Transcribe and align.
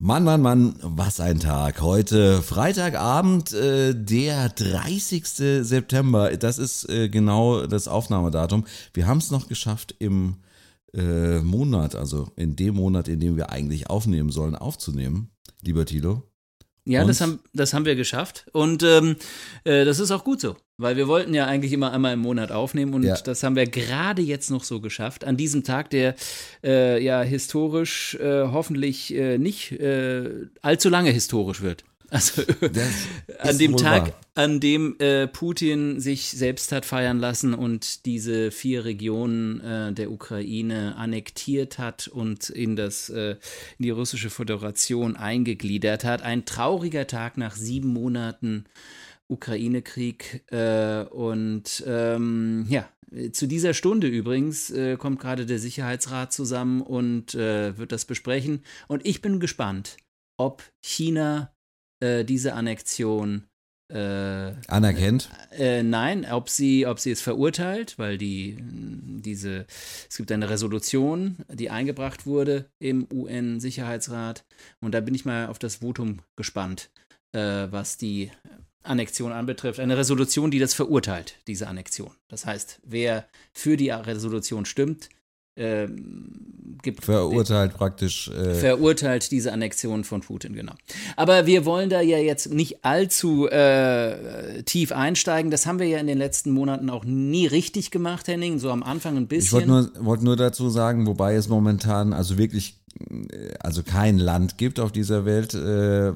Mann, 0.00 0.22
Mann, 0.22 0.42
Mann, 0.42 0.76
was 0.80 1.18
ein 1.18 1.40
Tag. 1.40 1.80
Heute 1.80 2.40
Freitagabend, 2.40 3.52
äh, 3.52 3.94
der 3.96 4.48
30. 4.48 5.26
September. 5.64 6.36
Das 6.36 6.58
ist 6.58 6.88
äh, 6.88 7.08
genau 7.08 7.66
das 7.66 7.88
Aufnahmedatum. 7.88 8.64
Wir 8.94 9.08
haben 9.08 9.18
es 9.18 9.32
noch 9.32 9.48
geschafft 9.48 9.96
im 9.98 10.36
äh, 10.94 11.40
Monat, 11.40 11.96
also 11.96 12.30
in 12.36 12.54
dem 12.54 12.76
Monat, 12.76 13.08
in 13.08 13.18
dem 13.18 13.36
wir 13.36 13.50
eigentlich 13.50 13.90
aufnehmen 13.90 14.30
sollen, 14.30 14.54
aufzunehmen, 14.54 15.32
lieber 15.62 15.84
Tilo. 15.84 16.22
Ja, 16.84 17.04
das 17.04 17.20
haben, 17.20 17.40
das 17.52 17.74
haben 17.74 17.84
wir 17.84 17.96
geschafft. 17.96 18.46
Und 18.52 18.84
ähm, 18.84 19.16
äh, 19.64 19.84
das 19.84 19.98
ist 19.98 20.12
auch 20.12 20.22
gut 20.22 20.40
so, 20.40 20.56
weil 20.78 20.96
wir 20.96 21.08
wollten 21.08 21.34
ja 21.34 21.46
eigentlich 21.46 21.72
immer 21.72 21.92
einmal 21.92 22.14
im 22.14 22.20
Monat 22.20 22.52
aufnehmen 22.52 22.94
und 22.94 23.02
ja. 23.02 23.16
das 23.16 23.42
haben 23.42 23.56
wir 23.56 23.66
gerade 23.66 24.22
jetzt 24.22 24.50
noch 24.50 24.62
so 24.64 24.80
geschafft. 24.80 25.24
An 25.24 25.36
diesem 25.36 25.64
Tag, 25.64 25.90
der 25.90 26.14
äh, 26.64 27.02
ja 27.02 27.20
historisch 27.22 28.14
äh, 28.14 28.44
hoffentlich 28.44 29.12
äh, 29.14 29.38
nicht 29.38 29.72
äh, 29.72 30.46
allzu 30.62 30.88
lange 30.88 31.10
historisch 31.10 31.60
wird. 31.60 31.84
Also 32.10 32.42
an 33.40 33.58
dem 33.58 33.76
Tag, 33.76 34.02
wahr. 34.06 34.20
an 34.34 34.60
dem 34.60 34.96
äh, 34.98 35.26
Putin 35.26 36.00
sich 36.00 36.30
selbst 36.30 36.72
hat 36.72 36.86
feiern 36.86 37.18
lassen 37.18 37.52
und 37.52 38.06
diese 38.06 38.50
vier 38.50 38.86
Regionen 38.86 39.60
äh, 39.60 39.92
der 39.92 40.10
Ukraine 40.10 40.96
annektiert 40.96 41.78
hat 41.78 42.08
und 42.08 42.48
in, 42.48 42.76
das, 42.76 43.10
äh, 43.10 43.32
in 43.78 43.82
die 43.82 43.90
russische 43.90 44.30
Föderation 44.30 45.16
eingegliedert 45.16 46.04
hat. 46.04 46.22
Ein 46.22 46.46
trauriger 46.46 47.06
Tag 47.06 47.36
nach 47.36 47.54
sieben 47.54 47.88
Monaten 47.88 48.64
Ukraine-Krieg. 49.28 50.44
Äh, 50.50 51.04
und 51.04 51.84
ähm, 51.86 52.66
ja, 52.68 52.88
zu 53.32 53.46
dieser 53.46 53.74
Stunde 53.74 54.06
übrigens 54.06 54.70
äh, 54.70 54.96
kommt 54.96 55.20
gerade 55.20 55.46
der 55.46 55.58
Sicherheitsrat 55.58 56.32
zusammen 56.32 56.82
und 56.82 57.34
äh, 57.34 57.76
wird 57.78 57.92
das 57.92 58.04
besprechen. 58.04 58.62
Und 58.86 59.06
ich 59.06 59.22
bin 59.22 59.40
gespannt, 59.40 59.96
ob 60.38 60.62
China 60.84 61.52
äh, 62.00 62.24
diese 62.24 62.54
Annexion 62.54 63.44
äh, 63.90 64.52
anerkennt? 64.66 65.30
Äh, 65.50 65.82
nein, 65.82 66.26
ob 66.30 66.50
sie, 66.50 66.86
ob 66.86 66.98
sie 66.98 67.10
es 67.10 67.22
verurteilt, 67.22 67.98
weil 67.98 68.18
die, 68.18 68.58
diese, 68.60 69.64
es 70.10 70.16
gibt 70.18 70.30
eine 70.30 70.50
Resolution, 70.50 71.36
die 71.50 71.70
eingebracht 71.70 72.26
wurde 72.26 72.70
im 72.78 73.08
UN-Sicherheitsrat. 73.10 74.44
Und 74.80 74.92
da 74.92 75.00
bin 75.00 75.14
ich 75.14 75.24
mal 75.24 75.46
auf 75.46 75.58
das 75.58 75.76
Votum 75.76 76.20
gespannt, 76.36 76.90
was 77.32 77.98
die 77.98 78.30
Annexion 78.82 79.32
anbetrifft. 79.32 79.80
Eine 79.80 79.96
Resolution, 79.96 80.50
die 80.50 80.58
das 80.58 80.74
verurteilt, 80.74 81.36
diese 81.46 81.68
Annexion. 81.68 82.10
Das 82.28 82.46
heißt, 82.46 82.80
wer 82.84 83.26
für 83.52 83.76
die 83.76 83.90
Resolution 83.90 84.64
stimmt, 84.64 85.08
äh, 85.56 85.88
gibt. 86.82 87.04
Verurteilt 87.04 87.74
praktisch. 87.74 88.28
Äh 88.28 88.54
verurteilt 88.54 89.30
diese 89.30 89.52
Annexion 89.52 90.04
von 90.04 90.20
Putin, 90.20 90.54
genau. 90.54 90.74
Aber 91.16 91.46
wir 91.46 91.64
wollen 91.64 91.90
da 91.90 92.00
ja 92.00 92.18
jetzt 92.18 92.52
nicht 92.52 92.84
allzu 92.84 93.48
äh, 93.48 94.62
tief 94.62 94.92
einsteigen. 94.92 95.50
Das 95.50 95.66
haben 95.66 95.78
wir 95.80 95.86
ja 95.86 95.98
in 95.98 96.06
den 96.06 96.18
letzten 96.18 96.52
Monaten 96.52 96.90
auch 96.90 97.04
nie 97.04 97.46
richtig 97.46 97.90
gemacht, 97.90 98.28
Henning. 98.28 98.58
So 98.58 98.70
am 98.70 98.82
Anfang 98.82 99.16
ein 99.16 99.26
bisschen. 99.26 99.46
Ich 99.46 99.68
wollte 99.68 99.68
nur, 99.68 100.06
wollt 100.06 100.22
nur 100.22 100.36
dazu 100.36 100.70
sagen, 100.70 101.06
wobei 101.06 101.34
es 101.34 101.48
momentan 101.48 102.12
also 102.12 102.38
wirklich 102.38 102.78
äh, 103.10 103.54
also 103.60 103.82
kein 103.82 104.18
Land 104.18 104.58
gibt 104.58 104.80
auf 104.80 104.92
dieser 104.92 105.24
Welt, 105.24 105.54
äh, 105.54 106.12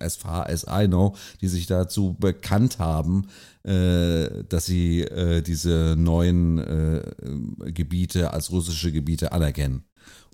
as 0.00 0.16
far 0.16 0.48
as 0.48 0.64
I 0.68 0.86
know, 0.86 1.14
die 1.40 1.48
sich 1.48 1.66
dazu 1.66 2.14
bekannt 2.18 2.78
haben, 2.78 3.26
äh, 3.64 4.44
dass 4.48 4.66
sie 4.66 5.02
äh, 5.02 5.42
diese 5.42 5.94
neuen 5.98 6.58
äh, 6.58 7.72
Gebiete 7.72 8.32
als 8.32 8.50
russische 8.50 8.92
Gebiete 8.92 9.32
anerkennen. 9.32 9.84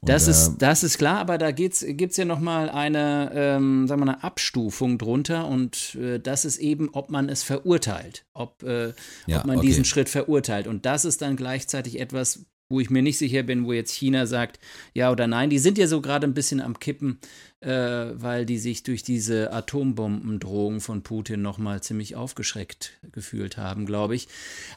Und 0.03 0.09
das, 0.09 0.27
ist, 0.27 0.57
das 0.59 0.83
ist 0.83 0.99
klar, 0.99 1.19
aber 1.19 1.39
da 1.39 1.53
gibt 1.53 1.75
es 1.77 2.17
ja 2.17 2.25
nochmal 2.25 2.69
eine, 2.69 3.31
ähm, 3.35 3.87
sagen 3.87 4.01
wir 4.05 4.13
eine 4.13 4.25
Abstufung 4.25 4.99
drunter 4.99 5.47
und 5.47 5.95
äh, 5.95 6.19
das 6.19 6.45
ist 6.45 6.59
eben, 6.59 6.89
ob 6.93 7.09
man 7.11 7.29
es 7.29 7.45
verurteilt, 7.45 8.25
ob, 8.35 8.65
äh, 8.65 8.95
ja, 9.29 9.39
ob 9.39 9.47
man 9.47 9.59
okay. 9.59 9.67
diesen 9.69 9.85
Schritt 9.85 10.09
verurteilt. 10.09 10.67
Und 10.67 10.87
das 10.87 11.05
ist 11.05 11.23
dann 11.23 11.37
gleichzeitig 11.37 12.01
etwas, 12.01 12.47
wo 12.69 12.81
ich 12.81 12.91
mir 12.91 13.03
nicht 13.03 13.19
sicher 13.19 13.45
bin, 13.45 13.65
wo 13.65 13.73
jetzt 13.73 13.93
China 13.93 14.27
sagt, 14.27 14.59
ja 14.93 15.13
oder 15.13 15.29
nein. 15.29 15.51
Die 15.51 15.61
sind 15.61 15.79
ja 15.79 15.87
so 15.87 16.01
gerade 16.01 16.27
ein 16.27 16.35
bisschen 16.35 16.61
am 16.61 16.81
Kippen, 16.81 17.19
weil 17.65 18.45
die 18.45 18.59
sich 18.59 18.83
durch 18.83 19.03
diese 19.03 19.53
Atombombendrohung 19.53 20.81
von 20.81 21.03
Putin 21.03 21.43
nochmal 21.43 21.83
ziemlich 21.83 22.17
aufgeschreckt 22.17 22.99
gefühlt 23.13 23.57
haben, 23.57 23.87
glaube 23.87 24.15
ich. 24.17 24.29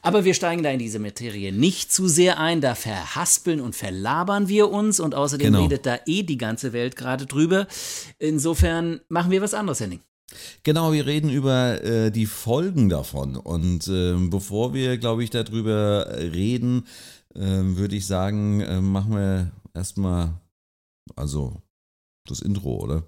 Aber 0.02 0.24
wir 0.24 0.34
steigen 0.34 0.64
da 0.64 0.70
in 0.70 0.80
diese 0.80 1.00
Materie 1.00 1.52
nicht 1.52 1.92
zu 1.92 2.08
sehr 2.08 2.40
ein, 2.40 2.62
da 2.62 2.76
verhaspeln 2.76 3.60
und 3.60 3.76
verlabern 3.76 4.48
wir 4.48 4.70
uns 4.70 5.00
und 5.00 5.16
außerdem 5.16 5.48
genau. 5.48 5.64
redet 5.64 5.86
da 5.86 6.00
eh 6.06 6.24
die 6.24 6.38
ganze 6.38 6.74
Welt 6.74 6.96
gerade 6.96 7.26
drüber. 7.26 7.68
Insofern 8.20 9.02
machen 9.10 9.32
wir 9.32 9.42
was 9.42 9.54
anderes, 9.54 9.80
Henning. 9.80 10.02
Genau, 10.64 10.92
wir 10.92 11.06
reden 11.06 11.30
über 11.30 11.84
äh, 11.84 12.12
die 12.12 12.26
Folgen 12.26 12.90
davon. 12.90 13.36
Und 13.36 13.88
äh, 13.88 14.16
bevor 14.30 14.74
wir, 14.74 14.98
glaube 14.98 15.24
ich, 15.24 15.30
darüber 15.30 16.08
reden, 16.18 16.86
ähm, 17.36 17.78
würde 17.78 17.96
ich 17.96 18.08
sagen, 18.08 18.62
äh, 18.62 18.82
machen 18.82 19.14
wir 19.14 19.52
erstmal, 19.74 20.34
also 21.16 21.62
das 22.28 22.42
Intro, 22.42 22.78
oder? 22.82 23.08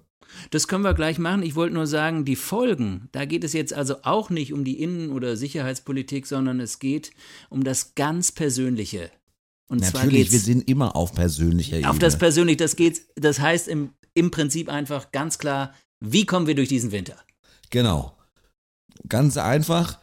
Das 0.50 0.68
können 0.68 0.84
wir 0.84 0.94
gleich 0.94 1.18
machen. 1.18 1.42
Ich 1.42 1.54
wollte 1.54 1.74
nur 1.74 1.86
sagen, 1.86 2.24
die 2.24 2.36
Folgen, 2.36 3.08
da 3.12 3.24
geht 3.24 3.44
es 3.44 3.52
jetzt 3.52 3.72
also 3.72 3.96
auch 4.02 4.30
nicht 4.30 4.52
um 4.52 4.64
die 4.64 4.80
Innen- 4.80 5.10
oder 5.10 5.36
Sicherheitspolitik, 5.36 6.26
sondern 6.26 6.60
es 6.60 6.78
geht 6.78 7.12
um 7.48 7.64
das 7.64 7.94
ganz 7.94 8.32
Persönliche. 8.32 9.10
Und 9.68 9.80
Natürlich, 9.80 10.32
wir 10.32 10.38
sind 10.38 10.68
immer 10.68 10.96
auf 10.96 11.14
persönlicher 11.14 11.76
Ebene. 11.76 11.90
Auf 11.90 11.98
das 11.98 12.18
Persönliche, 12.18 12.56
das 12.56 12.76
geht, 12.76 13.02
das 13.16 13.38
heißt 13.38 13.68
im, 13.68 13.90
im 14.14 14.30
Prinzip 14.30 14.68
einfach 14.68 15.12
ganz 15.12 15.38
klar, 15.38 15.74
wie 16.00 16.24
kommen 16.24 16.46
wir 16.46 16.54
durch 16.54 16.68
diesen 16.68 16.92
Winter? 16.92 17.16
Genau. 17.70 18.16
Ganz 19.08 19.36
einfach, 19.36 19.98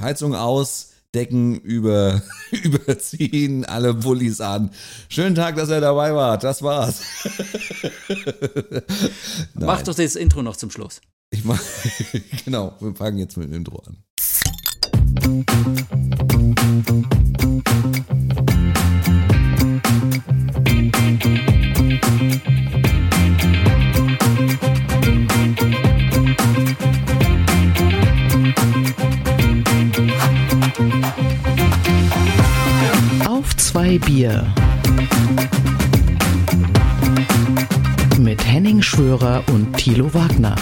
Heizung 0.00 0.34
aus, 0.34 0.92
Decken 1.14 1.58
über, 1.60 2.22
überziehen, 2.50 3.64
alle 3.64 3.94
Bullis 3.94 4.40
an. 4.40 4.70
Schönen 5.08 5.34
Tag, 5.34 5.56
dass 5.56 5.70
er 5.70 5.80
dabei 5.80 6.14
war. 6.14 6.36
Das 6.36 6.62
war's. 6.62 7.02
Mach 9.54 9.82
doch 9.82 9.94
das 9.94 10.16
Intro 10.16 10.42
noch 10.42 10.56
zum 10.56 10.70
Schluss. 10.70 11.00
Ich 11.30 11.44
mach, 11.44 11.60
genau, 12.44 12.74
wir 12.80 12.94
fangen 12.94 13.18
jetzt 13.18 13.36
mit 13.36 13.48
dem 13.48 13.54
Intro 13.54 13.82
an. 13.86 13.98
Zwei 33.68 33.98
Bier. 33.98 34.46
Mit 38.18 38.42
Henning 38.46 38.80
Schwörer 38.80 39.44
und 39.52 39.76
Thilo 39.76 40.14
Wagner. 40.14 40.56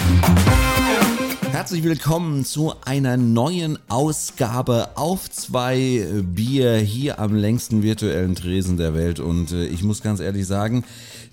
Herzlich 1.53 1.85
willkommen 1.85 2.43
zu 2.43 2.73
einer 2.83 3.15
neuen 3.15 3.79
Ausgabe 3.87 4.89
auf 4.95 5.31
zwei 5.31 6.05
Bier 6.21 6.75
hier 6.79 7.19
am 7.19 7.33
längsten 7.33 7.81
virtuellen 7.81 8.35
Tresen 8.35 8.75
der 8.75 8.93
Welt. 8.93 9.21
Und 9.21 9.53
äh, 9.53 9.65
ich 9.67 9.83
muss 9.83 10.03
ganz 10.03 10.19
ehrlich 10.19 10.45
sagen, 10.45 10.83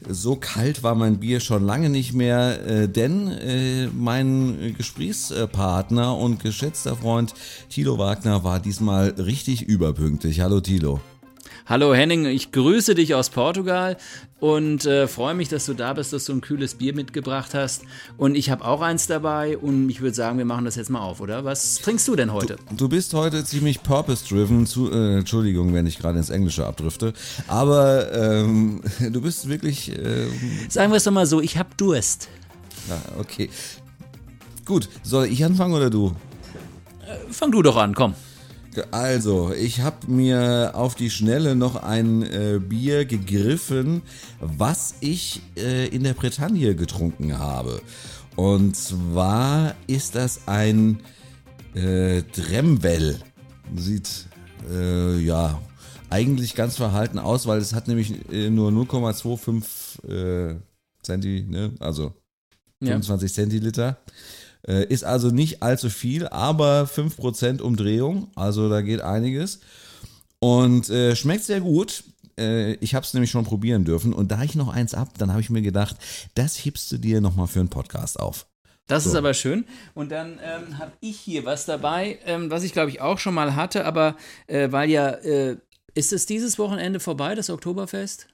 so 0.08 0.36
kalt 0.36 0.84
war 0.84 0.94
mein 0.94 1.18
Bier 1.18 1.40
schon 1.40 1.66
lange 1.66 1.90
nicht 1.90 2.12
mehr, 2.14 2.64
äh, 2.64 2.88
denn 2.88 3.26
äh, 3.26 3.88
mein 3.88 4.76
Gesprächspartner 4.78 6.16
und 6.16 6.40
geschätzter 6.40 6.94
Freund 6.94 7.34
Thilo 7.68 7.98
Wagner 7.98 8.44
war 8.44 8.60
diesmal 8.60 9.08
richtig 9.18 9.62
überpünktlich. 9.62 10.38
Hallo 10.38 10.60
Thilo. 10.60 11.00
Hallo 11.66 11.94
Henning, 11.94 12.26
ich 12.26 12.52
grüße 12.52 12.94
dich 12.94 13.14
aus 13.14 13.30
Portugal 13.30 13.96
und 14.38 14.84
äh, 14.84 15.08
freue 15.08 15.32
mich, 15.32 15.48
dass 15.48 15.64
du 15.64 15.72
da 15.72 15.94
bist, 15.94 16.12
dass 16.12 16.26
du 16.26 16.34
ein 16.34 16.42
kühles 16.42 16.74
Bier 16.74 16.94
mitgebracht 16.94 17.54
hast. 17.54 17.84
Und 18.18 18.34
ich 18.34 18.50
habe 18.50 18.66
auch 18.66 18.82
eins 18.82 19.06
dabei 19.06 19.56
und 19.56 19.88
ich 19.88 20.02
würde 20.02 20.14
sagen, 20.14 20.36
wir 20.36 20.44
machen 20.44 20.66
das 20.66 20.76
jetzt 20.76 20.90
mal 20.90 21.00
auf, 21.00 21.22
oder? 21.22 21.46
Was 21.46 21.76
trinkst 21.76 22.06
du 22.06 22.16
denn 22.16 22.34
heute? 22.34 22.56
Du, 22.68 22.76
du 22.76 22.88
bist 22.90 23.14
heute 23.14 23.42
ziemlich 23.46 23.82
purpose-driven. 23.82 24.68
Äh, 24.92 25.18
Entschuldigung, 25.20 25.72
wenn 25.72 25.86
ich 25.86 25.98
gerade 25.98 26.18
ins 26.18 26.28
Englische 26.28 26.66
abdrifte. 26.66 27.14
Aber 27.48 28.12
ähm, 28.12 28.82
du 29.00 29.22
bist 29.22 29.48
wirklich. 29.48 29.88
Ähm, 29.88 30.32
Sagen 30.68 30.92
wir 30.92 30.98
es 30.98 31.04
doch 31.04 31.12
mal 31.12 31.24
so, 31.24 31.40
ich 31.40 31.56
habe 31.56 31.70
Durst. 31.78 32.28
Ja, 32.90 33.00
okay. 33.18 33.48
Gut, 34.66 34.90
soll 35.02 35.28
ich 35.28 35.42
anfangen 35.42 35.72
oder 35.72 35.88
du? 35.88 36.14
Äh, 37.08 37.32
fang 37.32 37.50
du 37.50 37.62
doch 37.62 37.78
an, 37.78 37.94
komm. 37.94 38.14
Also, 38.92 39.52
ich 39.52 39.80
habe 39.80 40.10
mir 40.10 40.72
auf 40.74 40.94
die 40.94 41.10
Schnelle 41.10 41.54
noch 41.54 41.76
ein 41.76 42.22
äh, 42.22 42.58
Bier 42.58 43.04
gegriffen, 43.04 44.02
was 44.40 44.94
ich 45.00 45.42
äh, 45.56 45.88
in 45.88 46.04
der 46.04 46.14
Bretagne 46.14 46.74
getrunken 46.74 47.38
habe. 47.38 47.80
Und 48.36 48.76
zwar 48.76 49.74
ist 49.86 50.14
das 50.14 50.46
ein 50.46 51.00
äh, 51.74 52.22
Dremwell. 52.22 53.20
Sieht 53.76 54.26
äh, 54.70 55.18
ja 55.18 55.60
eigentlich 56.10 56.54
ganz 56.54 56.76
verhalten 56.76 57.18
aus, 57.18 57.46
weil 57.46 57.58
es 57.58 57.74
hat 57.74 57.88
nämlich 57.88 58.30
äh, 58.30 58.50
nur 58.50 58.70
0,25 58.70 60.52
äh, 60.52 60.56
Zenti, 61.02 61.46
ne? 61.48 61.72
also 61.80 62.12
25 62.80 63.30
ja. 63.30 63.34
Zentiliter. 63.34 63.98
Äh, 64.66 64.86
ist 64.86 65.04
also 65.04 65.28
nicht 65.28 65.62
allzu 65.62 65.90
viel, 65.90 66.26
aber 66.28 66.84
5% 66.84 67.60
Umdrehung, 67.60 68.28
also 68.34 68.68
da 68.68 68.80
geht 68.80 69.00
einiges. 69.00 69.60
Und 70.38 70.90
äh, 70.90 71.16
schmeckt 71.16 71.44
sehr 71.44 71.60
gut. 71.60 72.04
Äh, 72.38 72.74
ich 72.74 72.94
habe 72.94 73.04
es 73.04 73.14
nämlich 73.14 73.30
schon 73.30 73.44
probieren 73.44 73.84
dürfen. 73.84 74.12
Und 74.12 74.30
da 74.30 74.42
ich 74.42 74.54
noch 74.54 74.68
eins 74.68 74.94
ab, 74.94 75.10
dann 75.18 75.30
habe 75.30 75.40
ich 75.40 75.50
mir 75.50 75.62
gedacht, 75.62 75.96
das 76.34 76.64
hebst 76.64 76.90
du 76.92 76.98
dir 76.98 77.20
nochmal 77.20 77.46
für 77.46 77.60
einen 77.60 77.68
Podcast 77.68 78.18
auf. 78.18 78.46
Das 78.86 79.04
so. 79.04 79.10
ist 79.10 79.16
aber 79.16 79.32
schön. 79.34 79.64
Und 79.94 80.12
dann 80.12 80.38
ähm, 80.42 80.78
habe 80.78 80.92
ich 81.00 81.18
hier 81.18 81.44
was 81.44 81.64
dabei, 81.64 82.18
ähm, 82.26 82.50
was 82.50 82.64
ich 82.64 82.72
glaube 82.72 82.90
ich 82.90 83.00
auch 83.00 83.18
schon 83.18 83.34
mal 83.34 83.56
hatte, 83.56 83.86
aber 83.86 84.16
äh, 84.46 84.70
weil 84.72 84.90
ja, 84.90 85.08
äh, 85.08 85.56
ist 85.94 86.12
es 86.12 86.26
dieses 86.26 86.58
Wochenende 86.58 87.00
vorbei, 87.00 87.34
das 87.34 87.48
Oktoberfest? 87.50 88.28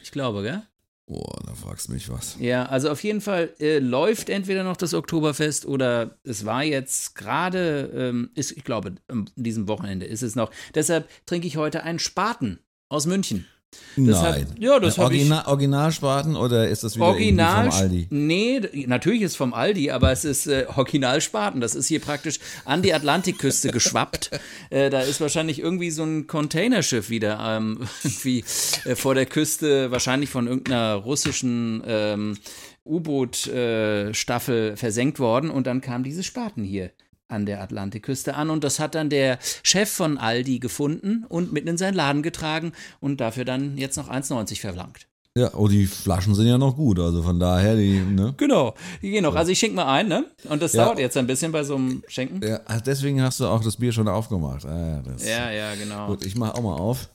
Ich 0.00 0.12
glaube, 0.12 0.42
gell? 0.42 0.62
Boah, 1.06 1.40
da 1.46 1.54
fragst 1.54 1.86
du 1.86 1.92
mich 1.92 2.08
was. 2.08 2.36
Ja, 2.40 2.66
also 2.66 2.90
auf 2.90 3.02
jeden 3.04 3.20
Fall 3.20 3.54
äh, 3.60 3.78
läuft 3.78 4.28
entweder 4.28 4.64
noch 4.64 4.76
das 4.76 4.92
Oktoberfest 4.92 5.64
oder 5.64 6.18
es 6.24 6.44
war 6.44 6.64
jetzt 6.64 7.14
gerade, 7.14 7.92
ähm, 7.94 8.30
ich 8.34 8.64
glaube, 8.64 8.96
in 9.08 9.30
diesem 9.36 9.68
Wochenende 9.68 10.04
ist 10.06 10.22
es 10.22 10.34
noch. 10.34 10.50
Deshalb 10.74 11.08
trinke 11.24 11.46
ich 11.46 11.56
heute 11.56 11.84
einen 11.84 12.00
Spaten 12.00 12.58
aus 12.88 13.06
München. 13.06 13.46
Nein. 13.96 14.46
Hat, 14.48 14.58
ja, 14.58 14.78
das 14.78 14.98
Original, 14.98 15.42
ich. 15.42 15.48
Originalspaten 15.48 16.36
oder 16.36 16.68
ist 16.68 16.84
das 16.84 16.96
wieder 16.96 17.06
Original, 17.06 17.70
vom 17.70 17.80
Aldi? 17.80 18.06
Nee, 18.10 18.60
natürlich 18.86 19.22
ist 19.22 19.36
vom 19.36 19.54
Aldi, 19.54 19.90
aber 19.90 20.12
es 20.12 20.24
ist 20.24 20.46
äh, 20.46 20.66
Originalspaten. 20.74 21.60
Das 21.60 21.74
ist 21.74 21.88
hier 21.88 22.00
praktisch 22.00 22.38
an 22.64 22.82
die 22.82 22.92
Atlantikküste 22.92 23.70
geschwappt. 23.70 24.30
Äh, 24.70 24.90
da 24.90 25.00
ist 25.00 25.20
wahrscheinlich 25.20 25.60
irgendwie 25.60 25.90
so 25.90 26.02
ein 26.02 26.26
Containerschiff 26.26 27.08
wieder 27.08 27.38
ähm, 27.40 27.86
irgendwie 28.04 28.44
äh, 28.84 28.96
vor 28.96 29.14
der 29.14 29.26
Küste, 29.26 29.90
wahrscheinlich 29.90 30.28
von 30.30 30.46
irgendeiner 30.46 30.94
russischen 30.94 31.82
ähm, 31.86 32.36
U-Boot-Staffel 32.84 34.72
äh, 34.72 34.76
versenkt 34.76 35.20
worden 35.20 35.50
und 35.50 35.66
dann 35.66 35.80
kamen 35.80 36.04
diese 36.04 36.22
Spaten 36.22 36.64
hier 36.64 36.90
an 37.28 37.46
der 37.46 37.60
Atlantikküste 37.60 38.34
an 38.34 38.50
und 38.50 38.64
das 38.64 38.78
hat 38.78 38.94
dann 38.94 39.10
der 39.10 39.38
Chef 39.62 39.90
von 39.90 40.18
Aldi 40.18 40.58
gefunden 40.58 41.24
und 41.28 41.52
mitten 41.52 41.68
in 41.68 41.78
seinen 41.78 41.94
Laden 41.94 42.22
getragen 42.22 42.72
und 43.00 43.20
dafür 43.20 43.44
dann 43.44 43.76
jetzt 43.78 43.96
noch 43.96 44.08
1,90 44.08 44.60
verlangt. 44.60 45.08
Ja, 45.36 45.52
oh, 45.52 45.68
die 45.68 45.86
Flaschen 45.86 46.34
sind 46.34 46.46
ja 46.46 46.56
noch 46.56 46.76
gut, 46.76 46.98
also 46.98 47.22
von 47.22 47.38
daher, 47.38 47.76
die, 47.76 48.00
ne? 48.00 48.32
Genau, 48.38 48.74
die 49.02 49.10
gehen 49.10 49.22
noch. 49.22 49.34
Also 49.34 49.52
ich 49.52 49.58
schenke 49.58 49.76
mal 49.76 49.92
ein, 49.92 50.08
ne? 50.08 50.24
Und 50.48 50.62
das 50.62 50.72
ja. 50.72 50.86
dauert 50.86 50.98
jetzt 50.98 51.14
ein 51.18 51.26
bisschen 51.26 51.52
bei 51.52 51.62
so 51.62 51.76
einem 51.76 52.02
Schenken. 52.08 52.40
Ja, 52.42 52.58
deswegen 52.80 53.20
hast 53.20 53.40
du 53.40 53.46
auch 53.46 53.62
das 53.62 53.76
Bier 53.76 53.92
schon 53.92 54.08
aufgemacht. 54.08 54.64
Ah, 54.64 55.02
das, 55.04 55.28
ja, 55.28 55.50
ja, 55.50 55.74
genau. 55.74 56.06
Gut, 56.06 56.24
ich 56.24 56.36
mache 56.36 56.54
auch 56.54 56.62
mal 56.62 56.76
auf. 56.76 57.10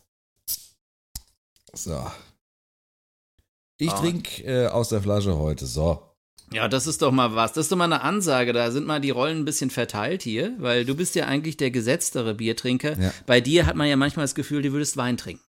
So. 1.73 1.99
Ich 3.79 3.91
oh. 3.91 3.97
trinke 3.97 4.43
äh, 4.43 4.67
aus 4.67 4.89
der 4.89 5.01
Flasche 5.01 5.35
heute, 5.35 5.65
so. 5.65 6.10
Ja, 6.53 6.67
das 6.67 6.85
ist 6.85 7.01
doch 7.01 7.11
mal 7.13 7.33
was. 7.33 7.53
Das 7.53 7.65
ist 7.65 7.71
doch 7.71 7.77
mal 7.77 7.85
eine 7.85 8.01
Ansage. 8.01 8.51
Da 8.51 8.71
sind 8.71 8.85
mal 8.85 8.99
die 8.99 9.11
Rollen 9.11 9.39
ein 9.39 9.45
bisschen 9.45 9.69
verteilt 9.69 10.21
hier, 10.21 10.53
weil 10.57 10.83
du 10.83 10.95
bist 10.95 11.15
ja 11.15 11.25
eigentlich 11.25 11.55
der 11.55 11.71
gesetztere 11.71 12.33
Biertrinker. 12.35 12.99
Ja. 12.99 13.13
Bei 13.25 13.39
dir 13.39 13.65
hat 13.65 13.77
man 13.77 13.87
ja 13.87 13.95
manchmal 13.95 14.25
das 14.25 14.35
Gefühl, 14.35 14.61
du 14.61 14.73
würdest 14.73 14.97
Wein 14.97 15.15
trinken. 15.17 15.43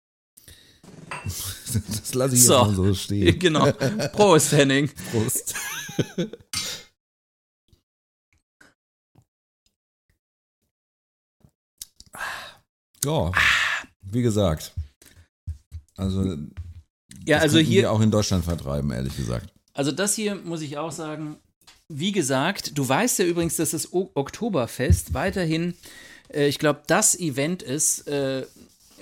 Das 1.74 2.14
lasse 2.16 2.36
ich 2.36 2.44
so. 2.44 2.54
jetzt 2.54 2.68
mal 2.68 2.76
so 2.76 2.94
stehen. 2.94 3.40
Genau. 3.40 3.72
Prost, 4.12 4.52
Henning. 4.52 4.90
Prost. 5.12 5.56
ja, 13.06 13.32
wie 14.02 14.22
gesagt. 14.22 14.74
Also, 15.96 16.36
ja, 17.26 17.38
also 17.38 17.60
hier 17.60 17.90
auch 17.90 18.02
in 18.02 18.12
Deutschland 18.12 18.44
vertreiben, 18.44 18.92
ehrlich 18.92 19.16
gesagt. 19.16 19.51
Also 19.74 19.92
das 19.92 20.16
hier 20.16 20.36
muss 20.36 20.62
ich 20.62 20.78
auch 20.78 20.92
sagen, 20.92 21.38
wie 21.88 22.12
gesagt, 22.12 22.78
du 22.78 22.88
weißt 22.88 23.20
ja 23.20 23.26
übrigens, 23.26 23.58
dass 23.58 23.72
das 23.72 23.94
o 23.94 24.12
Oktoberfest 24.14 25.14
weiterhin, 25.14 25.76
äh, 26.34 26.48
ich 26.48 26.60
glaube, 26.60 26.84
das 26.88 27.20
Event 27.20 27.64
ist, 27.64 28.08
äh, 28.08 28.46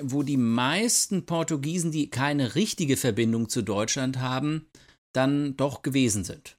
wo 0.01 0.23
die 0.23 0.37
meisten 0.37 1.25
Portugiesen, 1.25 1.91
die 1.91 2.09
keine 2.09 2.55
richtige 2.55 2.97
Verbindung 2.97 3.49
zu 3.49 3.61
Deutschland 3.61 4.19
haben, 4.19 4.65
dann 5.13 5.57
doch 5.57 5.81
gewesen 5.81 6.23
sind. 6.23 6.55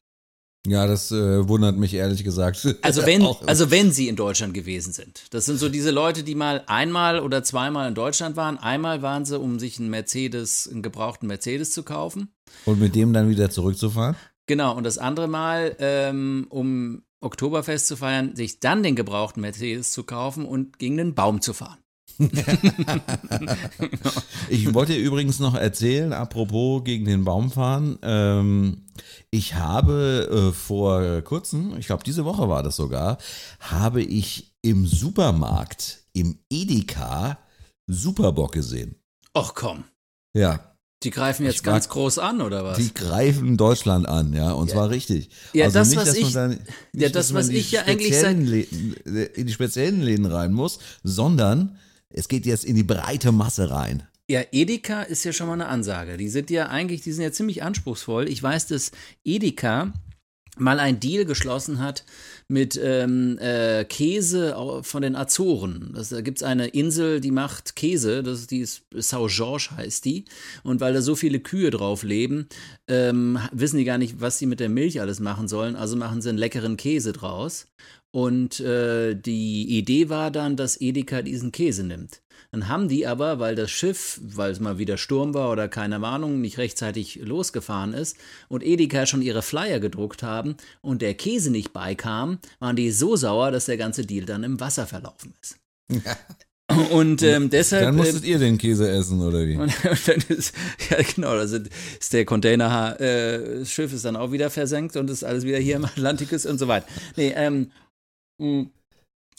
Ja, 0.67 0.87
das 0.87 1.11
äh, 1.11 1.49
wundert 1.49 1.77
mich 1.77 1.95
ehrlich 1.95 2.23
gesagt. 2.23 2.77
Also 2.83 3.07
wenn, 3.07 3.23
also 3.47 3.71
wenn 3.71 3.93
sie 3.93 4.09
in 4.09 4.17
Deutschland 4.17 4.53
gewesen 4.53 4.93
sind. 4.93 5.23
Das 5.31 5.47
sind 5.47 5.59
so 5.59 5.69
diese 5.69 5.91
Leute, 5.91 6.23
die 6.23 6.35
mal 6.35 6.65
einmal 6.67 7.21
oder 7.21 7.43
zweimal 7.43 7.89
in 7.89 7.95
Deutschland 7.95 8.37
waren. 8.37 8.59
Einmal 8.59 9.03
waren 9.03 9.25
sie, 9.25 9.39
um 9.39 9.59
sich 9.59 9.79
einen 9.79 9.91
Mercedes, 9.91 10.69
einen 10.71 10.83
gebrauchten 10.83 11.27
Mercedes 11.27 11.73
zu 11.73 11.83
kaufen. 11.83 12.33
Und 12.65 12.81
mit 12.81 12.95
dem 12.95 13.13
dann 13.13 13.29
wieder 13.29 13.51
zurückzufahren? 13.51 14.17
Genau, 14.47 14.77
und 14.77 14.85
das 14.85 14.99
andere 14.99 15.29
Mal, 15.29 15.77
ähm, 15.79 16.47
um 16.51 17.03
Oktoberfest 17.21 17.87
zu 17.87 17.97
feiern, 17.97 18.35
sich 18.35 18.61
dann 18.61 18.83
den 18.83 18.97
gebrauchten 18.97 19.41
Mercedes 19.41 19.93
zu 19.93 20.03
kaufen 20.05 20.45
und 20.45 20.79
gegen 20.79 20.97
den 20.97 21.15
Baum 21.15 21.41
zu 21.41 21.53
fahren. 21.53 21.79
ich 24.51 24.75
wollte 24.75 24.95
übrigens 24.95 25.39
noch 25.39 25.55
erzählen, 25.55 26.13
apropos 26.13 26.85
gegen 26.85 27.07
den 27.07 27.25
Baum 27.25 27.51
fahren. 27.51 27.99
Ähm, 28.03 28.83
ich 29.31 29.55
habe 29.55 30.29
äh, 30.31 30.53
vor 30.53 31.23
kurzem, 31.23 31.77
ich 31.79 31.87
glaube 31.87 32.05
diese 32.05 32.25
Woche 32.25 32.49
war 32.49 32.63
das 32.63 32.77
sogar, 32.77 33.19
habe 33.61 34.03
ich 34.03 34.53
im 34.63 34.87
Supermarkt, 34.87 36.05
im 36.13 36.39
Edeka, 36.51 37.39
Superbock 37.87 38.53
gesehen. 38.53 38.97
Och 39.37 39.55
komm. 39.55 39.85
Ja. 40.35 40.61
Die 41.03 41.11
greifen 41.11 41.47
jetzt 41.47 41.65
ganz 41.65 41.89
groß 41.89 42.19
an, 42.19 42.43
oder 42.43 42.63
was? 42.63 42.77
Die 42.77 42.93
greifen 42.93 43.57
Deutschland 43.57 44.07
an, 44.07 44.35
ja, 44.35 44.53
und 44.53 44.69
ja. 44.69 44.75
zwar 44.75 44.91
richtig. 44.91 45.31
Ja, 45.55 45.65
also 45.65 45.79
das, 45.79 45.89
nicht, 45.89 45.99
was 45.99 46.15
ich, 46.15 46.33
dann, 46.35 46.51
nicht, 46.51 46.63
ja, 46.93 47.09
das, 47.09 47.33
was 47.33 47.49
ich 47.49 47.73
ja 47.73 47.85
eigentlich 47.85 48.19
seit 48.19 48.37
in 48.37 49.47
die 49.47 49.53
speziellen 49.53 50.03
Läden 50.03 50.27
rein 50.27 50.53
muss, 50.53 50.79
sondern 51.03 51.79
es 52.13 52.29
geht 52.29 52.47
jetzt 52.47 52.65
in 52.65 52.77
die 52.77 52.83
breite 52.83 53.33
Masse 53.33 53.71
rein. 53.71 54.03
Ja, 54.29 54.43
Edeka 54.53 55.03
ist 55.03 55.25
ja 55.25 55.33
schon 55.33 55.49
mal 55.49 55.55
eine 55.55 55.67
Ansage. 55.67 56.17
Die 56.17 56.29
sind 56.29 56.51
ja 56.51 56.69
eigentlich, 56.69 57.01
die 57.01 57.13
sind 57.13 57.25
ja 57.25 57.33
ziemlich 57.33 57.63
anspruchsvoll. 57.65 58.29
Ich 58.29 58.41
weiß, 58.41 58.69
dass 58.69 58.93
Edeka 59.25 59.93
mal 60.57 60.79
ein 60.79 61.01
Deal 61.01 61.25
geschlossen 61.25 61.79
hat 61.81 62.05
mit 62.47 62.79
ähm, 62.83 63.39
äh, 63.39 63.85
Käse 63.85 64.55
von 64.83 65.03
den 65.03 65.17
Azoren. 65.17 65.93
Das, 65.95 66.11
da 66.11 66.21
gibt 66.21 66.39
es 66.39 66.43
eine 66.43 66.69
Insel, 66.69 67.21
die 67.21 67.31
macht 67.31 67.75
Käse, 67.77 68.23
das 68.23 68.47
die 68.47 68.61
ist, 68.61 68.83
Sao 68.95 69.27
Jorge 69.27 69.71
heißt 69.77 70.05
die. 70.05 70.27
Und 70.63 70.81
weil 70.81 70.93
da 70.93 71.03
so 71.03 71.17
viele 71.17 71.41
Kühe 71.41 71.71
drauf 71.71 72.03
leben, 72.03 72.49
ähm, 72.89 73.39
wissen 73.53 73.79
die 73.79 73.85
gar 73.85 73.99
nicht, 73.99 74.21
was 74.21 74.39
sie 74.39 74.47
mit 74.47 74.61
der 74.61 74.69
Milch 74.69 75.01
alles 75.01 75.21
machen 75.21 75.49
sollen. 75.49 75.77
Also 75.77 75.97
machen 75.97 76.21
sie 76.23 76.29
einen 76.29 76.39
leckeren 76.39 76.77
Käse 76.77 77.13
draus. 77.13 77.67
Und 78.13 78.59
äh, 78.61 79.15
die 79.15 79.79
Idee 79.79 80.09
war 80.09 80.31
dann, 80.31 80.57
dass 80.57 80.81
Edeka 80.81 81.23
diesen 81.23 81.53
Käse 81.53 81.85
nimmt. 81.85 82.23
Dann 82.53 82.69
haben 82.69 82.89
die 82.89 83.07
aber, 83.07 83.39
weil 83.39 83.55
das 83.55 83.71
Schiff, 83.71 84.21
weil 84.23 84.51
es 84.51 84.59
mal 84.59 84.79
wieder 84.79 84.99
Sturm 84.99 85.35
war 85.35 85.53
oder 85.53 85.69
keine 85.69 86.05
Ahnung, 86.05 86.41
nicht 86.41 86.59
rechtzeitig 86.59 87.21
losgefahren 87.23 87.95
ist 87.95 88.17
und 88.49 88.65
Edeka 88.65 89.07
schon 89.07 89.23
ihre 89.23 89.43
Flyer 89.43 89.79
gedruckt 89.79 90.25
haben 90.25 90.57
und 90.81 91.03
der 91.03 91.15
Käse 91.15 91.51
nicht 91.53 91.73
beikam, 91.73 92.39
waren 92.59 92.75
die 92.75 92.91
so 92.91 93.15
sauer, 93.15 93.53
dass 93.53 93.67
der 93.67 93.77
ganze 93.77 94.05
Deal 94.05 94.27
dann 94.27 94.43
im 94.43 94.59
Wasser 94.59 94.87
verlaufen 94.87 95.35
ist. 95.41 95.59
Und 96.93 97.23
ähm, 97.23 97.51
deshalb. 97.51 97.83
Dann 97.83 97.97
musstet 97.97 98.23
äh, 98.23 98.29
ihr 98.29 98.39
den 98.39 98.57
Käse 98.57 98.89
essen, 98.89 99.21
oder 99.21 99.45
wie? 99.45 99.57
Und, 99.57 99.73
und 99.85 100.09
dann 100.09 100.23
ist, 100.29 100.55
ja, 100.89 100.99
genau, 101.03 101.35
da 101.35 101.49
sind, 101.49 101.69
ist 101.99 102.13
der 102.13 102.25
Container, 102.25 102.95
äh, 103.01 103.59
das 103.59 103.73
Schiff 103.73 103.93
ist 103.93 104.05
dann 104.05 104.15
auch 104.15 104.31
wieder 104.31 104.51
versenkt 104.51 104.97
und 104.97 105.11
ist 105.11 105.25
alles 105.25 105.43
wieder 105.43 105.59
hier 105.59 105.75
im 105.75 105.85
Atlantik 105.85 106.31
und 106.31 106.59
so 106.59 106.69
weiter. 106.69 106.87
Nee, 107.17 107.33
ähm, 107.35 107.73
hm. 108.41 108.71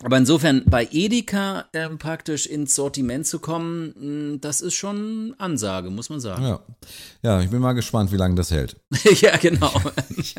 Aber 0.04 0.18
insofern 0.18 0.64
bei 0.66 0.88
Edeka 0.92 1.66
äh, 1.74 1.88
praktisch 1.90 2.48
ins 2.48 2.74
Sortiment 2.74 3.28
zu 3.28 3.40
kommen, 3.40 3.94
hm, 3.96 4.42
das 4.42 4.62
ist 4.62 4.74
schon 4.74 5.36
Ansage, 5.38 5.92
muss 5.92 6.10
man 6.10 6.20
sagen. 6.20 6.44
Ja, 6.44 6.60
ja 7.22 7.42
ich 7.42 7.50
bin 7.50 7.60
mal 7.60 7.74
gespannt, 7.74 8.12
wie 8.12 8.18
lange 8.18 8.36
das 8.36 8.52
hält. 8.52 8.78
ja, 9.22 9.38
genau. 9.38 9.72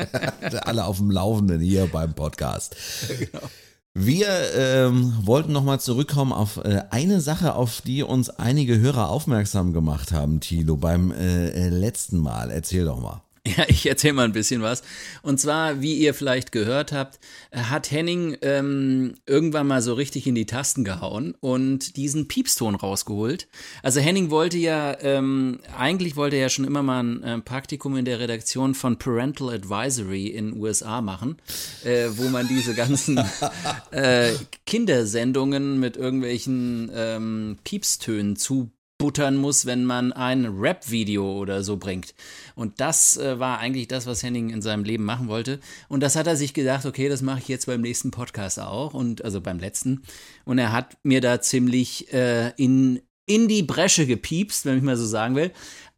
Alle 0.62 0.84
auf 0.84 0.98
dem 0.98 1.10
Laufenden 1.10 1.60
hier 1.60 1.86
beim 1.86 2.14
Podcast. 2.14 2.76
Genau. 3.18 3.48
Wir 3.94 4.26
ähm, 4.56 5.12
wollten 5.22 5.52
nochmal 5.52 5.78
zurückkommen 5.78 6.32
auf 6.32 6.56
äh, 6.56 6.84
eine 6.90 7.20
Sache, 7.20 7.54
auf 7.54 7.82
die 7.82 8.02
uns 8.02 8.30
einige 8.30 8.78
Hörer 8.78 9.10
aufmerksam 9.10 9.74
gemacht 9.74 10.12
haben, 10.12 10.40
Thilo, 10.40 10.76
beim 10.78 11.12
äh, 11.12 11.50
äh 11.50 11.68
letzten 11.68 12.18
Mal. 12.18 12.50
Erzähl 12.50 12.86
doch 12.86 13.00
mal. 13.00 13.22
Ja, 13.56 13.64
ich 13.68 13.86
erzähle 13.86 14.14
mal 14.14 14.24
ein 14.24 14.32
bisschen 14.32 14.62
was. 14.62 14.82
Und 15.22 15.40
zwar, 15.40 15.80
wie 15.82 15.96
ihr 15.96 16.14
vielleicht 16.14 16.52
gehört 16.52 16.92
habt, 16.92 17.18
hat 17.52 17.90
Henning 17.90 18.36
ähm, 18.40 19.14
irgendwann 19.26 19.66
mal 19.66 19.82
so 19.82 19.94
richtig 19.94 20.28
in 20.28 20.36
die 20.36 20.46
Tasten 20.46 20.84
gehauen 20.84 21.34
und 21.40 21.96
diesen 21.96 22.28
Piepston 22.28 22.76
rausgeholt. 22.76 23.48
Also 23.82 23.98
Henning 24.00 24.30
wollte 24.30 24.58
ja, 24.58 24.96
ähm, 25.00 25.58
eigentlich 25.76 26.14
wollte 26.14 26.36
er 26.36 26.42
ja 26.42 26.48
schon 26.50 26.64
immer 26.64 26.84
mal 26.84 27.02
ein 27.02 27.22
äh, 27.24 27.38
Praktikum 27.40 27.96
in 27.96 28.04
der 28.04 28.20
Redaktion 28.20 28.74
von 28.74 28.98
Parental 28.98 29.50
Advisory 29.50 30.28
in 30.28 30.56
USA 30.56 31.00
machen, 31.00 31.36
äh, 31.84 32.10
wo 32.12 32.28
man 32.28 32.46
diese 32.46 32.74
ganzen 32.74 33.18
äh, 33.90 34.34
Kindersendungen 34.66 35.80
mit 35.80 35.96
irgendwelchen 35.96 36.92
ähm, 36.94 37.58
Piepstönen 37.64 38.36
zu 38.36 38.70
abbuttern 39.02 39.34
muss, 39.36 39.66
wenn 39.66 39.84
man 39.84 40.12
ein 40.12 40.44
Rap-Video 40.46 41.32
oder 41.32 41.64
so 41.64 41.76
bringt. 41.76 42.14
Und 42.54 42.80
das 42.80 43.16
äh, 43.16 43.40
war 43.40 43.58
eigentlich 43.58 43.88
das, 43.88 44.06
was 44.06 44.22
Henning 44.22 44.50
in 44.50 44.62
seinem 44.62 44.84
Leben 44.84 45.04
machen 45.04 45.26
wollte. 45.26 45.58
Und 45.88 46.04
das 46.04 46.14
hat 46.14 46.28
er 46.28 46.36
sich 46.36 46.54
gedacht, 46.54 46.86
okay, 46.86 47.08
das 47.08 47.20
mache 47.20 47.40
ich 47.40 47.48
jetzt 47.48 47.66
beim 47.66 47.80
nächsten 47.80 48.12
Podcast 48.12 48.60
auch 48.60 48.94
und 48.94 49.24
also 49.24 49.40
beim 49.40 49.58
letzten. 49.58 50.02
Und 50.44 50.58
er 50.58 50.70
hat 50.70 50.96
mir 51.02 51.20
da 51.20 51.40
ziemlich 51.40 52.12
äh, 52.12 52.50
in 52.56 53.02
in 53.26 53.48
die 53.48 53.62
Bresche 53.62 54.06
gepiepst, 54.06 54.66
wenn 54.66 54.76
ich 54.76 54.82
mal 54.82 54.96
so 54.96 55.06
sagen 55.06 55.34
will. 55.34 55.52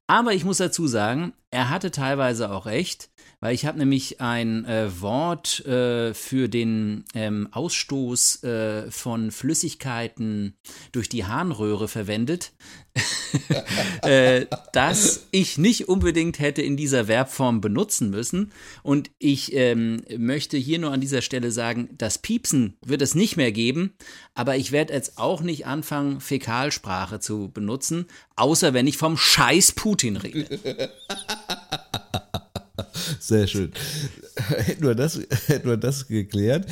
Aber 0.07 0.33
ich 0.33 0.45
muss 0.45 0.59
dazu 0.59 0.87
sagen, 0.87 1.35
er 1.51 1.69
hatte 1.69 1.91
teilweise 1.91 2.51
auch 2.51 2.65
recht 2.65 3.11
weil 3.45 3.55
ich 3.55 3.67
habe 3.67 3.79
nämlich 3.79 4.23
ein 4.23 4.65
äh, 4.65 5.03
Wort 5.03 5.67
äh, 5.67 6.15
für 6.15 6.49
den 6.49 7.05
ähm, 7.15 7.47
Ausstoß 7.53 8.43
äh, 8.43 8.91
von 8.91 9.31
Flüssigkeiten 9.31 10.57
durch 10.93 11.11
die 11.11 11.27
Harnröhre 11.27 11.87
verwendet, 11.87 12.53
äh, 14.03 14.47
das 14.73 15.27
ich 15.31 15.59
nicht 15.59 15.89
unbedingt 15.91 16.39
hätte 16.39 16.63
in 16.63 16.79
dieser 16.79 17.05
Verbform 17.05 17.61
benutzen 17.61 18.09
müssen. 18.09 18.51
Und 18.83 19.11
ich 19.19 19.55
ähm, 19.55 20.01
möchte 20.17 20.57
hier 20.57 20.79
nur 20.79 20.93
an 20.93 21.03
dieser 21.03 21.21
Stelle 21.21 21.51
sagen, 21.53 21.91
das 21.99 22.17
Piepsen 22.17 22.79
wird 22.81 23.03
es 23.03 23.15
nicht 23.15 23.37
mehr 23.37 23.53
geben, 23.53 23.93
aber 24.33 24.57
ich 24.57 24.73
werde 24.73 24.95
jetzt 24.95 25.19
auch 25.19 25.43
nicht 25.43 25.67
anfangen, 25.67 26.23
Fäkalsprache 26.23 27.21
zu 27.21 27.51
benutzen, 27.53 28.07
außer 28.37 28.73
wenn 28.73 28.87
ich 28.87 28.97
vom 28.97 29.19
Scheiß 29.19 29.73
Putin 29.73 30.17
rede. 30.17 30.91
Sehr 33.27 33.47
schön. 33.47 33.73
Hätten 34.37 34.85
wir 34.85 34.95
das, 34.95 35.19
hätten 35.47 35.67
wir 35.67 35.79
das 35.79 36.09
geklärt, 36.09 36.67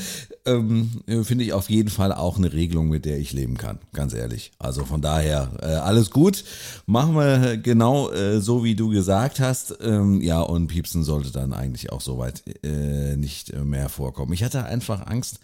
ähm, 0.44 0.90
finde 1.22 1.44
ich 1.44 1.54
auf 1.54 1.70
jeden 1.70 1.88
Fall 1.88 2.12
auch 2.12 2.36
eine 2.36 2.52
Regelung, 2.52 2.90
mit 2.90 3.06
der 3.06 3.18
ich 3.18 3.32
leben 3.32 3.56
kann, 3.56 3.78
ganz 3.94 4.12
ehrlich. 4.12 4.52
Also 4.58 4.84
von 4.84 5.00
daher, 5.00 5.52
äh, 5.62 5.66
alles 5.66 6.10
gut. 6.10 6.44
Machen 6.84 7.14
wir 7.14 7.56
genau 7.56 8.10
äh, 8.10 8.40
so, 8.40 8.64
wie 8.64 8.74
du 8.74 8.90
gesagt 8.90 9.40
hast. 9.40 9.78
Ähm, 9.80 10.20
ja, 10.20 10.40
und 10.42 10.66
Piepsen 10.66 11.04
sollte 11.04 11.30
dann 11.30 11.54
eigentlich 11.54 11.90
auch 11.90 12.02
soweit 12.02 12.42
äh, 12.62 13.16
nicht 13.16 13.56
mehr 13.56 13.88
vorkommen. 13.88 14.34
Ich 14.34 14.44
hatte 14.44 14.64
einfach 14.64 15.06
Angst, 15.06 15.38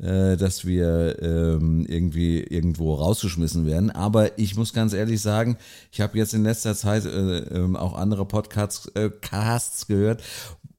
äh, 0.00 0.36
dass 0.36 0.64
wir 0.64 1.20
ähm, 1.22 1.84
irgendwie 1.88 2.40
irgendwo 2.40 2.94
rausgeschmissen 2.94 3.66
werden. 3.66 3.90
Aber 3.90 4.38
ich 4.38 4.56
muss 4.56 4.72
ganz 4.72 4.92
ehrlich 4.92 5.20
sagen, 5.20 5.58
ich 5.90 6.00
habe 6.00 6.16
jetzt 6.18 6.34
in 6.34 6.44
letzter 6.44 6.74
Zeit 6.74 7.04
äh, 7.04 7.38
äh, 7.38 7.76
auch 7.76 7.94
andere 7.94 8.24
Podcasts 8.24 8.86
äh, 8.94 9.10
Casts 9.20 9.86
gehört, 9.86 10.22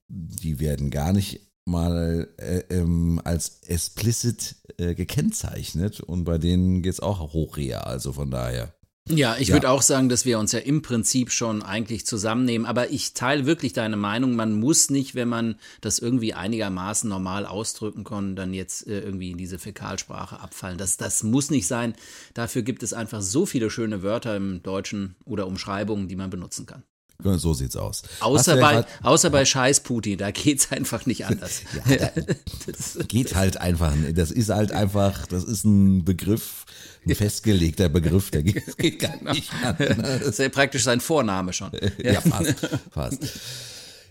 die 0.08 0.60
werden 0.60 0.90
gar 0.90 1.12
nicht 1.12 1.42
mal 1.66 2.30
äh, 2.38 2.64
ähm, 2.70 3.22
als 3.24 3.62
explicit 3.68 4.56
gekennzeichnet 4.78 6.00
und 6.00 6.24
bei 6.24 6.38
denen 6.38 6.82
geht 6.82 6.94
es 6.94 7.00
auch 7.02 7.34
hoch 7.34 7.58
her. 7.58 7.86
Also 7.86 8.14
von 8.14 8.32
daher. 8.32 8.74
Ja, 9.10 9.36
ich 9.38 9.50
ja. 9.50 9.56
würde 9.56 9.70
auch 9.70 9.82
sagen, 9.82 10.08
dass 10.08 10.26
wir 10.26 10.38
uns 10.38 10.52
ja 10.52 10.60
im 10.60 10.82
Prinzip 10.82 11.32
schon 11.32 11.64
eigentlich 11.64 12.06
zusammennehmen. 12.06 12.68
Aber 12.68 12.92
ich 12.92 13.14
teile 13.14 13.46
wirklich 13.46 13.74
deine 13.74 13.98
Meinung. 13.98 14.36
Man 14.36 14.60
muss 14.60 14.90
nicht, 14.90 15.16
wenn 15.16 15.28
man 15.28 15.56
das 15.82 16.00
irgendwie 16.00 16.34
einigermaßen 16.34 17.10
normal 17.10 17.46
ausdrücken 17.46 18.04
kann, 18.04 18.36
dann 18.36 18.54
jetzt 18.54 18.88
äh, 18.88 19.00
irgendwie 19.00 19.32
in 19.32 19.38
diese 19.38 19.58
Fäkalsprache 19.58 20.40
abfallen. 20.40 20.78
Das, 20.78 20.98
das 20.98 21.24
muss 21.24 21.50
nicht 21.50 21.68
sein. 21.68 21.96
Dafür 22.34 22.62
gibt 22.62 22.84
es 22.84 22.94
einfach 22.94 23.22
so 23.22 23.46
viele 23.46 23.70
schöne 23.70 24.04
Wörter 24.04 24.36
im 24.36 24.62
Deutschen 24.62 25.16
oder 25.26 25.48
Umschreibungen, 25.48 26.08
die 26.08 26.16
man 26.16 26.30
benutzen 26.30 26.66
kann. 26.66 26.84
So 27.22 27.54
sieht's 27.54 27.76
aus. 27.76 28.04
Außer 28.22 28.56
bei, 28.56 28.86
außer 29.04 29.30
bei 29.30 29.44
Scheiß 29.44 29.82
Putin, 29.82 30.18
da 30.18 30.32
geht's 30.32 30.72
einfach 30.72 31.06
nicht 31.06 31.26
anders. 31.26 31.64
ja, 31.90 32.12
geht 33.10 33.36
halt 33.36 33.58
einfach. 33.58 33.94
Das 34.14 34.32
ist 34.32 34.50
halt 34.50 34.72
einfach, 34.72 35.28
das 35.28 35.44
ist 35.44 35.66
ein 35.66 36.06
Begriff, 36.06 36.66
ein 37.06 37.16
festgelegter 37.16 37.90
Begriff, 37.90 38.32
der 38.32 38.44
geht, 38.44 38.78
geht 38.78 39.00
gar 39.00 39.18
genau. 39.18 39.34
nicht 39.34 39.52
anders. 39.64 39.98
Das 39.98 40.22
ist 40.22 40.40
ja 40.40 40.50
praktisch 40.50 40.84
sein 40.84 41.00
Vorname 41.00 41.54
schon. 41.54 41.72
ja, 42.04 42.22
fast, 42.22 42.68
fast. 42.92 43.40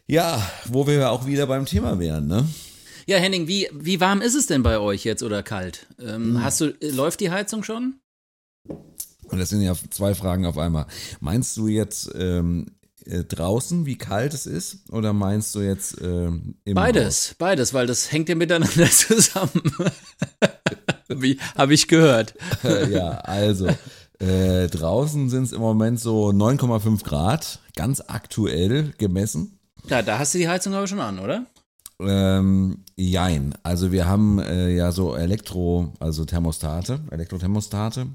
Ja, 0.06 0.50
wo 0.66 0.86
wir 0.86 1.10
auch 1.10 1.26
wieder 1.26 1.46
beim 1.46 1.66
Thema 1.66 1.98
wären, 1.98 2.26
ne? 2.26 2.48
Ja, 3.06 3.18
Henning, 3.18 3.46
wie, 3.48 3.68
wie 3.72 4.00
warm 4.00 4.20
ist 4.20 4.34
es 4.34 4.46
denn 4.46 4.62
bei 4.62 4.78
euch 4.78 5.04
jetzt 5.04 5.22
oder 5.22 5.42
kalt? 5.42 5.86
Ähm, 5.98 6.34
hm. 6.34 6.42
Hast 6.42 6.60
du, 6.60 6.74
läuft 6.80 7.20
die 7.20 7.30
Heizung 7.30 7.62
schon? 7.62 8.00
Und 8.64 9.38
das 9.38 9.50
sind 9.50 9.62
ja 9.62 9.74
zwei 9.90 10.14
Fragen 10.14 10.46
auf 10.46 10.58
einmal. 10.58 10.86
Meinst 11.20 11.56
du 11.56 11.68
jetzt 11.68 12.10
ähm, 12.14 12.66
äh, 13.04 13.24
draußen, 13.24 13.86
wie 13.86 13.96
kalt 13.96 14.34
es 14.34 14.46
ist? 14.46 14.90
Oder 14.90 15.12
meinst 15.12 15.54
du 15.54 15.60
jetzt 15.60 16.00
ähm, 16.02 16.56
im 16.64 16.74
Beides, 16.74 17.30
Haus? 17.30 17.34
beides, 17.38 17.74
weil 17.74 17.86
das 17.86 18.12
hängt 18.12 18.28
ja 18.28 18.34
miteinander 18.34 18.86
zusammen. 18.90 19.62
wie 21.20 21.38
habe 21.56 21.74
ich 21.74 21.88
gehört. 21.88 22.34
ja, 22.90 23.10
also 23.20 23.68
äh, 24.18 24.66
draußen 24.68 25.30
sind 25.30 25.44
es 25.44 25.52
im 25.52 25.60
Moment 25.60 26.00
so 26.00 26.28
9,5 26.28 27.04
Grad, 27.04 27.60
ganz 27.74 28.02
aktuell 28.06 28.92
gemessen. 28.98 29.58
Ja, 29.88 30.02
da 30.02 30.18
hast 30.18 30.34
du 30.34 30.38
die 30.38 30.48
Heizung 30.48 30.74
aber 30.74 30.86
schon 30.86 31.00
an, 31.00 31.18
oder? 31.18 31.46
Ähm, 32.00 32.84
jein. 32.96 33.54
Also 33.62 33.90
wir 33.90 34.06
haben 34.06 34.38
äh, 34.38 34.74
ja 34.74 34.92
so 34.92 35.16
Elektro, 35.16 35.92
also 35.98 36.24
Thermostate, 36.24 37.00
Elektrothermostate 37.10 38.06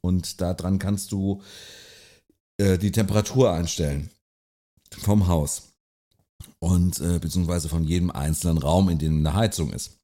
und 0.00 0.40
daran 0.40 0.78
kannst 0.78 1.12
du 1.12 1.42
äh, 2.58 2.78
die 2.78 2.92
Temperatur 2.92 3.52
einstellen 3.52 4.10
vom 4.98 5.26
Haus 5.26 5.72
und 6.60 7.00
äh, 7.00 7.18
beziehungsweise 7.18 7.68
von 7.68 7.84
jedem 7.84 8.10
einzelnen 8.10 8.58
Raum, 8.58 8.88
in 8.88 8.98
dem 8.98 9.18
eine 9.18 9.34
Heizung 9.34 9.72
ist. 9.72 9.98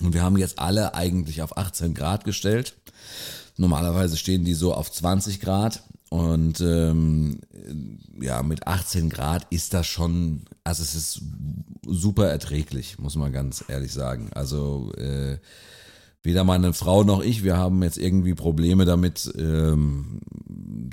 Und 0.00 0.14
wir 0.14 0.22
haben 0.22 0.38
jetzt 0.38 0.58
alle 0.58 0.94
eigentlich 0.94 1.42
auf 1.42 1.56
18 1.56 1.94
Grad 1.94 2.24
gestellt. 2.24 2.74
Normalerweise 3.56 4.16
stehen 4.16 4.44
die 4.44 4.54
so 4.54 4.74
auf 4.74 4.90
20 4.90 5.40
Grad. 5.40 5.82
Und 6.10 6.60
ähm, 6.60 7.40
ja, 8.20 8.42
mit 8.42 8.66
18 8.66 9.10
Grad 9.10 9.46
ist 9.50 9.74
das 9.74 9.86
schon, 9.86 10.42
also 10.64 10.82
es 10.82 10.94
ist 10.94 11.22
super 11.86 12.28
erträglich, 12.28 12.98
muss 12.98 13.16
man 13.16 13.32
ganz 13.32 13.64
ehrlich 13.68 13.92
sagen. 13.92 14.30
Also 14.32 14.92
äh, 14.96 15.38
weder 16.22 16.44
meine 16.44 16.72
Frau 16.72 17.04
noch 17.04 17.22
ich, 17.22 17.44
wir 17.44 17.56
haben 17.58 17.82
jetzt 17.82 17.98
irgendwie 17.98 18.34
Probleme 18.34 18.86
damit, 18.86 19.30
ähm, 19.36 20.20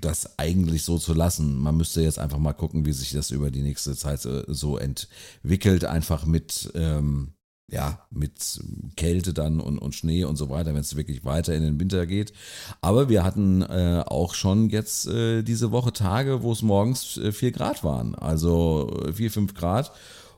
das 0.01 0.37
eigentlich 0.37 0.83
so 0.83 0.97
zu 0.97 1.13
lassen. 1.13 1.57
Man 1.59 1.77
müsste 1.77 2.01
jetzt 2.01 2.19
einfach 2.19 2.37
mal 2.37 2.53
gucken, 2.53 2.85
wie 2.85 2.91
sich 2.91 3.11
das 3.11 3.31
über 3.31 3.51
die 3.51 3.61
nächste 3.61 3.95
Zeit 3.95 4.27
so 4.47 4.77
entwickelt, 4.77 5.85
einfach 5.85 6.25
mit, 6.25 6.71
ähm, 6.75 7.34
ja, 7.71 8.05
mit 8.11 8.61
Kälte 8.95 9.33
dann 9.33 9.59
und, 9.59 9.79
und 9.79 9.95
Schnee 9.95 10.23
und 10.23 10.35
so 10.35 10.49
weiter, 10.49 10.73
wenn 10.73 10.81
es 10.81 10.95
wirklich 10.95 11.25
weiter 11.25 11.55
in 11.55 11.63
den 11.63 11.79
Winter 11.79 12.05
geht. 12.05 12.33
Aber 12.81 13.09
wir 13.09 13.23
hatten 13.23 13.61
äh, 13.63 14.03
auch 14.05 14.35
schon 14.35 14.69
jetzt 14.69 15.07
äh, 15.07 15.41
diese 15.41 15.71
Woche 15.71 15.91
Tage, 15.91 16.43
wo 16.43 16.51
es 16.51 16.61
morgens 16.61 17.17
äh, 17.17 17.31
4 17.31 17.51
Grad 17.51 17.83
waren, 17.83 18.15
also 18.15 18.95
4, 19.13 19.31
5 19.31 19.53
Grad. 19.53 19.91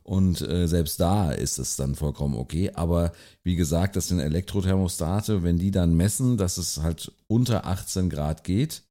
Und 0.04 0.40
äh, 0.42 0.68
selbst 0.68 1.02
da 1.02 1.34
ist 1.34 1.60
es 1.60 1.76
dann 1.76 1.96
vollkommen 1.96 2.36
okay. 2.36 2.72
Aber 2.74 3.12
wie 3.44 3.58
gesagt, 3.58 3.98
das 3.98 4.08
sind 4.08 4.22
Elektrothermostate. 4.22 5.44
Wenn 5.44 5.58
die 5.58 5.70
dann 5.70 5.96
messen, 5.96 6.38
dass 6.38 6.58
es 6.58 6.82
halt 6.82 7.12
unter 7.28 7.66
18 7.66 8.10
Grad 8.10 8.46
geht, 8.46 8.84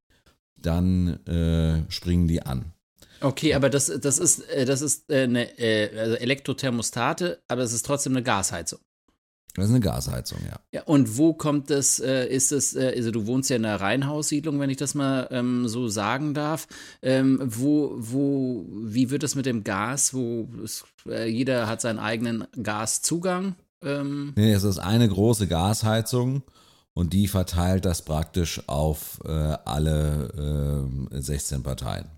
dann 0.59 1.25
äh, 1.27 1.91
springen 1.91 2.29
die 2.29 2.43
an. 2.43 2.76
Okay, 3.21 3.55
aber 3.55 3.71
das, 3.71 3.87
das 4.01 4.19
ist, 4.19 4.41
äh, 4.51 4.65
das 4.65 4.83
ist 4.83 5.11
äh, 5.11 5.23
eine 5.23 5.59
äh, 5.59 5.99
also 5.99 6.17
Elektrothermostate, 6.17 7.41
aber 7.49 7.63
es 7.63 7.73
ist 7.73 7.87
trotzdem 7.87 8.13
eine 8.13 8.23
Gasheizung. 8.23 8.81
Das 9.57 9.67
ist 9.67 9.71
eine 9.71 9.81
Gasheizung, 9.81 10.39
ja. 10.47 10.61
Ja, 10.71 10.83
und 10.83 11.17
wo 11.17 11.33
kommt 11.33 11.71
das, 11.71 11.99
äh, 11.99 12.27
ist 12.27 12.53
es, 12.53 12.77
äh, 12.77 12.93
also 12.95 13.11
du 13.11 13.27
wohnst 13.27 13.49
ja 13.49 13.57
in 13.57 13.65
einer 13.65 13.81
Reihenhaussiedlung, 13.81 14.61
wenn 14.61 14.69
ich 14.69 14.77
das 14.77 14.95
mal 14.95 15.29
ähm, 15.31 15.67
so 15.67 15.89
sagen 15.89 16.35
darf. 16.35 16.69
Ähm, 17.01 17.41
wo, 17.43 17.95
wo, 17.97 18.67
wie 18.69 19.09
wird 19.09 19.23
das 19.23 19.35
mit 19.35 19.47
dem 19.47 19.65
Gas? 19.65 20.13
Wo 20.13 20.47
ist, 20.63 20.85
äh, 21.09 21.27
jeder 21.27 21.69
hat 21.69 21.81
seinen 21.81 21.99
eigenen 21.99 22.45
Gaszugang? 22.63 23.55
Ähm. 23.83 24.35
Nee, 24.37 24.53
es 24.53 24.65
ist 24.65 24.79
eine 24.79 25.09
große 25.09 25.47
Gasheizung 25.47 26.43
und 26.93 27.15
die 27.15 27.27
verteilt 27.27 27.87
das 27.87 28.03
praktisch 28.03 28.63
auf 28.69 29.21
äh, 29.25 29.31
alle 29.31 31.09
16 31.13 31.57
ähm, 31.57 31.63
Parteien. 31.63 32.16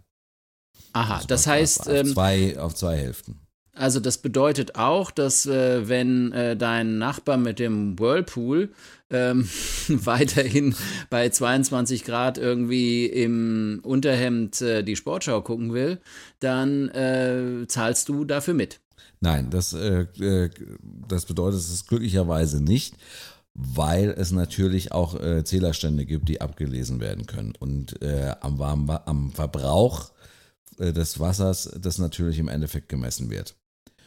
Aha, 0.99 1.17
also 1.17 1.27
das 1.29 1.47
heißt. 1.47 1.81
Auf, 1.81 1.87
auf, 1.87 1.95
ähm, 1.95 2.07
zwei, 2.07 2.59
auf 2.59 2.75
zwei 2.75 2.97
Hälften. 2.97 3.41
Also 3.79 4.01
das 4.01 4.19
bedeutet 4.19 4.75
auch, 4.75 5.13
dass 5.13 5.47
äh, 5.47 5.89
wenn 5.89 6.33
äh, 6.33 6.57
dein 6.57 6.99
Nachbar 6.99 7.37
mit 7.37 7.61
dem 7.61 7.97
Whirlpool 7.99 8.71
ähm, 9.09 9.49
weiterhin 9.89 10.75
bei 11.11 11.29
22 11.29 12.05
Grad 12.05 12.39
irgendwie 12.39 13.07
im 13.07 13.81
Unterhemd 13.85 14.61
äh, 14.61 14.83
die 14.83 14.97
Sportschau 14.97 15.43
gucken 15.43 15.73
will, 15.73 16.01
dann 16.41 16.89
äh, 16.89 17.67
zahlst 17.69 18.09
du 18.09 18.25
dafür 18.25 18.55
mit. 18.55 18.81
Nein, 19.21 19.49
das, 19.51 19.73
äh, 19.75 20.07
äh, 20.19 20.51
das 21.09 21.27
bedeutet 21.27 21.61
es 21.61 21.87
glücklicherweise 21.87 22.61
nicht, 22.61 22.97
weil 23.55 24.11
es 24.11 24.33
natürlich 24.33 24.93
auch 24.93 25.19
Zählerstände 25.43 26.07
gibt, 26.07 26.29
die 26.29 26.41
abgelesen 26.41 27.01
werden 27.01 27.27
können. 27.27 27.55
Und 27.59 27.99
am, 28.41 28.61
am 28.89 29.33
Verbrauch 29.33 30.13
des 30.79 31.21
Wassers 31.21 31.71
das 31.81 31.99
natürlich 31.99 32.39
im 32.39 32.49
Endeffekt 32.49 32.89
gemessen 32.89 33.31
wird. 33.31 33.57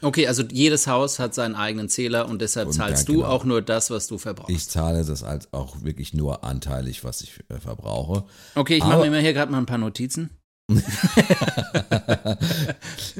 Okay, 0.03 0.27
also 0.27 0.43
jedes 0.43 0.87
Haus 0.87 1.19
hat 1.19 1.35
seinen 1.35 1.53
eigenen 1.55 1.87
Zähler 1.87 2.27
und 2.27 2.41
deshalb 2.41 2.67
und 2.67 2.73
zahlst 2.73 3.07
du 3.07 3.17
genau. 3.17 3.27
auch 3.27 3.43
nur 3.43 3.61
das, 3.61 3.91
was 3.91 4.07
du 4.07 4.17
verbrauchst. 4.17 4.49
Ich 4.49 4.67
zahle 4.67 5.05
das 5.05 5.23
halt 5.23 5.47
auch 5.51 5.83
wirklich 5.83 6.13
nur 6.13 6.43
anteilig, 6.43 7.03
was 7.03 7.21
ich 7.21 7.39
äh, 7.49 7.59
verbrauche. 7.59 8.23
Okay, 8.55 8.77
ich 8.77 8.83
mache 8.83 9.07
mir 9.09 9.19
hier 9.19 9.33
gerade 9.33 9.51
mal 9.51 9.59
ein 9.59 9.67
paar 9.67 9.77
Notizen. 9.77 10.31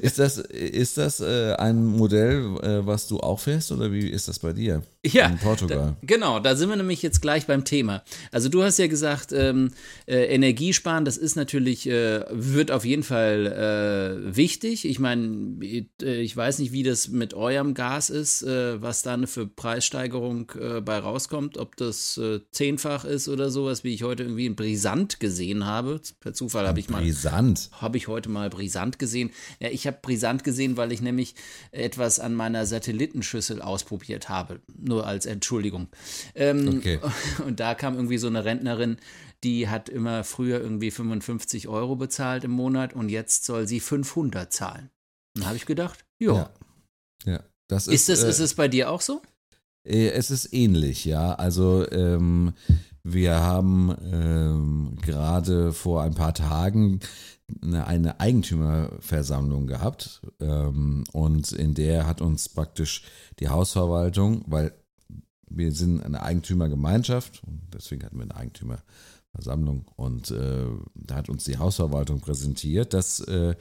ist 0.01 0.20
das, 0.20 0.38
ist 0.38 0.98
das 0.98 1.20
äh, 1.20 1.53
ein 1.55 1.86
Modell, 1.86 2.58
äh, 2.62 2.86
was 2.86 3.08
du 3.08 3.20
auch 3.20 3.39
fährst 3.39 3.72
oder 3.72 3.91
wie 3.91 4.08
ist 4.08 4.27
das 4.27 4.39
bei 4.39 4.53
dir? 4.53 4.81
Ja, 5.12 5.27
in 5.27 5.38
Portugal. 5.39 5.98
Da, 6.00 6.05
genau, 6.05 6.39
da 6.39 6.55
sind 6.55 6.70
wir 6.70 6.75
nämlich 6.75 7.01
jetzt 7.01 7.22
gleich 7.22 7.48
beim 7.48 7.65
Thema. 7.65 8.03
Also 8.31 8.50
du 8.50 8.63
hast 8.63 8.77
ja 8.77 8.86
gesagt, 8.86 9.31
ähm, 9.34 9.72
äh, 10.05 10.25
Energiesparen, 10.25 11.05
das 11.05 11.17
ist 11.17 11.36
natürlich, 11.36 11.88
äh, 11.88 12.24
wird 12.29 12.70
auf 12.72 12.86
jeden 12.86 13.01
Fall 13.01 13.48
äh, 13.48 14.36
wichtig. 14.36 14.86
Ich 14.86 15.00
meine, 15.00 15.58
äh, 15.63 16.22
ich 16.22 16.38
weiß 16.38 16.60
nicht, 16.60 16.72
wie 16.72 16.84
das 16.84 17.10
mit 17.10 17.34
eurem 17.34 17.74
Gas 17.74 18.10
ist, 18.10 18.46
was 18.46 19.01
da 19.03 19.13
eine 19.13 19.27
für 19.27 19.48
Preissteigerung 19.48 20.51
bei 20.84 20.98
rauskommt, 20.98 21.58
ob 21.58 21.75
das 21.75 22.20
zehnfach 22.51 23.05
ist 23.05 23.27
oder 23.27 23.50
sowas, 23.50 23.84
wie 23.84 23.93
ich 23.93 24.03
heute 24.03 24.24
irgendwie 24.24 24.46
in 24.46 24.55
Brisant 24.55 25.20
gesehen 25.20 25.65
habe. 25.65 26.00
Per 26.20 26.34
Zufall 26.34 26.67
habe 26.67 26.79
ich 26.79 26.89
mal. 26.89 27.01
Brisant? 27.01 27.31
Brisant. 27.31 27.70
Habe 27.81 27.98
ich 27.98 28.08
heute 28.08 28.29
mal 28.29 28.50
brisant 28.50 29.00
gesehen. 29.00 29.31
Ja, 29.60 29.70
ich 29.70 29.88
habe 29.88 29.98
brisant 30.01 30.43
gesehen, 30.43 30.77
weil 30.77 30.91
ich 30.91 31.01
nämlich 31.01 31.36
etwas 31.72 32.20
an 32.20 32.34
meiner 32.34 32.65
Satellitenschüssel 32.65 33.62
ausprobiert 33.62 34.29
habe. 34.29 34.62
Nur 34.91 35.07
als 35.07 35.25
Entschuldigung. 35.25 35.88
Ähm, 36.36 36.79
okay. 36.79 37.00
Und 37.48 37.62
da 37.62 37.75
kam 37.75 37.95
irgendwie 37.95 38.17
so 38.17 38.27
eine 38.27 38.43
Rentnerin, 38.43 38.98
die 39.41 39.69
hat 39.69 39.88
immer 39.88 40.25
früher 40.25 40.60
irgendwie 40.60 40.91
55 40.91 41.69
Euro 41.69 41.95
bezahlt 41.95 42.43
im 42.43 42.51
Monat 42.51 42.93
und 42.93 43.10
jetzt 43.10 43.45
soll 43.45 43.67
sie 43.67 43.79
500 43.79 44.51
zahlen. 44.53 44.91
Dann 45.33 45.45
habe 45.48 45.55
ich 45.55 45.65
gedacht, 45.65 46.05
jo. 46.19 46.36
ja. 46.36 46.50
Ja. 47.25 47.39
Das 47.67 47.88
ist, 47.88 47.93
ist, 47.93 48.10
das, 48.10 48.24
äh, 48.24 48.29
ist 48.29 48.39
es 48.39 48.53
bei 48.53 48.67
dir 48.67 48.91
auch 48.91 49.00
so? 49.01 49.21
Äh, 49.88 50.10
es 50.10 50.29
ist 50.29 50.53
ähnlich, 50.53 51.05
ja. 51.05 51.36
Also 51.36 51.89
ähm, 51.89 52.53
wir 53.01 53.39
haben 53.39 53.95
ähm, 54.03 54.98
gerade 55.01 55.71
vor 55.71 56.03
ein 56.03 56.13
paar 56.13 56.33
Tagen 56.33 57.00
eine, 57.62 57.88
eine 57.88 58.19
Eigentümerversammlung 58.19 59.67
gehabt 59.67 60.21
ähm, 60.39 61.03
und 61.13 61.51
in 61.51 61.74
der 61.74 62.05
hat 62.05 62.21
uns 62.21 62.50
praktisch 62.50 63.03
die 63.39 63.50
Hausverwaltung, 63.50 64.43
weil 64.48 64.74
wir 65.55 65.72
sind 65.72 66.03
eine 66.03 66.24
Eigentümergemeinschaft 66.24 67.43
und 67.43 67.62
deswegen 67.74 68.03
hatten 68.03 68.17
wir 68.17 68.24
eine 68.24 68.36
Eigentümerversammlung 68.36 69.88
und 69.96 70.31
äh, 70.31 70.65
da 70.96 71.15
hat 71.15 71.29
uns 71.29 71.43
die 71.43 71.58
Hausverwaltung 71.58 72.20
präsentiert, 72.20 72.93
dass 72.93 73.20
äh, 73.22 73.55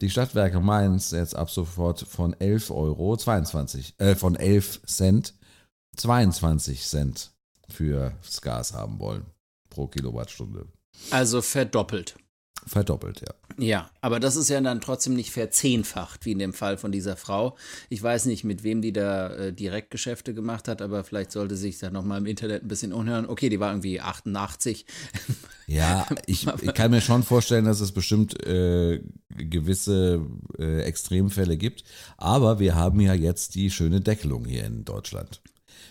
die 0.00 0.10
Stadtwerke 0.10 0.60
Mainz 0.60 1.12
jetzt 1.12 1.36
ab 1.36 1.50
sofort 1.50 2.00
von 2.00 2.34
11 2.38 2.70
Euro 2.70 3.16
22, 3.16 3.94
äh, 3.98 4.14
von 4.14 4.36
11 4.36 4.82
Cent 4.86 5.34
22 5.96 6.82
Cent 6.82 7.32
fürs 7.68 8.40
Gas 8.40 8.72
haben 8.72 8.98
wollen 8.98 9.26
pro 9.70 9.86
Kilowattstunde. 9.86 10.66
Also 11.10 11.42
verdoppelt. 11.42 12.16
Verdoppelt, 12.66 13.20
ja. 13.20 13.34
Ja, 13.58 13.90
aber 14.00 14.20
das 14.20 14.36
ist 14.36 14.48
ja 14.48 14.60
dann 14.60 14.80
trotzdem 14.80 15.14
nicht 15.14 15.30
verzehnfacht, 15.30 16.24
wie 16.24 16.32
in 16.32 16.38
dem 16.38 16.52
Fall 16.52 16.78
von 16.78 16.92
dieser 16.92 17.16
Frau. 17.16 17.56
Ich 17.88 18.02
weiß 18.02 18.26
nicht, 18.26 18.44
mit 18.44 18.62
wem 18.62 18.80
die 18.80 18.92
da 18.92 19.30
äh, 19.34 19.52
Direktgeschäfte 19.52 20.32
gemacht 20.32 20.68
hat, 20.68 20.80
aber 20.80 21.04
vielleicht 21.04 21.32
sollte 21.32 21.56
sich 21.56 21.78
da 21.78 21.90
nochmal 21.90 22.18
im 22.18 22.26
Internet 22.26 22.62
ein 22.62 22.68
bisschen 22.68 22.92
umhören. 22.92 23.26
Okay, 23.26 23.48
die 23.48 23.60
war 23.60 23.70
irgendwie 23.70 24.00
88. 24.00 24.86
Ja, 25.66 26.06
ich, 26.26 26.46
ich 26.62 26.74
kann 26.74 26.92
mir 26.92 27.00
schon 27.00 27.22
vorstellen, 27.22 27.64
dass 27.64 27.80
es 27.80 27.92
bestimmt 27.92 28.44
äh, 28.46 29.00
gewisse 29.28 30.24
äh, 30.58 30.82
Extremfälle 30.82 31.56
gibt. 31.56 31.84
Aber 32.16 32.58
wir 32.58 32.74
haben 32.74 33.00
ja 33.00 33.14
jetzt 33.14 33.54
die 33.54 33.70
schöne 33.70 34.00
Deckelung 34.00 34.44
hier 34.44 34.64
in 34.64 34.84
Deutschland 34.84 35.42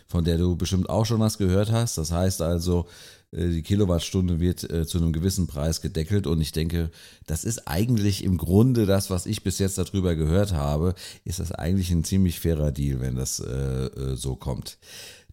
von 0.07 0.25
der 0.25 0.37
du 0.37 0.57
bestimmt 0.57 0.89
auch 0.89 1.05
schon 1.05 1.21
was 1.21 1.37
gehört 1.37 1.71
hast. 1.71 1.97
Das 1.97 2.11
heißt 2.11 2.41
also, 2.41 2.85
die 3.31 3.63
Kilowattstunde 3.63 4.39
wird 4.41 4.69
äh, 4.69 4.85
zu 4.85 4.97
einem 4.97 5.13
gewissen 5.13 5.47
Preis 5.47 5.79
gedeckelt 5.79 6.27
und 6.27 6.41
ich 6.41 6.51
denke, 6.51 6.91
das 7.27 7.45
ist 7.45 7.65
eigentlich 7.67 8.25
im 8.25 8.37
Grunde 8.37 8.85
das, 8.85 9.09
was 9.09 9.25
ich 9.25 9.43
bis 9.43 9.57
jetzt 9.59 9.77
darüber 9.77 10.15
gehört 10.15 10.51
habe, 10.51 10.95
ist 11.23 11.39
das 11.39 11.53
eigentlich 11.53 11.91
ein 11.91 12.03
ziemlich 12.03 12.41
fairer 12.41 12.71
Deal, 12.71 12.99
wenn 12.99 13.15
das 13.15 13.39
äh, 13.39 14.15
so 14.15 14.35
kommt. 14.35 14.79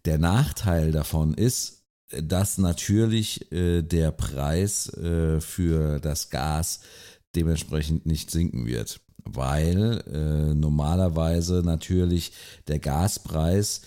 Der 0.04 0.18
Nachteil 0.18 0.92
davon 0.92 1.34
ist, 1.34 1.82
dass 2.10 2.56
natürlich 2.56 3.46
der 3.50 4.12
Preis 4.12 4.90
für 5.40 5.98
das 6.00 6.30
Gas 6.30 6.80
dementsprechend 7.36 8.06
nicht 8.06 8.30
sinken 8.30 8.64
wird, 8.64 9.00
weil 9.24 10.54
normalerweise 10.54 11.62
natürlich 11.62 12.32
der 12.66 12.78
Gaspreis 12.78 13.82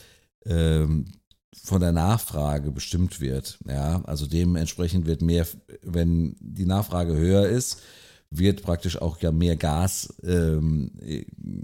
ähm, 0.46 1.06
von 1.54 1.82
der 1.82 1.92
Nachfrage 1.92 2.72
bestimmt 2.72 3.20
wird. 3.20 3.60
Ja, 3.68 4.02
also 4.06 4.26
dementsprechend 4.26 5.06
wird 5.06 5.22
mehr, 5.22 5.46
wenn 5.84 6.36
die 6.40 6.66
Nachfrage 6.66 7.16
höher 7.16 7.48
ist, 7.48 7.82
wird 8.30 8.62
praktisch 8.64 9.02
auch 9.02 9.20
ja 9.20 9.32
mehr 9.32 9.58
Gas 9.58 10.14
ähm, 10.24 10.92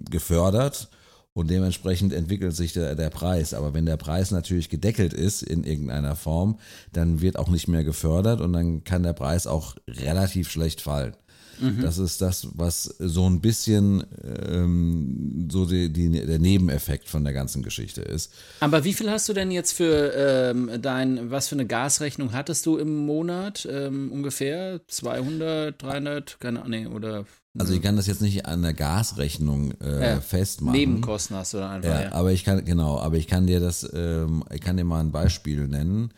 gefördert 0.10 0.89
und 1.38 1.50
dementsprechend 1.50 2.13
entwickelt 2.13 2.56
sich 2.56 2.73
der, 2.73 2.95
der 2.95 3.10
Preis. 3.10 3.54
Aber 3.54 3.73
wenn 3.73 3.86
der 3.86 3.97
Preis 3.97 4.32
natürlich 4.32 4.69
gedeckelt 4.69 5.13
ist 5.13 5.43
in 5.43 5.63
irgendeiner 5.63 6.15
Form, 6.15 6.60
dann 6.91 7.21
wird 7.21 7.38
auch 7.38 7.50
nicht 7.50 7.67
mehr 7.67 7.84
gefördert 7.84 8.41
und 8.41 8.54
dann 8.54 8.84
kann 8.84 9.04
der 9.04 9.13
Preis 9.13 9.47
auch 9.47 9.76
relativ 9.88 10.50
schlecht 10.50 10.82
fallen. 10.82 11.15
Mhm. 11.60 11.82
Das 11.82 11.98
ist 11.98 12.22
das, 12.22 12.48
was 12.54 12.84
so 12.84 13.30
ein 13.30 13.41
bisschen 13.41 14.04
ähm, 14.24 15.48
so 15.52 15.65
die, 15.65 15.91
die, 15.91 16.10
der 16.10 16.39
Nebeneffekt 16.39 17.10
von 17.10 17.24
der 17.24 17.34
ganzen 17.34 17.63
Geschichte 17.63 18.02
ist. 18.02 18.34
Aber 18.60 18.84
wie 18.84 18.93
viel 18.93 19.10
hast 19.10 19.28
du 19.30 19.34
denn 19.34 19.52
jetzt 19.52 19.74
für 19.74 20.13
ähm, 20.15 20.72
dein, 20.82 21.32
was 21.32 21.48
für 21.48 21.56
eine 21.56 21.65
Gasrechnung 21.65 22.34
hattest 22.34 22.65
du 22.65 22.78
im 22.78 23.06
Monat 23.06 23.67
ähm, 23.70 24.12
ungefähr? 24.12 24.82
200, 24.88 25.82
300, 25.82 26.39
keine 26.39 26.63
Ahnung, 26.63 26.88
oder 26.93 27.26
also 27.60 27.74
ich 27.74 27.82
kann 27.82 27.96
das 27.96 28.08
jetzt 28.08 28.22
nicht 28.22 28.46
an 28.46 28.62
der 28.62 28.74
Gasrechnung 28.74 29.74
äh, 29.82 30.12
ja, 30.12 30.22
festmachen. 30.22 30.78
Nebenkosten 30.78 31.36
hast 31.36 31.54
du 31.54 31.58
dann 31.58 31.72
einfach. 31.72 31.89
Ja, 31.89 32.02
ja, 32.04 32.12
aber 32.12 32.32
ich 32.32 32.43
kann 32.43 32.63
genau, 32.63 33.00
aber 33.00 33.15
ich 33.15 33.28
kann 33.28 33.48
dir 33.48 33.60
das, 33.60 33.89
ähm, 33.93 34.43
ich 34.54 34.62
kann 34.62 34.78
dir 34.78 34.84
mal 34.84 35.00
ein 35.00 35.12
Beispiel 35.12 35.67
nennen. 35.67 36.12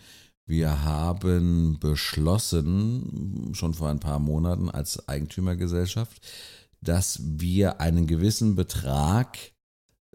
Wir 0.50 0.84
haben 0.84 1.78
beschlossen, 1.80 3.52
schon 3.54 3.76
vor 3.76 3.90
ein 3.90 4.00
paar 4.00 4.18
Monaten 4.18 4.68
als 4.72 5.08
Eigentümergesellschaft, 5.08 6.28
dass 6.82 7.20
wir 7.24 7.80
einen 7.80 8.08
gewissen 8.08 8.56
Betrag, 8.56 9.38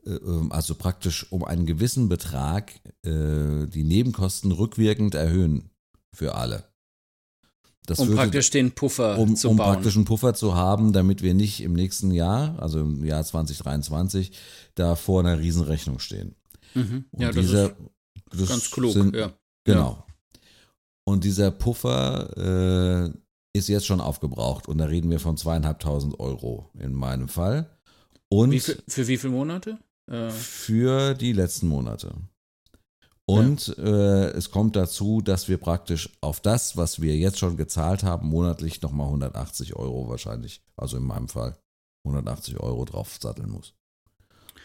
äh, 0.05 0.11
ähm, 0.11 0.51
also 0.51 0.75
praktisch 0.75 1.31
um 1.31 1.44
einen 1.44 1.66
gewissen 1.66 2.09
Betrag, 2.09 2.73
äh, 3.05 3.68
die 3.68 3.85
Nebenkosten 3.85 4.51
rückwirkend 4.51 5.14
erhöhen 5.14 5.70
für 6.12 6.35
alle. 6.35 6.64
Das 7.87 8.01
um 8.01 8.12
praktisch 8.12 8.51
den 8.51 8.73
Puffer 8.73 9.16
um, 9.16 9.37
zu 9.37 9.51
um 9.51 9.57
bauen. 9.57 9.68
Um 9.68 9.73
praktisch 9.75 9.94
einen 9.94 10.05
Puffer 10.05 10.35
zu 10.35 10.57
haben, 10.57 10.92
damit 10.92 11.23
wir 11.23 11.35
nicht 11.35 11.62
im 11.62 11.75
nächsten 11.75 12.11
Jahr, 12.11 12.61
also 12.61 12.81
im 12.81 13.05
Jahr 13.05 13.23
2023, 13.23 14.33
da 14.75 14.97
vor 14.97 15.20
einer 15.20 15.38
Riesenrechnung 15.38 16.01
stehen. 16.01 16.35
Mhm. 16.75 17.05
Ja, 17.16 17.31
das 17.31 17.37
dieser, 17.37 17.66
ist 18.33 18.40
das 18.40 18.49
ganz 18.49 18.70
klug. 18.73 18.94
Sind, 18.94 19.14
ja. 19.14 19.33
Genau. 19.62 20.05
Und 21.06 21.24
dieser 21.24 21.50
Puffer 21.50 23.12
äh, 23.12 23.58
ist 23.58 23.68
jetzt 23.68 23.86
schon 23.86 24.00
aufgebraucht. 24.00 24.68
Und 24.68 24.78
da 24.78 24.86
reden 24.86 25.10
wir 25.10 25.20
von 25.20 25.36
zweieinhalbtausend 25.36 26.18
Euro 26.18 26.70
in 26.78 26.92
meinem 26.92 27.28
Fall. 27.28 27.70
Und 28.28 28.50
wie 28.50 28.60
für, 28.60 28.82
für 28.88 29.06
wie 29.06 29.16
viele 29.16 29.32
Monate? 29.32 29.78
Äh. 30.10 30.30
Für 30.30 31.14
die 31.14 31.32
letzten 31.32 31.68
Monate. 31.68 32.14
Und 33.26 33.68
ja. 33.78 33.84
äh, 33.84 34.30
es 34.32 34.50
kommt 34.50 34.76
dazu, 34.76 35.22
dass 35.22 35.48
wir 35.48 35.56
praktisch 35.56 36.10
auf 36.20 36.40
das, 36.40 36.76
was 36.76 37.00
wir 37.00 37.16
jetzt 37.16 37.38
schon 37.38 37.56
gezahlt 37.56 38.02
haben, 38.02 38.28
monatlich 38.28 38.82
nochmal 38.82 39.06
180 39.06 39.76
Euro 39.76 40.08
wahrscheinlich, 40.08 40.62
also 40.76 40.98
in 40.98 41.04
meinem 41.04 41.28
Fall 41.28 41.56
180 42.06 42.60
Euro 42.60 42.84
drauf 42.84 43.16
satteln 43.18 43.50
muss. 43.50 43.74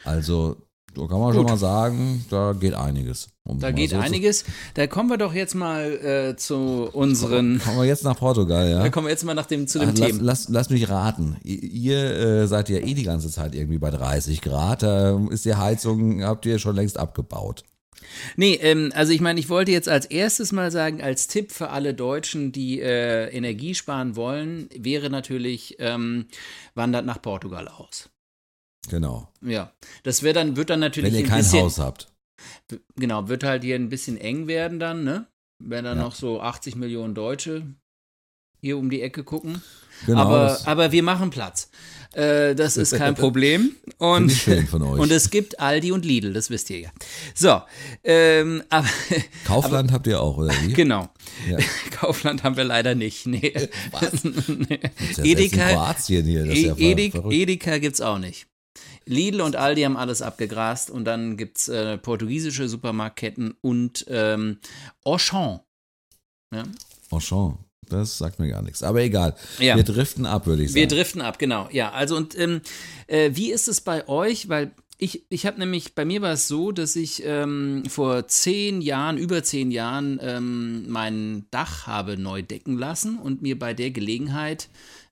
Also 0.04 0.58
da 0.96 1.08
kann 1.08 1.20
man 1.20 1.28
Gut. 1.28 1.36
schon 1.36 1.46
mal 1.46 1.58
sagen, 1.58 2.26
da 2.30 2.54
geht 2.54 2.74
einiges. 2.74 3.30
Um 3.44 3.60
da 3.60 3.72
geht 3.72 3.92
so 3.92 3.98
einiges. 3.98 4.44
Da 4.74 4.88
kommen 4.88 5.10
wir 5.10 5.18
doch 5.18 5.34
jetzt 5.34 5.56
mal 5.56 5.92
äh, 6.32 6.36
zu 6.36 6.90
unseren. 6.94 7.60
Kommen 7.64 7.78
wir 7.78 7.86
jetzt 7.86 8.04
nach 8.04 8.18
Portugal, 8.18 8.70
ja? 8.70 8.82
Da 8.84 8.90
kommen 8.90 9.08
wir 9.08 9.12
jetzt 9.12 9.24
mal 9.24 9.34
nach 9.34 9.48
dem, 9.48 9.68
zu 9.68 9.80
dem 9.80 9.90
Ach, 9.90 9.94
Thema. 9.94 10.20
Lass, 10.22 10.48
lass, 10.48 10.50
lass, 10.50 10.70
mich 10.70 10.90
raten. 10.90 11.38
Ihr 11.44 11.98
äh, 11.98 12.48
seid 12.48 12.70
ja 12.70 12.78
eh 12.78 12.94
die 12.94 13.04
ganze 13.04 13.30
Zeit 13.30 13.56
irgendwie 13.56 13.80
bei 13.80 13.90
30 13.90 14.42
Grad. 14.42 14.84
Da 14.84 15.20
ist 15.30 15.46
die 15.46 15.56
Heizung, 15.56 16.24
habt 16.24 16.46
ihr 16.46 16.60
schon 16.60 16.76
längst 16.76 17.00
abgebaut. 17.00 17.64
Nee, 18.36 18.56
ähm, 18.62 18.92
also 18.96 19.14
ich 19.14 19.22
meine, 19.22 19.40
ich 19.40 19.50
wollte 19.50 19.72
jetzt 19.72 19.90
als 19.90 20.06
erstes 20.06 20.52
mal 20.52 20.72
sagen, 20.72 21.02
als 21.02 21.28
Tipp 21.28 21.52
für 21.52 21.70
alle 21.70 21.94
Deutschen, 21.94 22.52
die 22.52 22.82
äh, 22.82 23.30
Energie 23.30 23.76
sparen 23.76 24.16
wollen, 24.16 24.70
wäre 24.76 25.10
natürlich, 25.10 25.78
ähm, 25.80 26.26
wandert 26.76 27.06
nach 27.06 27.22
Portugal 27.22 27.68
aus. 27.68 28.10
Genau. 28.88 29.32
Ja, 29.42 29.74
das 30.04 30.24
wird 30.24 30.36
dann, 30.36 30.56
wird 30.56 30.70
dann 30.70 30.80
natürlich. 30.80 31.14
Wenn 31.14 31.20
ihr 31.22 31.28
kein 31.28 31.40
bisschen, 31.40 31.64
Haus 31.64 31.80
habt. 31.80 32.12
Genau, 32.96 33.28
wird 33.28 33.44
halt 33.44 33.64
hier 33.64 33.76
ein 33.76 33.90
bisschen 33.90 34.18
eng 34.18 34.48
werden 34.48 34.80
dann, 34.80 35.04
ne? 35.04 35.28
Wenn 35.60 35.84
dann 35.84 35.98
ja. 35.98 36.04
noch 36.04 36.16
so 36.16 36.42
80 36.42 36.76
Millionen 36.76 37.14
Deutsche 37.14 37.64
hier 38.62 38.78
um 38.78 38.90
die 38.90 39.02
Ecke 39.02 39.24
gucken. 39.24 39.62
Genau, 40.06 40.22
aber, 40.22 40.60
aber 40.66 40.92
wir 40.92 41.04
machen 41.04 41.30
Platz. 41.30 41.70
Äh, 42.14 42.56
das 42.56 42.78
ist 42.78 42.96
kein 42.96 43.16
Problem. 43.16 43.76
Und, 43.98 44.48
und 44.74 45.12
es 45.12 45.30
gibt 45.30 45.60
Aldi 45.60 45.92
und 45.92 46.06
Lidl, 46.06 46.34
das 46.34 46.50
wisst 46.50 46.70
ihr 46.70 46.80
ja. 46.80 46.90
So, 47.36 47.62
ähm, 48.04 48.64
aber 48.70 48.88
Kaufland 49.46 49.92
habt 49.92 50.08
ihr 50.08 50.22
auch, 50.22 50.38
oder 50.38 50.54
wie? 50.64 50.74
genau. 50.74 51.10
Ja. 51.50 51.58
Kaufland 51.92 52.44
haben 52.44 52.58
wir 52.58 52.64
leider 52.64 52.96
nicht. 52.96 53.28
Nee. 53.28 53.54
nee. 53.58 54.80
Selbst 55.14 55.18
in 55.20 55.26
Edeka, 55.26 55.70
Kroatien 55.70 56.26
hier, 56.26 56.46
das 56.46 56.58
ist 56.58 56.64
ja 56.64 56.76
E- 56.78 57.12
verrückt. 57.12 57.34
Edeka 57.34 57.78
gibt's 57.78 58.02
auch 58.02 58.18
nicht. 58.18 58.48
Lidl 59.06 59.42
und 59.42 59.56
Aldi 59.56 59.82
haben 59.84 59.98
alles 59.98 60.22
abgegrast 60.22 60.90
und 60.92 61.06
dann 61.06 61.38
gibt's 61.38 61.68
äh, 61.68 61.98
portugiesische 61.98 62.70
Supermarktketten 62.70 63.56
und 63.62 64.06
ähm, 64.08 64.60
Auchan. 65.04 65.60
Ja? 66.54 66.64
Auchan, 67.10 67.58
das 67.88 68.18
sagt 68.18 68.40
mir 68.40 68.50
gar 68.50 68.62
nichts. 68.62 68.84
Aber 68.84 69.02
egal. 69.02 69.36
Ja. 69.60 69.76
Wir 69.76 69.84
driften 69.84 70.26
ab, 70.26 70.46
würde 70.46 70.64
ich 70.64 70.70
sagen. 70.70 70.80
Wir 70.80 70.88
driften 70.88 71.22
ab, 71.22 71.40
genau. 71.40 71.68
Ja, 71.72 71.92
also 71.92 72.16
und 72.16 72.38
ähm, 72.38 72.62
äh, 73.08 73.32
wie 73.34 73.52
ist 73.52 73.68
es 73.68 73.82
bei 73.82 74.08
euch? 74.08 74.50
Weil 74.50 74.74
ich, 75.02 75.26
ich 75.30 75.46
habe 75.46 75.58
nämlich, 75.60 75.96
bei 75.96 76.04
mir 76.04 76.22
war 76.22 76.34
es 76.34 76.50
so, 76.50 76.74
dass 76.74 76.98
ich 76.98 77.24
ähm, 77.26 77.84
vor 77.88 78.28
zehn 78.28 78.82
Jahren, 78.82 79.18
über 79.18 79.44
zehn 79.44 79.72
Jahren, 79.72 80.20
ähm, 80.22 80.90
mein 80.90 81.46
Dach 81.52 81.88
habe 81.88 82.18
neu 82.18 82.42
decken 82.42 82.78
lassen 82.78 83.18
und 83.18 83.42
mir 83.42 83.58
bei 83.58 83.74
der 83.74 83.92
Gelegenheit, 83.92 84.68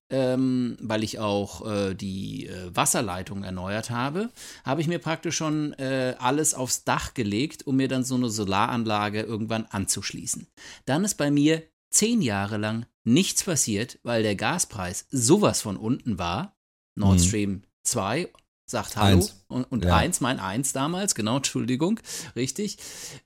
ähm, 0.10 0.78
weil 0.82 1.04
ich 1.04 1.20
auch 1.20 1.66
äh, 1.70 1.94
die 1.94 2.48
äh, 2.48 2.76
Wasserleitung 2.76 3.44
erneuert 3.44 3.90
habe, 3.90 4.30
habe 4.64 4.82
ich 4.82 4.88
mir 4.88 5.00
praktisch 5.00 5.36
schon 5.36 5.74
äh, 5.74 6.16
alles 6.20 6.54
aufs 6.54 6.84
Dach 6.84 7.14
gelegt, 7.14 7.68
um 7.68 7.76
mir 7.76 7.88
dann 7.88 8.04
so 8.04 8.16
eine 8.16 8.30
Solaranlage 8.30 9.22
irgendwann 9.22 9.66
anzuschließen. 9.66 10.48
Dann 10.86 11.04
ist 11.04 11.16
bei 11.16 11.30
mir 11.32 11.64
zehn 11.90 12.22
Jahre 12.22 12.58
lang 12.58 12.86
nichts 13.04 13.44
passiert, 13.44 14.00
weil 14.04 14.24
der 14.24 14.36
Gaspreis 14.36 15.06
sowas 15.12 15.62
von 15.62 15.78
unten 15.78 16.18
war. 16.20 16.56
Nord 16.96 17.20
Mhm. 17.20 17.24
Stream 17.24 17.62
2 17.84 18.30
sagt 18.70 18.98
Hallo 18.98 19.18
Eins. 19.18 19.46
und, 19.48 19.64
und 19.72 19.86
Ja. 19.86 19.96
1, 19.96 20.20
mein 20.20 20.40
1 20.40 20.74
damals, 20.74 21.16
genau, 21.16 21.38
Entschuldigung, 21.38 22.00
richtig, 22.36 22.78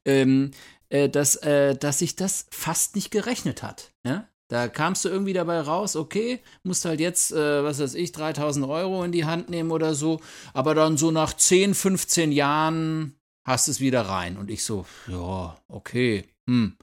ähm, 0.05 0.51
äh, 0.89 1.09
dass, 1.09 1.35
äh, 1.37 1.75
dass 1.75 1.99
sich 1.99 2.15
das 2.15 2.45
fast 2.51 2.95
nicht 2.95 3.09
gerechnet 3.11 3.63
hat. 3.63 3.91
Ja? 4.05 4.27
Da 4.51 4.67
kamst 4.67 5.05
du 5.05 5.09
irgendwie 5.09 5.31
dabei 5.31 5.61
raus, 5.61 5.95
okay, 5.95 6.41
musst 6.63 6.83
halt 6.83 6.99
jetzt, 6.99 7.31
äh, 7.31 7.63
was 7.63 7.79
weiß 7.79 7.93
ich, 7.93 8.11
3000 8.11 8.65
Euro 8.65 9.01
in 9.05 9.13
die 9.13 9.23
Hand 9.23 9.49
nehmen 9.49 9.71
oder 9.71 9.95
so, 9.95 10.19
aber 10.53 10.75
dann 10.75 10.97
so 10.97 11.09
nach 11.09 11.31
10, 11.33 11.73
15 11.73 12.33
Jahren 12.33 13.15
hast 13.45 13.69
es 13.69 13.79
wieder 13.79 14.01
rein. 14.01 14.35
Und 14.35 14.51
ich 14.51 14.65
so, 14.65 14.85
ja, 15.07 15.57
okay, 15.69 16.25
hm, 16.49 16.75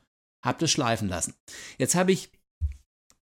hab 0.42 0.58
das 0.60 0.70
schleifen 0.70 1.10
lassen. 1.10 1.34
Jetzt 1.76 1.94
habe 1.94 2.10
ich 2.10 2.30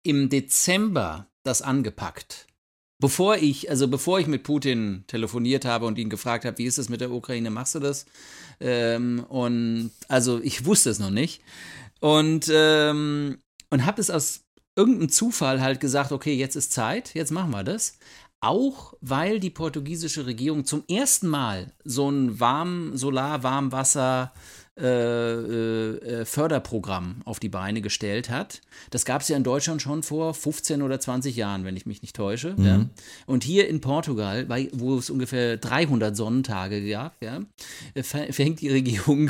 im 0.04 0.28
Dezember 0.28 1.28
das 1.44 1.62
angepackt. 1.62 2.48
Bevor 3.00 3.38
ich, 3.38 3.70
also 3.70 3.88
bevor 3.88 4.20
ich 4.20 4.28
mit 4.28 4.44
Putin 4.44 5.06
telefoniert 5.08 5.64
habe 5.64 5.86
und 5.86 5.98
ihn 5.98 6.10
gefragt 6.10 6.44
habe, 6.44 6.58
wie 6.58 6.66
ist 6.66 6.78
es 6.78 6.90
mit 6.90 7.00
der 7.00 7.12
Ukraine, 7.12 7.50
machst 7.50 7.76
du 7.76 7.80
das? 7.80 8.06
Ähm, 8.60 9.26
und 9.30 9.92
also 10.10 10.42
ich 10.42 10.66
wusste 10.66 10.90
es 10.90 11.00
noch 11.00 11.12
nicht. 11.12 11.42
Und, 12.02 12.52
ähm, 12.54 13.38
und 13.74 13.88
habe 13.88 14.00
es 14.00 14.12
aus 14.12 14.42
irgendeinem 14.76 15.10
Zufall 15.10 15.60
halt 15.60 15.80
gesagt, 15.80 16.12
okay, 16.12 16.36
jetzt 16.36 16.56
ist 16.56 16.74
Zeit, 16.74 17.16
jetzt 17.16 17.32
machen 17.32 17.50
wir 17.50 17.64
das. 17.64 17.98
Auch 18.40 18.94
weil 19.02 19.40
die 19.40 19.50
portugiesische 19.50 20.28
Regierung 20.28 20.64
zum 20.64 20.84
ersten 20.88 21.28
Mal 21.28 21.74
so 21.84 22.08
ein 22.08 22.40
warm, 22.40 22.96
Solar-Warmwasser 22.96 24.32
äh, 24.36 24.40
äh, 24.80 24.86
äh, 24.86 26.26
Förderprogramm 26.26 27.22
auf 27.26 27.40
die 27.40 27.50
Beine 27.50 27.82
gestellt 27.82 28.32
hat. 28.32 28.62
Das 28.90 29.06
gab 29.06 29.22
es 29.22 29.28
ja 29.28 29.38
in 29.38 29.44
Deutschland 29.44 29.82
schon 29.82 30.02
vor 30.02 30.34
15 30.34 30.82
oder 30.82 31.00
20 31.00 31.36
Jahren, 31.36 31.64
wenn 31.64 31.78
ich 31.78 31.86
mich 31.86 32.02
nicht 32.02 32.16
täusche. 32.16 32.56
Ja. 32.58 32.86
Und 33.28 33.44
hier 33.44 33.68
in 33.68 33.82
Portugal, 33.82 34.46
bei, 34.46 34.70
wo 34.74 34.98
es 34.98 35.12
ungefähr 35.12 35.58
300 35.58 36.18
Sonnentage 36.18 36.90
gab, 36.90 37.22
ja, 37.22 37.42
äh, 37.94 38.02
fängt 38.04 38.62
die 38.62 38.70
Regierung 38.70 39.30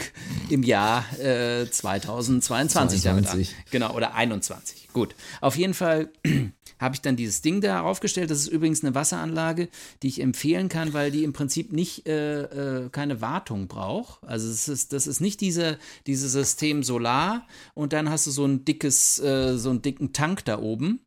im 0.50 0.64
Jahr 0.64 1.04
äh, 1.20 1.70
2022 1.70 3.02
damit 3.02 3.26
an. 3.26 3.32
22. 3.32 3.56
Genau, 3.72 3.94
oder 3.94 4.16
21. 4.16 4.90
Gut. 4.94 5.16
Auf 5.42 5.58
jeden 5.58 5.74
Fall 5.74 6.10
habe 6.80 6.96
ich 6.96 7.02
dann 7.02 7.16
dieses 7.16 7.42
Ding 7.42 7.62
da 7.62 7.82
aufgestellt. 7.82 8.30
Das 8.30 8.40
ist 8.40 8.48
übrigens 8.48 8.84
eine 8.84 8.94
Wasseranlage, 8.94 9.70
die 10.02 10.08
ich 10.08 10.22
empfehlen 10.22 10.70
kann, 10.70 10.94
weil 10.94 11.12
die 11.12 11.24
im 11.24 11.34
Prinzip 11.34 11.72
nicht 11.72 12.08
äh, 12.08 12.42
äh, 12.84 12.90
keine 12.90 13.22
Wartung 13.22 13.68
braucht. 13.68 14.24
Also 14.24 14.50
es 14.50 14.68
ist, 14.68 14.94
das 14.94 15.08
ist 15.08 15.20
nicht 15.20 15.33
diese, 15.38 15.78
dieses 16.08 16.32
System 16.32 16.84
Solar 16.84 17.48
und 17.74 17.94
dann 17.94 18.10
hast 18.10 18.28
du 18.28 18.32
so 18.32 18.46
ein 18.46 18.66
dickes, 18.66 19.20
äh, 19.20 19.58
so 19.58 19.70
einen 19.70 19.82
dicken 19.82 20.14
Tank 20.14 20.46
da 20.46 20.60
oben. 20.60 21.00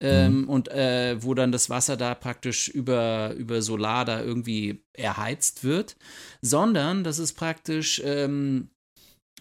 Ähm, 0.00 0.48
Und 0.48 0.68
äh, 0.68 1.20
wo 1.24 1.34
dann 1.34 1.50
das 1.50 1.70
Wasser 1.70 1.96
da 1.96 2.14
praktisch 2.14 2.68
über, 2.68 3.34
über 3.36 3.62
Solar 3.62 4.04
da 4.04 4.22
irgendwie 4.22 4.84
erheizt 4.92 5.64
wird, 5.64 5.96
sondern 6.40 7.02
das 7.02 7.18
ist 7.18 7.32
praktisch, 7.32 8.00
ähm, 8.04 8.68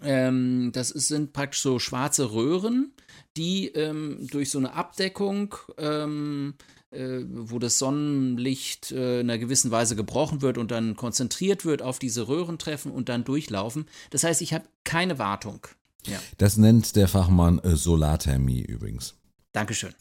ähm, 0.01 0.71
das 0.73 0.89
ist, 0.89 1.09
sind 1.09 1.31
praktisch 1.31 1.61
so 1.61 1.77
schwarze 1.77 2.31
Röhren, 2.33 2.91
die 3.37 3.67
ähm, 3.67 4.27
durch 4.31 4.49
so 4.49 4.57
eine 4.57 4.73
Abdeckung, 4.73 5.53
ähm, 5.77 6.55
äh, 6.57 6.76
wo 6.91 7.59
das 7.59 7.77
Sonnenlicht 7.79 8.91
äh, 8.91 9.19
in 9.19 9.29
einer 9.29 9.37
gewissen 9.37 9.71
Weise 9.71 9.95
gebrochen 9.95 10.41
wird 10.41 10.57
und 10.57 10.71
dann 10.71 10.95
konzentriert 10.95 11.65
wird 11.65 11.81
auf 11.81 11.99
diese 11.99 12.27
Röhren 12.27 12.57
treffen 12.57 12.91
und 12.91 13.09
dann 13.09 13.23
durchlaufen. 13.23 13.85
Das 14.09 14.23
heißt, 14.23 14.41
ich 14.41 14.53
habe 14.53 14.65
keine 14.83 15.19
Wartung. 15.19 15.67
Ja, 16.05 16.19
Das 16.37 16.57
nennt 16.57 16.95
der 16.95 17.07
Fachmann 17.07 17.59
äh, 17.59 17.75
Solarthermie 17.75 18.61
übrigens. 18.61 19.15
Dankeschön. 19.51 19.93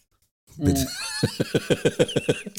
Bitte. 0.57 0.87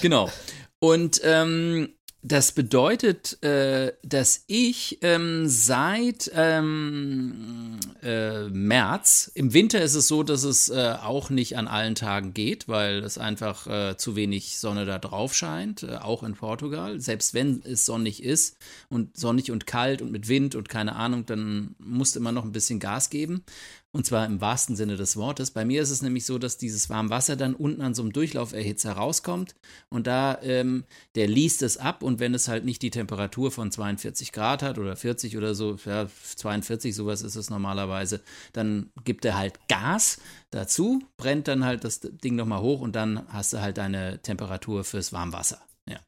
Genau. 0.00 0.30
Und 0.78 1.20
ähm, 1.24 1.90
das 2.22 2.52
bedeutet, 2.52 3.42
äh, 3.42 3.94
dass 4.02 4.44
ich 4.46 4.98
ähm, 5.00 5.48
seit 5.48 6.30
ähm, 6.34 7.78
äh, 8.02 8.48
März, 8.48 9.30
im 9.34 9.54
Winter 9.54 9.80
ist 9.80 9.94
es 9.94 10.06
so, 10.06 10.22
dass 10.22 10.42
es 10.42 10.68
äh, 10.68 10.96
auch 11.02 11.30
nicht 11.30 11.56
an 11.56 11.66
allen 11.66 11.94
Tagen 11.94 12.34
geht, 12.34 12.68
weil 12.68 13.02
es 13.04 13.16
einfach 13.16 13.66
äh, 13.66 13.96
zu 13.96 14.16
wenig 14.16 14.58
Sonne 14.58 14.84
da 14.84 14.98
drauf 14.98 15.34
scheint, 15.34 15.82
äh, 15.82 15.96
auch 15.96 16.22
in 16.22 16.34
Portugal. 16.34 17.00
Selbst 17.00 17.32
wenn 17.32 17.62
es 17.64 17.86
sonnig 17.86 18.22
ist 18.22 18.58
und 18.90 19.16
sonnig 19.16 19.50
und 19.50 19.66
kalt 19.66 20.02
und 20.02 20.12
mit 20.12 20.28
Wind 20.28 20.54
und 20.54 20.68
keine 20.68 20.96
Ahnung, 20.96 21.24
dann 21.24 21.74
musst 21.78 22.16
du 22.16 22.20
immer 22.20 22.32
noch 22.32 22.44
ein 22.44 22.52
bisschen 22.52 22.80
Gas 22.80 23.08
geben. 23.08 23.44
Und 23.92 24.06
zwar 24.06 24.24
im 24.24 24.40
wahrsten 24.40 24.76
Sinne 24.76 24.96
des 24.96 25.16
Wortes. 25.16 25.50
Bei 25.50 25.64
mir 25.64 25.82
ist 25.82 25.90
es 25.90 26.00
nämlich 26.00 26.24
so, 26.24 26.38
dass 26.38 26.58
dieses 26.58 26.88
warme 26.90 27.10
Wasser 27.10 27.34
dann 27.34 27.54
unten 27.54 27.80
an 27.80 27.92
so 27.92 28.02
einem 28.02 28.12
Durchlauferhitzer 28.12 28.92
rauskommt 28.92 29.56
und 29.88 30.06
da, 30.06 30.38
ähm, 30.42 30.84
der 31.16 31.26
liest 31.26 31.62
es 31.62 31.76
ab 31.76 32.04
und 32.04 32.20
wenn 32.20 32.32
es 32.32 32.46
halt 32.46 32.64
nicht 32.64 32.82
die 32.82 32.90
Temperatur 32.90 33.50
von 33.50 33.72
42 33.72 34.30
Grad 34.30 34.62
hat 34.62 34.78
oder 34.78 34.94
40 34.94 35.36
oder 35.36 35.56
so, 35.56 35.76
ja, 35.84 36.06
42, 36.36 36.94
sowas 36.94 37.22
ist 37.22 37.34
es 37.34 37.50
normalerweise, 37.50 38.20
dann 38.52 38.90
gibt 39.02 39.24
er 39.24 39.36
halt 39.36 39.58
Gas 39.68 40.20
dazu, 40.50 41.02
brennt 41.16 41.48
dann 41.48 41.64
halt 41.64 41.82
das 41.82 41.98
Ding 42.00 42.36
nochmal 42.36 42.60
hoch 42.60 42.82
und 42.82 42.94
dann 42.94 43.26
hast 43.32 43.54
du 43.54 43.60
halt 43.60 43.76
deine 43.76 44.22
Temperatur 44.22 44.84
fürs 44.84 45.12
Warmwasser. 45.12 45.58
Ja. 45.88 45.98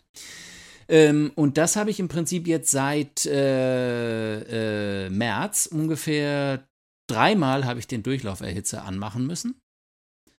Ähm, 0.86 1.32
und 1.34 1.58
das 1.58 1.74
habe 1.74 1.90
ich 1.90 1.98
im 1.98 2.08
Prinzip 2.08 2.46
jetzt 2.46 2.70
seit 2.70 3.26
äh, 3.26 5.06
äh, 5.06 5.10
März 5.10 5.66
ungefähr 5.66 6.64
dreimal 7.12 7.64
habe 7.64 7.78
ich 7.80 7.86
den 7.86 8.02
Durchlauferhitzer 8.02 8.84
anmachen 8.84 9.26
müssen. 9.26 9.54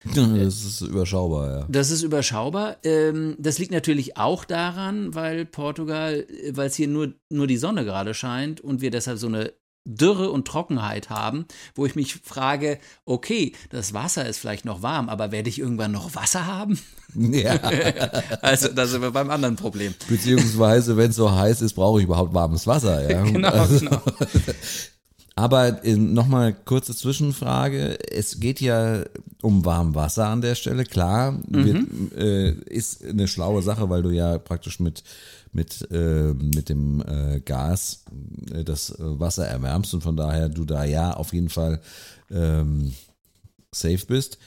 Das 0.16 0.66
ist 0.66 0.82
überschaubar, 0.82 1.50
ja. 1.60 1.66
Das 1.70 1.90
ist 1.90 2.02
überschaubar. 2.02 2.76
Ähm, 2.84 3.36
das 3.40 3.58
liegt 3.58 3.72
natürlich 3.72 4.18
auch 4.18 4.44
daran, 4.44 5.16
weil 5.16 5.46
Portugal, 5.46 6.26
weil 6.52 6.68
es 6.68 6.76
hier 6.76 6.90
nur, 6.90 7.14
nur 7.32 7.48
die 7.48 7.56
Sonne 7.56 7.86
gerade 7.86 8.14
scheint 8.14 8.60
und 8.60 8.82
wir 8.82 8.92
deshalb 8.92 9.18
so 9.18 9.28
eine 9.28 9.54
Dürre 9.86 10.30
und 10.32 10.46
Trockenheit 10.48 11.10
haben, 11.10 11.46
wo 11.76 11.86
ich 11.86 11.96
mich 11.96 12.16
frage, 12.16 12.80
okay, 13.06 13.54
das 13.70 13.94
Wasser 13.94 14.26
ist 14.28 14.40
vielleicht 14.40 14.66
noch 14.66 14.82
warm, 14.82 15.08
aber 15.10 15.32
werde 15.32 15.48
ich 15.50 15.60
irgendwann 15.60 15.92
noch 15.94 16.16
Wasser 16.16 16.48
haben? 16.48 16.78
ja. 17.16 17.58
Also 18.42 18.70
da 18.70 18.86
sind 18.88 19.02
wir 19.02 19.12
beim 19.12 19.30
anderen 19.30 19.56
Problem. 19.56 19.94
Beziehungsweise, 20.10 20.98
wenn 20.98 21.12
es 21.12 21.16
so 21.16 21.32
heiß 21.32 21.62
ist, 21.62 21.74
brauche 21.76 22.00
ich 22.00 22.06
überhaupt 22.06 22.34
warmes 22.34 22.68
Wasser, 22.68 23.10
ja. 23.10 23.24
Genau, 23.32 23.48
Also- 23.50 23.80
genau. 23.80 24.02
Aber 25.36 25.84
äh, 25.84 25.96
nochmal 25.96 26.54
kurze 26.54 26.96
Zwischenfrage. 26.96 27.98
Es 28.12 28.40
geht 28.40 28.62
ja 28.62 29.04
um 29.42 29.66
Warmwasser 29.66 30.28
an 30.28 30.42
der 30.42 30.56
Stelle. 30.56 30.86
Klar, 30.86 31.40
wird, 31.48 31.88
äh, 32.16 32.52
ist 32.70 33.04
eine 33.04 33.28
schlaue 33.28 33.64
Sache, 33.64 33.90
weil 33.90 34.04
du 34.04 34.12
ja 34.12 34.38
praktisch 34.38 34.80
mit, 34.80 35.04
mit, 35.52 35.88
äh, 35.92 36.34
mit 36.34 36.70
dem 36.70 37.02
äh, 37.02 37.40
Gas 37.40 38.04
äh, 38.54 38.64
das 38.64 38.92
äh, 38.92 39.20
Wasser 39.20 39.48
erwärmst 39.48 39.94
und 39.94 40.02
von 40.02 40.16
daher 40.16 40.50
du 40.50 40.66
da 40.66 40.84
ja 40.84 41.14
auf 41.14 41.34
jeden 41.34 41.50
Fall 41.50 41.82
ähm, 42.30 42.94
safe 43.72 44.06
bist. 44.08 44.38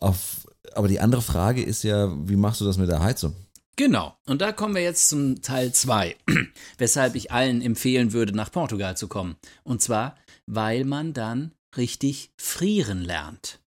Auf, 0.00 0.48
aber 0.74 0.88
die 0.88 1.00
andere 1.00 1.22
Frage 1.22 1.62
ist 1.62 1.82
ja, 1.84 2.10
wie 2.26 2.36
machst 2.36 2.62
du 2.62 2.64
das 2.64 2.78
mit 2.78 2.88
der 2.88 3.02
Heizung? 3.02 3.34
Genau. 3.76 4.16
Und 4.26 4.42
da 4.42 4.52
kommen 4.52 4.74
wir 4.74 4.82
jetzt 4.82 5.08
zum 5.08 5.40
Teil 5.42 5.72
2, 5.72 6.16
weshalb 6.78 7.14
ich 7.14 7.32
allen 7.32 7.62
empfehlen 7.62 8.12
würde, 8.12 8.34
nach 8.34 8.52
Portugal 8.52 8.96
zu 8.96 9.08
kommen. 9.08 9.36
Und 9.64 9.80
zwar, 9.80 10.16
weil 10.46 10.84
man 10.84 11.12
dann 11.14 11.52
richtig 11.76 12.32
frieren 12.36 13.02
lernt. 13.02 13.62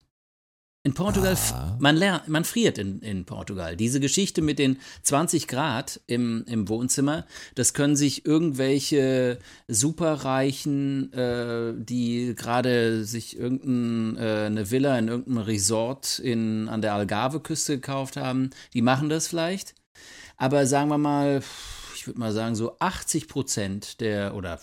In 0.84 0.94
Portugal, 0.94 1.36
ah. 1.52 1.76
man 1.80 1.96
lernt, 1.96 2.28
man 2.28 2.44
friert 2.44 2.78
in, 2.78 3.00
in 3.00 3.26
Portugal. 3.26 3.76
Diese 3.76 4.00
Geschichte 4.00 4.44
mit 4.44 4.60
den 4.60 4.78
20 5.02 5.48
Grad 5.48 6.00
im, 6.06 6.46
im 6.48 6.70
Wohnzimmer, 6.70 7.26
das 7.56 7.74
können 7.74 7.96
sich 7.96 8.28
irgendwelche 8.28 9.40
Superreichen, 9.68 11.12
äh, 11.12 11.74
die 11.76 12.36
gerade 12.36 13.04
sich 13.04 13.36
irgendeine 13.36 14.62
äh, 14.62 14.70
Villa 14.70 15.00
in 15.00 15.08
irgendeinem 15.08 15.40
Resort 15.40 16.20
in, 16.20 16.70
an 16.70 16.84
der 16.84 16.94
Algarve-Küste 16.94 17.78
gekauft 17.78 18.16
haben, 18.16 18.52
die 18.76 18.84
machen 18.84 19.10
das 19.10 19.28
vielleicht. 19.28 19.74
Aber 20.38 20.68
sagen 20.68 20.90
wir 20.90 20.98
mal, 20.98 21.42
ich 21.96 22.08
würde 22.08 22.20
mal 22.20 22.34
sagen, 22.34 22.56
so 22.56 22.78
80 22.80 23.28
Prozent 23.28 24.02
der, 24.02 24.36
oder 24.36 24.60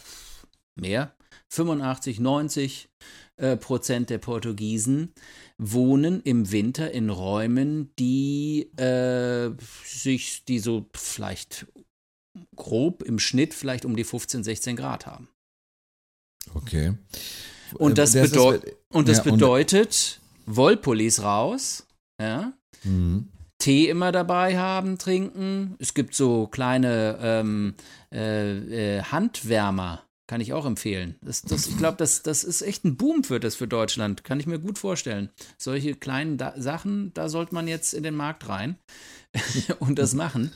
mehr, 0.74 1.14
85, 1.48 2.20
90 2.20 2.88
äh, 3.36 3.56
Prozent 3.56 4.10
der 4.10 4.18
Portugiesen 4.18 5.12
wohnen 5.58 6.22
im 6.22 6.50
Winter 6.50 6.90
in 6.90 7.10
Räumen, 7.10 7.94
die 7.98 8.70
äh, 8.76 9.50
sich, 9.84 10.44
die 10.44 10.58
so 10.58 10.88
vielleicht 10.94 11.66
grob 12.56 13.02
im 13.02 13.18
Schnitt 13.18 13.54
vielleicht 13.54 13.84
um 13.84 13.96
die 13.96 14.04
15, 14.04 14.44
16 14.44 14.76
Grad 14.76 15.06
haben. 15.06 15.28
Okay. 16.54 16.94
Und 17.74 17.98
das, 17.98 18.12
das 18.12 18.30
bedeu 18.30 18.54
ist, 18.56 18.76
und 18.88 19.08
das 19.08 19.18
ja, 19.18 19.24
bedeutet, 19.24 20.20
Wollpullis 20.46 21.22
raus, 21.22 21.86
ja. 22.20 22.52
Mhm. 22.84 23.28
Tee 23.62 23.88
immer 23.88 24.10
dabei 24.10 24.58
haben, 24.58 24.98
trinken. 24.98 25.76
Es 25.78 25.94
gibt 25.94 26.16
so 26.16 26.48
kleine 26.48 27.16
ähm, 27.22 27.74
äh, 28.12 28.96
äh, 28.96 29.02
Handwärmer, 29.04 30.02
kann 30.26 30.40
ich 30.40 30.52
auch 30.52 30.66
empfehlen. 30.66 31.14
Das, 31.22 31.42
das, 31.42 31.68
ich 31.68 31.78
glaube, 31.78 31.96
das, 31.96 32.24
das 32.24 32.42
ist 32.42 32.62
echt 32.62 32.84
ein 32.84 32.96
Boom 32.96 33.22
für 33.22 33.38
das 33.38 33.54
für 33.54 33.68
Deutschland. 33.68 34.24
Kann 34.24 34.40
ich 34.40 34.48
mir 34.48 34.58
gut 34.58 34.80
vorstellen. 34.80 35.30
Solche 35.58 35.94
kleinen 35.94 36.38
da 36.38 36.54
Sachen, 36.56 37.14
da 37.14 37.28
sollte 37.28 37.54
man 37.54 37.68
jetzt 37.68 37.94
in 37.94 38.02
den 38.02 38.16
Markt 38.16 38.48
rein 38.48 38.78
und 39.78 39.96
das 39.96 40.12
machen. 40.14 40.50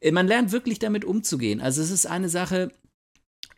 Äh, 0.00 0.10
man 0.10 0.26
lernt 0.26 0.50
wirklich 0.50 0.78
damit 0.78 1.04
umzugehen. 1.04 1.60
Also 1.60 1.82
es 1.82 1.90
ist 1.90 2.06
eine 2.06 2.30
Sache, 2.30 2.72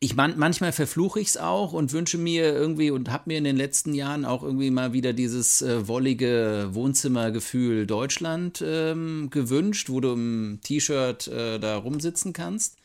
ich 0.02 0.16
man, 0.16 0.36
manchmal 0.36 0.72
verfluche 0.72 1.20
ich 1.20 1.28
es 1.28 1.36
auch 1.36 1.72
und 1.72 1.92
wünsche 1.92 2.18
mir 2.18 2.52
irgendwie 2.52 2.90
und 2.90 3.12
habe 3.12 3.24
mir 3.26 3.38
in 3.38 3.44
den 3.44 3.56
letzten 3.56 3.94
Jahren 3.94 4.24
auch 4.24 4.42
irgendwie 4.42 4.72
mal 4.72 4.92
wieder 4.92 5.12
dieses 5.12 5.62
äh, 5.62 5.86
wollige 5.86 6.70
Wohnzimmergefühl 6.72 7.86
Deutschland 7.86 8.64
ähm, 8.66 9.30
gewünscht, 9.30 9.90
wo 9.90 10.00
du 10.00 10.14
im 10.14 10.58
T-Shirt 10.60 11.28
äh, 11.28 11.60
da 11.60 11.76
rumsitzen 11.76 12.32
kannst. 12.32 12.78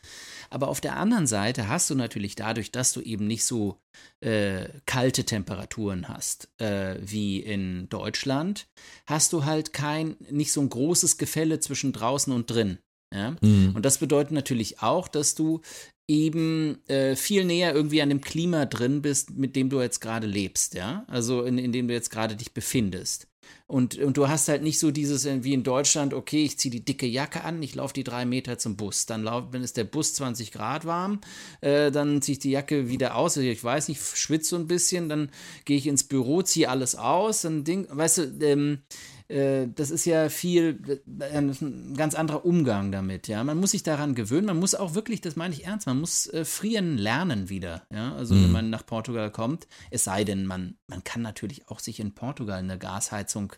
Aber 0.48 0.68
auf 0.68 0.80
der 0.80 0.96
anderen 0.96 1.26
Seite 1.26 1.66
hast 1.66 1.90
du 1.90 1.96
natürlich 1.96 2.36
dadurch, 2.36 2.70
dass 2.70 2.92
du 2.92 3.00
eben 3.00 3.26
nicht 3.26 3.44
so 3.44 3.80
äh, 4.20 4.68
kalte 4.86 5.24
Temperaturen 5.24 6.08
hast 6.08 6.48
äh, 6.58 6.98
wie 7.00 7.40
in 7.40 7.88
Deutschland, 7.88 8.68
hast 9.06 9.32
du 9.32 9.44
halt 9.44 9.72
kein, 9.72 10.14
nicht 10.30 10.52
so 10.52 10.60
ein 10.60 10.70
großes 10.70 11.18
Gefälle 11.18 11.58
zwischen 11.58 11.92
draußen 11.92 12.32
und 12.32 12.48
drin. 12.48 12.78
Ja? 13.12 13.34
Mhm. 13.40 13.72
Und 13.74 13.84
das 13.84 13.98
bedeutet 13.98 14.30
natürlich 14.32 14.82
auch, 14.82 15.08
dass 15.08 15.34
du 15.34 15.62
eben 16.08 16.78
äh, 16.88 17.14
viel 17.14 17.44
näher 17.44 17.74
irgendwie 17.74 18.02
an 18.02 18.08
dem 18.08 18.22
Klima 18.22 18.64
drin 18.64 19.02
bist, 19.02 19.36
mit 19.36 19.54
dem 19.54 19.68
du 19.68 19.80
jetzt 19.80 20.00
gerade 20.00 20.26
lebst, 20.26 20.74
ja, 20.74 21.04
also 21.06 21.42
in, 21.42 21.58
in 21.58 21.70
dem 21.70 21.86
du 21.86 21.94
jetzt 21.94 22.10
gerade 22.10 22.34
dich 22.34 22.52
befindest. 22.52 23.28
Und, 23.66 23.98
und 23.98 24.16
du 24.16 24.28
hast 24.28 24.48
halt 24.48 24.62
nicht 24.62 24.78
so 24.78 24.90
dieses 24.90 25.26
wie 25.26 25.52
in 25.52 25.62
Deutschland, 25.62 26.14
okay, 26.14 26.42
ich 26.42 26.58
ziehe 26.58 26.72
die 26.72 26.84
dicke 26.84 27.06
Jacke 27.06 27.44
an, 27.44 27.62
ich 27.62 27.74
laufe 27.74 27.92
die 27.92 28.04
drei 28.04 28.24
Meter 28.24 28.58
zum 28.58 28.76
Bus. 28.76 29.04
Dann 29.04 29.22
lauf, 29.22 29.48
wenn 29.50 29.62
ist 29.62 29.76
der 29.76 29.84
Bus 29.84 30.14
20 30.14 30.52
Grad 30.52 30.86
warm, 30.86 31.20
äh, 31.60 31.90
dann 31.90 32.22
ziehe 32.22 32.34
ich 32.34 32.38
die 32.38 32.50
Jacke 32.50 32.88
wieder 32.88 33.14
aus. 33.14 33.36
Also 33.36 33.48
ich 33.48 33.62
weiß 33.62 33.88
nicht, 33.88 34.00
schwitze 34.00 34.50
so 34.50 34.56
ein 34.56 34.68
bisschen, 34.68 35.10
dann 35.10 35.30
gehe 35.66 35.76
ich 35.76 35.86
ins 35.86 36.04
Büro, 36.04 36.40
ziehe 36.40 36.70
alles 36.70 36.94
aus, 36.94 37.42
dann 37.42 37.64
Ding, 37.64 37.86
weißt 37.90 38.18
du, 38.18 38.22
ähm, 38.40 38.78
äh, 39.28 39.68
das 39.74 39.90
ist 39.90 40.06
ja 40.06 40.28
viel, 40.30 41.00
äh, 41.20 41.36
ein 41.36 41.94
ganz 41.94 42.14
anderer 42.14 42.44
Umgang 42.44 42.90
damit, 42.92 43.28
ja. 43.28 43.44
Man 43.44 43.58
muss 43.58 43.72
sich 43.72 43.82
daran 43.82 44.14
gewöhnen, 44.14 44.46
man 44.46 44.58
muss 44.58 44.74
auch 44.74 44.94
wirklich, 44.94 45.20
das 45.20 45.36
meine 45.36 45.54
ich 45.54 45.66
ernst, 45.66 45.86
man 45.86 46.00
muss 46.00 46.26
äh, 46.28 46.44
frieren 46.44 46.96
lernen 46.96 47.50
wieder, 47.50 47.82
ja. 47.92 48.14
Also 48.14 48.34
mhm. 48.34 48.44
wenn 48.44 48.52
man 48.52 48.70
nach 48.70 48.86
Portugal 48.86 49.30
kommt, 49.30 49.66
es 49.90 50.04
sei 50.04 50.24
denn, 50.24 50.46
man, 50.46 50.76
man 50.86 51.04
kann 51.04 51.20
natürlich 51.20 51.68
auch 51.68 51.78
sich 51.78 52.00
in 52.00 52.14
Portugal 52.14 52.58
eine 52.58 52.78
Gasheizung 52.78 53.52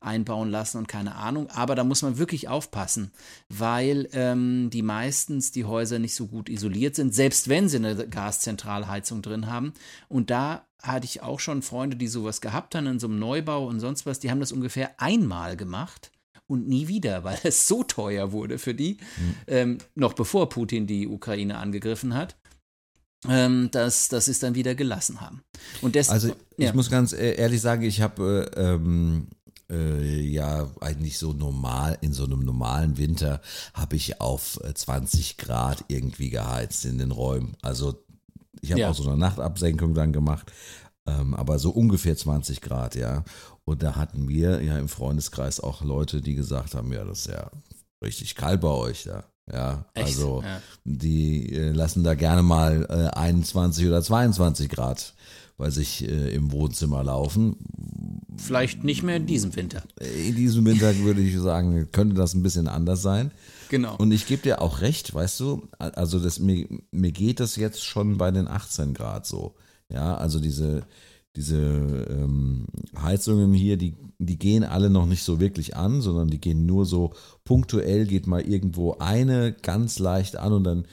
einbauen 0.00 0.50
lassen 0.50 0.78
und 0.78 0.88
keine 0.88 1.14
Ahnung, 1.16 1.50
aber 1.50 1.74
da 1.74 1.84
muss 1.84 2.00
man 2.02 2.16
wirklich 2.16 2.48
aufpassen, 2.48 3.12
weil 3.48 4.08
ähm, 4.12 4.70
die 4.70 4.82
meistens 4.82 5.52
die 5.52 5.66
Häuser 5.66 5.98
nicht 5.98 6.14
so 6.14 6.28
gut 6.28 6.48
isoliert 6.48 6.96
sind, 6.96 7.14
selbst 7.14 7.48
wenn 7.48 7.68
sie 7.68 7.76
eine 7.76 8.08
Gaszentralheizung 8.08 9.20
drin 9.20 9.46
haben. 9.46 9.74
Und 10.08 10.30
da 10.30 10.66
hatte 10.82 11.04
ich 11.04 11.22
auch 11.22 11.40
schon 11.40 11.62
Freunde, 11.62 11.96
die 11.96 12.08
sowas 12.08 12.40
gehabt 12.40 12.74
haben 12.74 12.86
in 12.86 12.98
so 12.98 13.06
einem 13.06 13.18
Neubau 13.18 13.66
und 13.66 13.80
sonst 13.80 14.06
was, 14.06 14.18
die 14.18 14.30
haben 14.30 14.40
das 14.40 14.52
ungefähr 14.52 15.00
einmal 15.00 15.56
gemacht 15.56 16.10
und 16.46 16.68
nie 16.68 16.88
wieder, 16.88 17.24
weil 17.24 17.38
es 17.44 17.66
so 17.66 17.82
teuer 17.82 18.32
wurde 18.32 18.58
für 18.58 18.74
die, 18.74 18.98
mhm. 19.18 19.34
ähm, 19.46 19.78
noch 19.94 20.12
bevor 20.12 20.48
Putin 20.48 20.86
die 20.86 21.06
Ukraine 21.06 21.58
angegriffen 21.58 22.14
hat. 22.14 22.36
Ähm, 23.28 23.68
dass, 23.70 24.08
dass 24.08 24.24
sie 24.24 24.30
es 24.30 24.38
dann 24.38 24.54
wieder 24.54 24.74
gelassen 24.74 25.20
haben. 25.20 25.42
Und 25.82 25.94
des, 25.94 26.08
also 26.08 26.28
ich 26.56 26.64
ja. 26.64 26.72
muss 26.72 26.88
ganz 26.88 27.12
e-, 27.12 27.34
ehrlich 27.34 27.60
sagen, 27.60 27.82
ich 27.82 28.00
habe 28.00 28.50
ähm, 28.56 29.28
äh, 29.70 30.20
ja 30.20 30.70
eigentlich 30.80 31.18
so 31.18 31.34
normal, 31.34 31.98
in 32.00 32.14
so 32.14 32.24
einem 32.24 32.40
normalen 32.40 32.96
Winter 32.96 33.42
habe 33.74 33.96
ich 33.96 34.22
auf 34.22 34.58
20 34.74 35.32
äh, 35.38 35.42
Grad 35.42 35.84
irgendwie 35.88 36.30
geheizt 36.30 36.86
in 36.86 36.96
den 36.96 37.10
Räumen. 37.10 37.56
Also 37.60 38.02
ich 38.60 38.70
habe 38.72 38.80
ja. 38.80 38.90
auch 38.90 38.94
so 38.94 39.08
eine 39.08 39.16
Nachtabsenkung 39.16 39.94
dann 39.94 40.12
gemacht, 40.12 40.52
ähm, 41.06 41.34
aber 41.34 41.58
so 41.58 41.70
ungefähr 41.70 42.16
20 42.16 42.60
Grad, 42.60 42.94
ja. 42.94 43.24
Und 43.64 43.82
da 43.82 43.96
hatten 43.96 44.28
wir 44.28 44.62
ja 44.62 44.78
im 44.78 44.88
Freundeskreis 44.88 45.60
auch 45.60 45.82
Leute, 45.82 46.20
die 46.20 46.34
gesagt 46.34 46.74
haben, 46.74 46.92
ja, 46.92 47.04
das 47.04 47.20
ist 47.20 47.28
ja 47.28 47.50
richtig 48.02 48.34
kalt 48.34 48.60
bei 48.60 48.68
euch 48.68 49.04
da. 49.04 49.24
Ja, 49.52 49.84
Echt? 49.94 50.06
also 50.06 50.42
ja. 50.42 50.60
die 50.84 51.52
äh, 51.52 51.72
lassen 51.72 52.04
da 52.04 52.14
gerne 52.14 52.42
mal 52.42 52.86
äh, 52.88 53.16
21 53.16 53.86
oder 53.86 54.02
22 54.02 54.68
Grad 54.68 55.14
bei 55.60 55.70
sich 55.70 56.08
äh, 56.08 56.34
im 56.34 56.50
Wohnzimmer 56.50 57.04
laufen. 57.04 57.56
Vielleicht 58.36 58.82
nicht 58.82 59.02
mehr 59.02 59.16
in 59.16 59.26
diesem 59.26 59.54
Winter. 59.54 59.82
In 60.26 60.34
diesem 60.34 60.64
Winter 60.64 60.96
würde 61.00 61.20
ich 61.20 61.38
sagen, 61.38 61.88
könnte 61.92 62.16
das 62.16 62.34
ein 62.34 62.42
bisschen 62.42 62.66
anders 62.66 63.02
sein. 63.02 63.30
Genau. 63.68 63.94
Und 63.96 64.10
ich 64.10 64.26
gebe 64.26 64.42
dir 64.42 64.62
auch 64.62 64.80
recht, 64.80 65.14
weißt 65.14 65.38
du, 65.38 65.68
also 65.78 66.18
das, 66.18 66.40
mir, 66.40 66.66
mir 66.90 67.12
geht 67.12 67.38
das 67.38 67.56
jetzt 67.56 67.84
schon 67.84 68.16
bei 68.16 68.30
den 68.30 68.48
18 68.48 68.94
Grad 68.94 69.26
so. 69.26 69.54
Ja, 69.92 70.16
also 70.16 70.40
diese, 70.40 70.86
diese 71.36 71.58
ähm, 71.58 72.66
Heizungen 73.00 73.52
hier, 73.52 73.76
die, 73.76 73.96
die 74.18 74.38
gehen 74.38 74.64
alle 74.64 74.88
noch 74.88 75.06
nicht 75.06 75.22
so 75.22 75.40
wirklich 75.40 75.76
an, 75.76 76.00
sondern 76.00 76.28
die 76.28 76.40
gehen 76.40 76.64
nur 76.64 76.86
so 76.86 77.12
punktuell, 77.44 78.06
geht 78.06 78.26
mal 78.26 78.40
irgendwo 78.40 78.96
eine 78.98 79.52
ganz 79.52 79.98
leicht 79.98 80.36
an 80.36 80.54
und 80.54 80.64
dann 80.64 80.86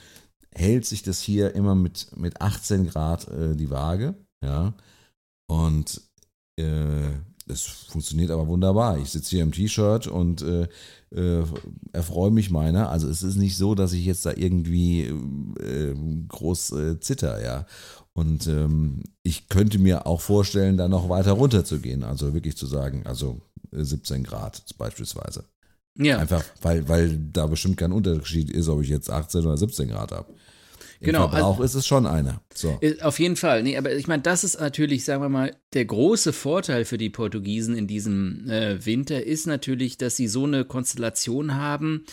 hält 0.54 0.84
sich 0.84 1.02
das 1.02 1.22
hier 1.22 1.54
immer 1.54 1.74
mit, 1.74 2.08
mit 2.16 2.42
18 2.42 2.86
Grad 2.86 3.28
äh, 3.28 3.56
die 3.56 3.70
Waage. 3.70 4.14
Ja. 4.44 4.74
Und 5.50 6.00
äh, 6.58 7.12
es 7.46 7.62
funktioniert 7.62 8.30
aber 8.30 8.46
wunderbar. 8.46 8.98
Ich 8.98 9.10
sitze 9.10 9.30
hier 9.30 9.42
im 9.42 9.52
T-Shirt 9.52 10.06
und 10.06 10.42
äh, 10.42 10.68
äh, 11.14 11.44
erfreue 11.92 12.30
mich 12.30 12.50
meiner. 12.50 12.90
Also 12.90 13.08
es 13.08 13.22
ist 13.22 13.36
nicht 13.36 13.56
so, 13.56 13.74
dass 13.74 13.92
ich 13.92 14.04
jetzt 14.04 14.26
da 14.26 14.32
irgendwie 14.34 15.02
äh, 15.02 15.94
groß 16.28 16.72
äh, 16.72 17.00
zitter, 17.00 17.42
ja. 17.42 17.66
Und 18.12 18.46
ähm, 18.48 19.02
ich 19.22 19.48
könnte 19.48 19.78
mir 19.78 20.06
auch 20.06 20.20
vorstellen, 20.20 20.76
da 20.76 20.88
noch 20.88 21.08
weiter 21.08 21.32
runter 21.32 21.64
zu 21.64 21.78
gehen. 21.78 22.02
Also 22.02 22.34
wirklich 22.34 22.56
zu 22.56 22.66
sagen, 22.66 23.06
also 23.06 23.40
17 23.70 24.24
Grad 24.24 24.64
beispielsweise. 24.76 25.44
Ja. 25.96 26.18
Einfach, 26.18 26.44
weil, 26.62 26.88
weil 26.88 27.16
da 27.32 27.46
bestimmt 27.46 27.76
kein 27.76 27.92
Unterschied 27.92 28.50
ist, 28.50 28.68
ob 28.68 28.82
ich 28.82 28.88
jetzt 28.88 29.10
18 29.10 29.44
oder 29.44 29.56
17 29.56 29.88
Grad 29.88 30.12
habe. 30.12 30.32
Im 31.00 31.06
genau, 31.06 31.28
Verbrauch 31.28 31.60
also, 31.60 31.62
ist 31.62 31.74
es 31.74 31.86
schon 31.86 32.06
einer. 32.06 32.40
So. 32.52 32.78
Äh, 32.80 33.00
auf 33.02 33.20
jeden 33.20 33.36
Fall. 33.36 33.62
Nee, 33.62 33.76
aber 33.76 33.94
ich 33.94 34.08
meine, 34.08 34.22
das 34.22 34.42
ist 34.42 34.60
natürlich, 34.60 35.04
sagen 35.04 35.22
wir 35.22 35.28
mal, 35.28 35.54
der 35.72 35.84
große 35.84 36.32
Vorteil 36.32 36.84
für 36.84 36.98
die 36.98 37.10
Portugiesen 37.10 37.76
in 37.76 37.86
diesem 37.86 38.48
äh, 38.50 38.84
Winter 38.84 39.22
ist 39.22 39.46
natürlich, 39.46 39.96
dass 39.98 40.16
sie 40.16 40.26
so 40.26 40.44
eine 40.44 40.64
Konstellation 40.64 41.54
haben, 41.54 42.04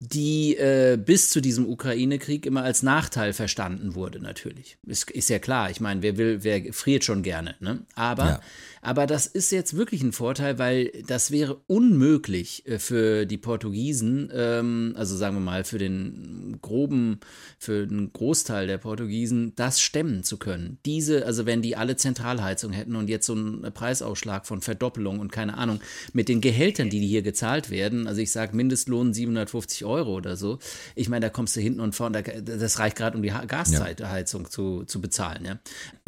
die 0.00 0.56
äh, 0.56 0.96
bis 0.96 1.30
zu 1.30 1.40
diesem 1.40 1.66
Ukraine-Krieg 1.66 2.46
immer 2.46 2.62
als 2.62 2.82
Nachteil 2.82 3.32
verstanden 3.32 3.94
wurde, 3.94 4.20
natürlich. 4.20 4.78
Ist, 4.86 5.10
ist 5.10 5.28
ja 5.28 5.38
klar. 5.38 5.70
Ich 5.70 5.80
meine, 5.80 6.02
wer 6.02 6.16
will, 6.16 6.44
wer 6.44 6.72
friert 6.72 7.04
schon 7.04 7.22
gerne, 7.22 7.56
ne? 7.58 7.80
Aber 7.94 8.24
ja. 8.24 8.40
Aber 8.82 9.06
das 9.06 9.26
ist 9.26 9.50
jetzt 9.52 9.76
wirklich 9.76 10.02
ein 10.02 10.12
Vorteil, 10.12 10.58
weil 10.58 10.92
das 11.06 11.30
wäre 11.30 11.60
unmöglich 11.66 12.66
äh, 12.66 12.78
für 12.78 13.26
die 13.26 13.38
Portugiesen, 13.38 14.30
ähm, 14.32 14.94
also 14.96 15.16
sagen 15.16 15.36
wir 15.36 15.40
mal 15.40 15.64
für 15.64 15.78
den 15.78 16.58
groben, 16.62 17.20
für 17.58 17.86
den 17.86 18.12
Großteil 18.12 18.66
der 18.66 18.78
Portugiesen, 18.78 19.54
das 19.56 19.80
stemmen 19.80 20.22
zu 20.22 20.36
können. 20.36 20.78
Diese, 20.84 21.26
also 21.26 21.46
wenn 21.46 21.62
die 21.62 21.76
alle 21.76 21.96
Zentralheizung 21.96 22.72
hätten 22.72 22.96
und 22.96 23.08
jetzt 23.08 23.26
so 23.26 23.34
einen 23.34 23.72
Preisausschlag 23.72 24.46
von 24.46 24.60
Verdoppelung 24.60 25.18
und 25.18 25.32
keine 25.32 25.56
Ahnung, 25.58 25.80
mit 26.12 26.28
den 26.28 26.40
Gehältern, 26.40 26.90
die 26.90 27.06
hier 27.06 27.22
gezahlt 27.22 27.70
werden, 27.70 28.06
also 28.06 28.20
ich 28.20 28.30
sage 28.30 28.56
Mindestlohn 28.56 29.12
750 29.12 29.84
Euro 29.84 30.14
oder 30.14 30.36
so, 30.36 30.58
ich 30.94 31.08
meine, 31.08 31.26
da 31.26 31.30
kommst 31.30 31.56
du 31.56 31.60
hinten 31.60 31.80
und 31.80 31.94
vorne, 31.94 32.22
das 32.22 32.78
reicht 32.78 32.96
gerade, 32.96 33.16
um 33.16 33.22
die 33.22 33.32
Gasheizung 33.46 34.42
ja. 34.42 34.50
zu, 34.50 34.84
zu 34.84 35.00
bezahlen. 35.00 35.44
Ja. 35.44 35.58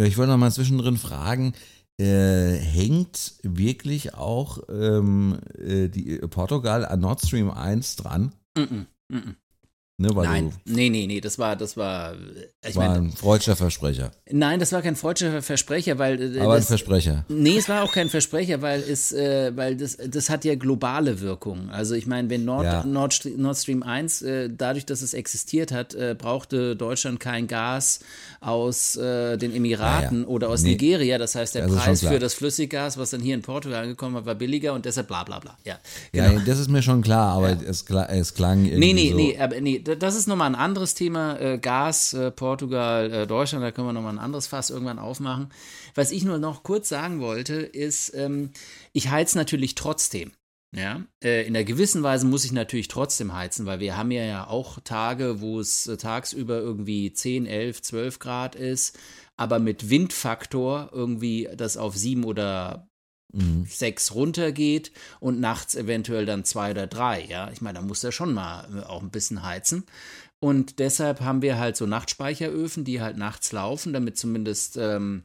Ich 0.05 0.17
wollte 0.17 0.33
noch 0.33 0.39
mal 0.39 0.51
zwischendrin 0.51 0.97
fragen, 0.97 1.55
äh, 2.01 2.57
hängt 2.57 3.35
wirklich 3.43 4.15
auch 4.15 4.59
ähm, 4.69 5.39
äh, 5.59 5.89
die, 5.89 6.19
Portugal 6.19 6.85
an 6.87 7.01
Nord 7.01 7.21
Stream 7.21 7.51
1 7.51 7.97
dran? 7.97 8.33
Mm 8.57 8.61
-mm, 8.61 8.87
mm 9.09 9.37
Ne, 10.01 10.09
Nein, 10.15 10.51
du, 10.65 10.73
nee, 10.73 10.89
nee, 10.89 11.07
nee, 11.07 11.21
das 11.21 11.39
war, 11.39 11.57
das 11.57 11.77
war, 11.77 12.15
ich 12.67 12.75
war 12.75 12.89
meine, 12.89 13.09
ein 13.09 13.13
freudscher 13.13 13.55
Versprecher. 13.55 14.13
nein, 14.31 14.59
das 14.59 14.73
war 14.73 14.81
kein 14.81 14.97
freudscher 14.97 15.43
Versprecher, 15.43 15.99
weil 15.99 16.37
äh, 16.37 16.41
Aber 16.41 16.55
ein 16.55 16.59
das, 16.61 16.69
Versprecher. 16.69 17.27
Nee, 17.29 17.59
es 17.59 17.69
war 17.69 17.83
auch 17.83 17.93
kein 17.93 18.09
Versprecher, 18.09 18.63
weil 18.63 18.81
es, 18.81 19.13
äh, 19.13 19.53
weil 19.55 19.77
das, 19.77 19.99
das 20.09 20.31
hat 20.31 20.47
ja 20.47 20.55
globale 20.55 21.21
Wirkung. 21.21 21.69
Also 21.69 21.95
ich 21.95 22.07
meine, 22.07 22.31
wenn 22.31 22.47
Nord, 22.47 22.65
Ja. 22.65 22.83
Nord, 22.85 23.29
Nord 23.37 23.59
Stream 23.59 23.83
1, 23.83 24.23
äh, 24.23 24.49
dadurch, 24.51 24.87
dass 24.87 25.03
es 25.03 25.13
existiert 25.13 25.71
hat, 25.71 25.95
äh, 25.95 26.17
brauchte 26.19 26.77
Deutschland 26.77 27.21
kein 27.21 27.47
Gas 27.47 28.01
aus 28.41 28.97
äh, 28.97 29.37
den 29.37 29.55
Emiraten 29.55 30.21
Ja, 30.21 30.23
ja. 30.23 30.29
oder 30.29 30.49
aus 30.49 30.63
Nee. 30.63 30.71
Nigeria. 30.71 31.19
Das 31.19 31.35
heißt, 31.35 31.55
der 31.57 31.67
Das 31.69 31.77
Preis 31.77 32.01
für 32.01 32.19
das 32.19 32.33
Flüssiggas, 32.33 32.97
was 32.97 33.11
dann 33.11 33.21
hier 33.21 33.35
in 33.35 33.43
Portugal 33.43 33.83
angekommen 33.83 34.15
war, 34.15 34.25
war 34.25 34.35
billiger 34.35 34.73
und 34.73 34.87
deshalb 34.87 35.09
bla 35.09 35.25
bla 35.25 35.41
bla. 35.41 35.59
Ja, 35.67 35.79
Ja, 36.15 36.33
das 36.47 36.59
ist 36.59 36.71
mir 36.71 36.81
schon 36.83 37.03
klar, 37.03 37.35
aber 37.37 37.51
es, 37.67 37.87
kla- 37.87 38.07
es 38.09 38.33
klang 38.33 38.65
irgendwie 38.65 38.79
Nee, 38.79 38.93
nee, 38.95 39.11
so. 39.11 39.17
nee, 39.17 39.39
aber 39.39 39.61
nee, 39.61 39.79
da- 39.81 39.90
das 39.97 40.15
ist 40.15 40.27
nochmal 40.27 40.49
ein 40.49 40.55
anderes 40.55 40.95
Thema. 40.95 41.39
Äh, 41.39 41.59
Gas, 41.59 42.13
äh, 42.13 42.31
Portugal, 42.31 43.13
äh, 43.13 43.27
Deutschland, 43.27 43.65
da 43.65 43.71
können 43.71 43.89
wir 43.89 43.93
nochmal 43.93 44.15
ein 44.15 44.19
anderes 44.19 44.47
Fass 44.47 44.71
irgendwann 44.71 44.99
aufmachen. 44.99 45.51
Was 45.95 46.13
ich 46.13 46.25
nur 46.25 46.39
noch 46.39 46.63
kurz 46.63 46.89
sagen 46.89 47.21
wollte, 47.21 47.55
ist, 47.55 48.15
ähm, 48.15 48.51
ich 48.93 49.11
heiz 49.11 49.35
natürlich 49.35 49.75
trotzdem. 49.75 50.33
Ja, 50.73 51.03
in 51.21 51.57
einer 51.57 51.65
gewissen 51.65 52.05
Weise 52.05 52.27
muss 52.27 52.45
ich 52.45 52.53
natürlich 52.53 52.87
trotzdem 52.87 53.35
heizen, 53.35 53.67
weil 53.67 53.81
wir 53.81 53.97
haben 53.97 54.13
ja, 54.13 54.47
auch 54.47 54.79
Tage, 54.79 55.41
wo 55.41 55.59
es 55.59 55.91
tagsüber 55.99 56.61
irgendwie 56.61 57.13
10, 57.13 57.47
11, 57.47 57.83
12 57.83 58.19
Grad 58.21 58.55
ist, 58.55 58.97
aber 59.37 59.59
mit 59.59 59.91
Windfaktor 59.91 60.91
irgendwie 60.93 61.49
das 61.57 61.77
auf 61.77 61.97
7 61.97 62.23
oder 62.23 62.89
Mhm. 63.33 63.65
sechs 63.67 64.15
runtergeht 64.15 64.93
und 65.21 65.41
nachts 65.41 65.75
eventuell 65.75 66.27
dann 66.27 66.45
zwei 66.45 66.73
oder 66.73 66.87
drei, 66.87 67.25
ja. 67.25 67.51
Ich 67.53 67.61
meine, 67.61 67.79
da 67.79 67.85
muss 67.85 68.05
er 68.05 68.13
schon 68.13 68.35
mal 68.35 68.67
äh, 68.75 68.83
auch 68.83 69.03
ein 69.03 69.11
bisschen 69.11 69.43
heizen. 69.43 69.85
Und 70.41 70.79
deshalb 70.79 71.21
haben 71.21 71.43
wir 71.43 71.59
halt 71.59 71.77
so 71.77 71.87
Nachtspeicheröfen, 71.87 72.85
die 72.85 73.01
halt 73.01 73.17
nachts 73.19 73.53
laufen, 73.53 73.93
damit 73.93 74.17
zumindest 74.17 74.79
ähm, 74.79 75.25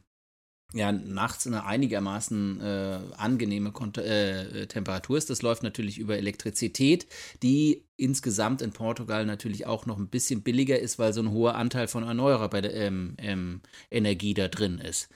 ja 0.74 0.92
nachts 0.92 1.46
eine 1.46 1.64
einigermaßen 1.64 2.60
äh, 2.60 2.98
angenehme 3.16 3.72
Kont 3.72 3.98
äh, 3.98 4.66
Temperatur 4.66 5.16
ist. 5.16 5.30
Das 5.30 5.42
läuft 5.42 5.62
natürlich 5.62 5.98
über 5.98 6.16
Elektrizität, 6.18 7.06
die 7.42 7.86
insgesamt 7.96 8.60
in 8.62 8.72
Portugal 8.72 9.24
natürlich 9.24 9.66
auch 9.66 9.86
noch 9.86 9.96
ein 9.96 10.08
bisschen 10.08 10.42
billiger 10.42 10.78
ist, 10.78 10.98
weil 10.98 11.12
so 11.12 11.22
ein 11.22 11.30
hoher 11.30 11.54
Anteil 11.54 11.88
von 11.88 12.04
erneuerbarer 12.04 12.72
ähm, 12.72 13.14
ähm, 13.18 13.60
Energie 13.90 14.34
da 14.34 14.48
drin 14.48 14.78
ist. 14.78 15.08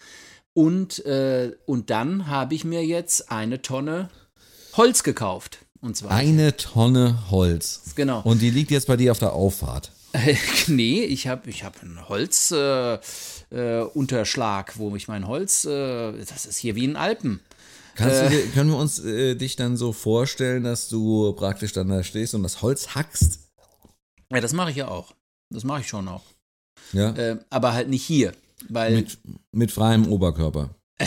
Und, 0.52 1.04
äh, 1.06 1.52
und 1.66 1.90
dann 1.90 2.26
habe 2.26 2.54
ich 2.54 2.64
mir 2.64 2.84
jetzt 2.84 3.30
eine 3.30 3.62
Tonne 3.62 4.10
Holz 4.74 5.02
gekauft. 5.02 5.58
Und 5.80 5.96
zwar. 5.96 6.10
Eine 6.10 6.56
Tonne 6.56 7.30
Holz. 7.30 7.92
Genau. 7.94 8.20
Und 8.22 8.42
die 8.42 8.50
liegt 8.50 8.70
jetzt 8.70 8.86
bei 8.86 8.96
dir 8.96 9.12
auf 9.12 9.18
der 9.18 9.32
Auffahrt. 9.32 9.92
nee, 10.66 11.04
ich 11.04 11.28
habe 11.28 11.48
ich 11.48 11.64
hab 11.64 11.80
einen 11.82 12.08
Holzunterschlag, 12.08 13.00
äh, 13.50 13.82
Unterschlag, 13.94 14.78
wo 14.78 14.94
ich 14.96 15.08
mein 15.08 15.26
Holz, 15.26 15.64
äh, 15.64 16.12
das 16.24 16.46
ist 16.46 16.58
hier 16.58 16.74
wie 16.74 16.84
in 16.84 16.96
Alpen. 16.96 17.40
Kannst 17.94 18.22
du 18.22 18.30
dir, 18.30 18.46
können 18.48 18.70
wir 18.70 18.78
uns 18.78 18.98
äh, 19.00 19.34
dich 19.34 19.56
dann 19.56 19.76
so 19.76 19.92
vorstellen, 19.92 20.64
dass 20.64 20.88
du 20.88 21.32
praktisch 21.34 21.72
dann 21.72 21.88
da 21.88 22.02
stehst 22.02 22.34
und 22.34 22.42
das 22.42 22.62
Holz 22.62 22.94
hackst? 22.94 23.38
Ja, 24.30 24.40
das 24.40 24.52
mache 24.52 24.70
ich 24.70 24.76
ja 24.76 24.88
auch. 24.88 25.14
Das 25.50 25.64
mache 25.64 25.80
ich 25.80 25.88
schon 25.88 26.08
auch. 26.08 26.22
Ja. 26.92 27.10
Äh, 27.14 27.38
aber 27.50 27.72
halt 27.72 27.88
nicht 27.88 28.04
hier. 28.04 28.32
Weil, 28.68 28.92
mit, 28.94 29.18
mit 29.52 29.72
freiem 29.72 30.06
Oberkörper. 30.06 30.74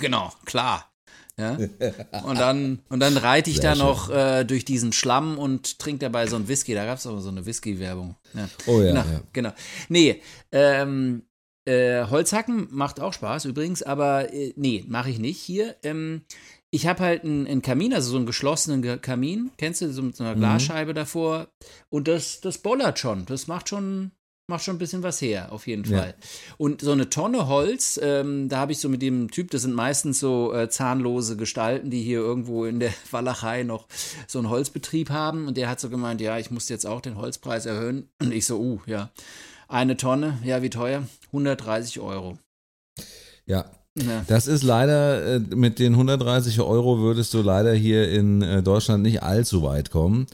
genau, 0.00 0.32
klar. 0.44 0.90
Ja? 1.38 1.56
Und 2.24 2.38
dann, 2.38 2.78
und 2.88 3.00
dann 3.00 3.16
reite 3.16 3.50
ich 3.50 3.56
Sehr 3.56 3.70
da 3.70 3.76
schön. 3.76 3.84
noch 3.84 4.08
äh, 4.08 4.44
durch 4.44 4.64
diesen 4.64 4.92
Schlamm 4.92 5.36
und 5.36 5.80
trinke 5.80 5.98
dabei 5.98 6.28
so 6.28 6.36
einen 6.36 6.46
Whisky. 6.46 6.74
Da 6.74 6.84
gab 6.86 6.98
es 6.98 7.08
aber 7.08 7.20
so 7.20 7.28
eine 7.28 7.44
Whisky-Werbung. 7.44 8.14
Ja. 8.34 8.48
Oh 8.66 8.80
ja, 8.80 8.88
genau, 8.92 9.00
ja. 9.00 9.20
genau. 9.32 9.52
Nee, 9.88 10.22
ähm, 10.52 11.24
äh, 11.68 12.04
Holzhacken 12.06 12.68
macht 12.70 13.00
auch 13.00 13.12
Spaß 13.12 13.46
übrigens, 13.46 13.82
aber 13.82 14.32
äh, 14.32 14.52
nee, 14.56 14.84
mache 14.86 15.10
ich 15.10 15.18
nicht 15.18 15.40
hier. 15.40 15.74
Ähm, 15.82 16.22
ich 16.70 16.86
habe 16.86 17.02
halt 17.02 17.24
einen, 17.24 17.48
einen 17.48 17.62
Kamin, 17.62 17.92
also 17.94 18.10
so 18.12 18.16
einen 18.16 18.26
geschlossenen 18.26 18.82
Ge- 18.82 18.98
Kamin, 18.98 19.50
kennst 19.58 19.80
du, 19.80 19.92
so 19.92 20.02
mit 20.02 20.14
so 20.16 20.22
einer 20.22 20.36
Glasscheibe 20.36 20.94
davor. 20.94 21.48
Und 21.88 22.06
das, 22.06 22.40
das 22.42 22.58
bollert 22.58 23.00
schon. 23.00 23.26
Das 23.26 23.48
macht 23.48 23.68
schon, 23.68 24.12
macht 24.46 24.64
schon 24.64 24.76
ein 24.76 24.78
bisschen 24.78 25.02
was 25.02 25.20
her, 25.20 25.52
auf 25.52 25.66
jeden 25.66 25.84
Ja. 25.84 25.98
Fall. 25.98 26.14
Und 26.58 26.82
so 26.82 26.92
eine 26.92 27.08
Tonne 27.08 27.48
Holz, 27.48 27.98
ähm, 28.02 28.48
da 28.48 28.58
habe 28.58 28.72
ich 28.72 28.78
so 28.78 28.88
mit 28.88 29.00
dem 29.02 29.30
Typ, 29.30 29.50
das 29.50 29.62
sind 29.62 29.74
meistens 29.74 30.20
so 30.20 30.52
äh, 30.52 30.68
zahnlose 30.68 31.36
Gestalten, 31.36 31.90
die 31.90 32.02
hier 32.02 32.18
irgendwo 32.18 32.64
in 32.64 32.80
der 32.80 32.92
Walachei 33.10 33.62
noch 33.62 33.86
so 34.26 34.38
einen 34.38 34.50
Holzbetrieb 34.50 35.10
haben. 35.10 35.46
Und 35.48 35.56
der 35.56 35.68
hat 35.68 35.80
so 35.80 35.88
gemeint, 35.88 36.20
ja, 36.20 36.38
ich 36.38 36.50
muss 36.50 36.68
jetzt 36.68 36.86
auch 36.86 37.00
den 37.00 37.16
Holzpreis 37.16 37.66
erhöhen. 37.66 38.08
Und 38.20 38.32
ich 38.32 38.46
so, 38.46 38.58
uh, 38.58 38.80
ja. 38.86 39.10
Eine 39.66 39.96
Tonne, 39.96 40.38
ja, 40.44 40.62
wie 40.62 40.70
teuer? 40.70 41.04
130 41.28 42.00
Euro. 42.00 42.38
Ja. 43.46 43.64
Ja. 43.96 44.24
Das 44.26 44.48
ist 44.48 44.62
leider, 44.64 45.36
äh, 45.36 45.38
mit 45.38 45.78
den 45.78 45.92
130 45.92 46.60
Euro 46.60 46.98
würdest 46.98 47.32
du 47.32 47.42
leider 47.42 47.72
hier 47.72 48.10
in 48.10 48.42
äh, 48.42 48.62
Deutschland 48.62 49.04
nicht 49.04 49.22
allzu 49.22 49.62
weit 49.62 49.90
kommen. 49.90 50.26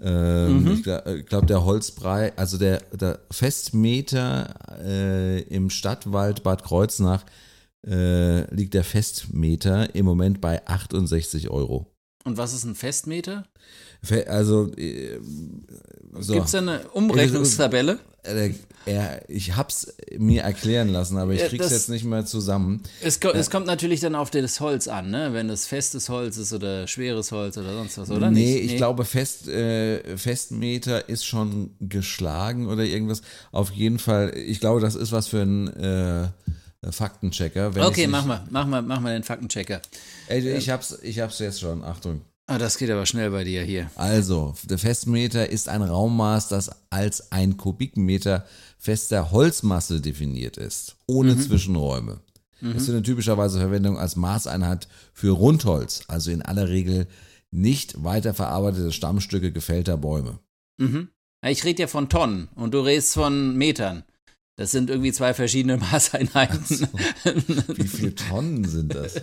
Ähm, 0.00 0.62
Mhm. 0.64 0.72
Ich 0.72 0.82
glaube, 0.82 1.22
glaub, 1.24 1.46
der 1.46 1.64
Holzbrei, 1.64 2.32
also 2.36 2.58
der, 2.58 2.82
der 2.92 3.20
Festmeter 3.30 4.54
äh, 4.84 5.40
im 5.42 5.70
Stadtwald 5.70 6.42
Bad 6.42 6.62
Kreuznach 6.64 7.24
äh, 7.86 8.52
liegt 8.54 8.74
der 8.74 8.84
Festmeter 8.84 9.94
im 9.94 10.04
Moment 10.04 10.40
bei 10.40 10.66
68 10.66 11.48
Euro. 11.50 11.86
Und 12.24 12.36
was 12.36 12.52
ist 12.52 12.64
ein 12.64 12.74
Festmeter? 12.74 13.46
Fe- 14.02 14.28
Also, 14.28 14.72
äh, 14.76 15.18
so. 16.18 16.32
Gibt 16.34 16.46
es 16.46 16.54
eine 16.56 16.80
Umrechnungstabelle? 16.88 17.98
Äh, 18.26 19.20
ich 19.28 19.56
hab's 19.56 19.94
mir 20.16 20.42
erklären 20.42 20.88
lassen, 20.88 21.18
aber 21.18 21.32
ich 21.32 21.44
krieg's 21.44 21.64
das- 21.64 21.72
jetzt 21.72 21.88
nicht 21.88 22.04
mehr 22.04 22.24
zusammen. 22.24 22.82
Es, 23.02 23.20
ko 23.20 23.30
es 23.30 23.50
kommt 23.50 23.66
natürlich 23.66 24.00
dann 24.00 24.14
auf 24.14 24.30
das 24.30 24.60
Holz 24.60 24.86
an, 24.88 25.10
ne? 25.10 25.32
Wenn 25.32 25.50
es 25.50 25.66
festes 25.66 26.08
Holz 26.08 26.36
ist 26.36 26.52
oder 26.52 26.86
schweres 26.86 27.32
Holz 27.32 27.58
oder 27.58 27.72
sonst 27.72 27.98
was, 27.98 28.10
oder 28.10 28.30
nee, 28.30 28.54
nicht? 28.54 28.64
ich 28.72 28.76
glaube, 28.76 29.04
Fest, 29.04 29.48
äh, 29.48 30.16
Festmeter 30.16 31.08
ist 31.08 31.24
schon 31.24 31.74
geschlagen 31.80 32.68
oder 32.68 32.84
irgendwas. 32.84 33.22
Auf 33.50 33.70
jeden 33.72 33.98
Fall, 33.98 34.36
ich 34.36 34.60
glaube, 34.60 34.80
das 34.80 34.94
ist 34.94 35.10
was 35.10 35.26
für 35.28 35.42
ein 35.42 35.66
äh, 35.76 36.28
Faktenchecker. 36.92 37.72
Okay, 37.76 38.06
mach 38.06 38.24
mal, 38.24 38.44
mach 38.50 38.66
mal, 38.66 38.82
mach 38.82 39.00
mal 39.00 39.12
den 39.14 39.24
Faktenchecker. 39.24 39.80
Ey, 40.28 40.48
ich 40.56 40.70
hab's, 40.70 40.98
ich 41.02 41.18
hab's 41.18 41.38
jetzt 41.40 41.60
schon, 41.60 41.82
Achtung. 41.82 42.22
Ah, 42.48 42.58
das 42.58 42.78
geht 42.78 42.90
aber 42.90 43.06
schnell 43.06 43.30
bei 43.32 43.42
dir 43.42 43.62
hier. 43.64 43.90
Also, 43.96 44.54
der 44.64 44.78
Festmeter 44.78 45.50
ist 45.50 45.68
ein 45.68 45.82
Raummaß, 45.82 46.48
das 46.48 46.70
als 46.90 47.32
ein 47.32 47.56
Kubikmeter 47.56 48.46
fester 48.78 49.32
Holzmasse 49.32 50.00
definiert 50.00 50.56
ist, 50.56 50.96
ohne 51.08 51.34
Mhm. 51.34 51.40
Zwischenräume. 51.40 52.20
Es 52.74 52.86
findet 52.86 53.04
typischerweise 53.04 53.58
Verwendung 53.58 53.98
als 53.98 54.16
Maßeinheit 54.16 54.88
für 55.12 55.30
Rundholz, 55.32 56.04
also 56.08 56.30
in 56.30 56.40
aller 56.40 56.68
Regel 56.68 57.06
nicht 57.50 58.02
weiterverarbeitete 58.02 58.92
Stammstücke 58.92 59.52
gefällter 59.52 59.96
Bäume. 59.98 60.38
Mhm. 60.78 61.08
Ich 61.44 61.64
rede 61.64 61.82
ja 61.82 61.86
von 61.86 62.08
Tonnen 62.08 62.48
und 62.54 62.72
du 62.74 62.80
redest 62.80 63.12
von 63.14 63.56
Metern. 63.56 64.04
Das 64.56 64.70
sind 64.70 64.88
irgendwie 64.88 65.12
zwei 65.12 65.34
verschiedene 65.34 65.76
Maßeinheiten. 65.92 66.88
Wie 67.74 67.88
viele 67.88 68.14
Tonnen 68.14 68.64
sind 68.64 68.94
das? 68.94 69.20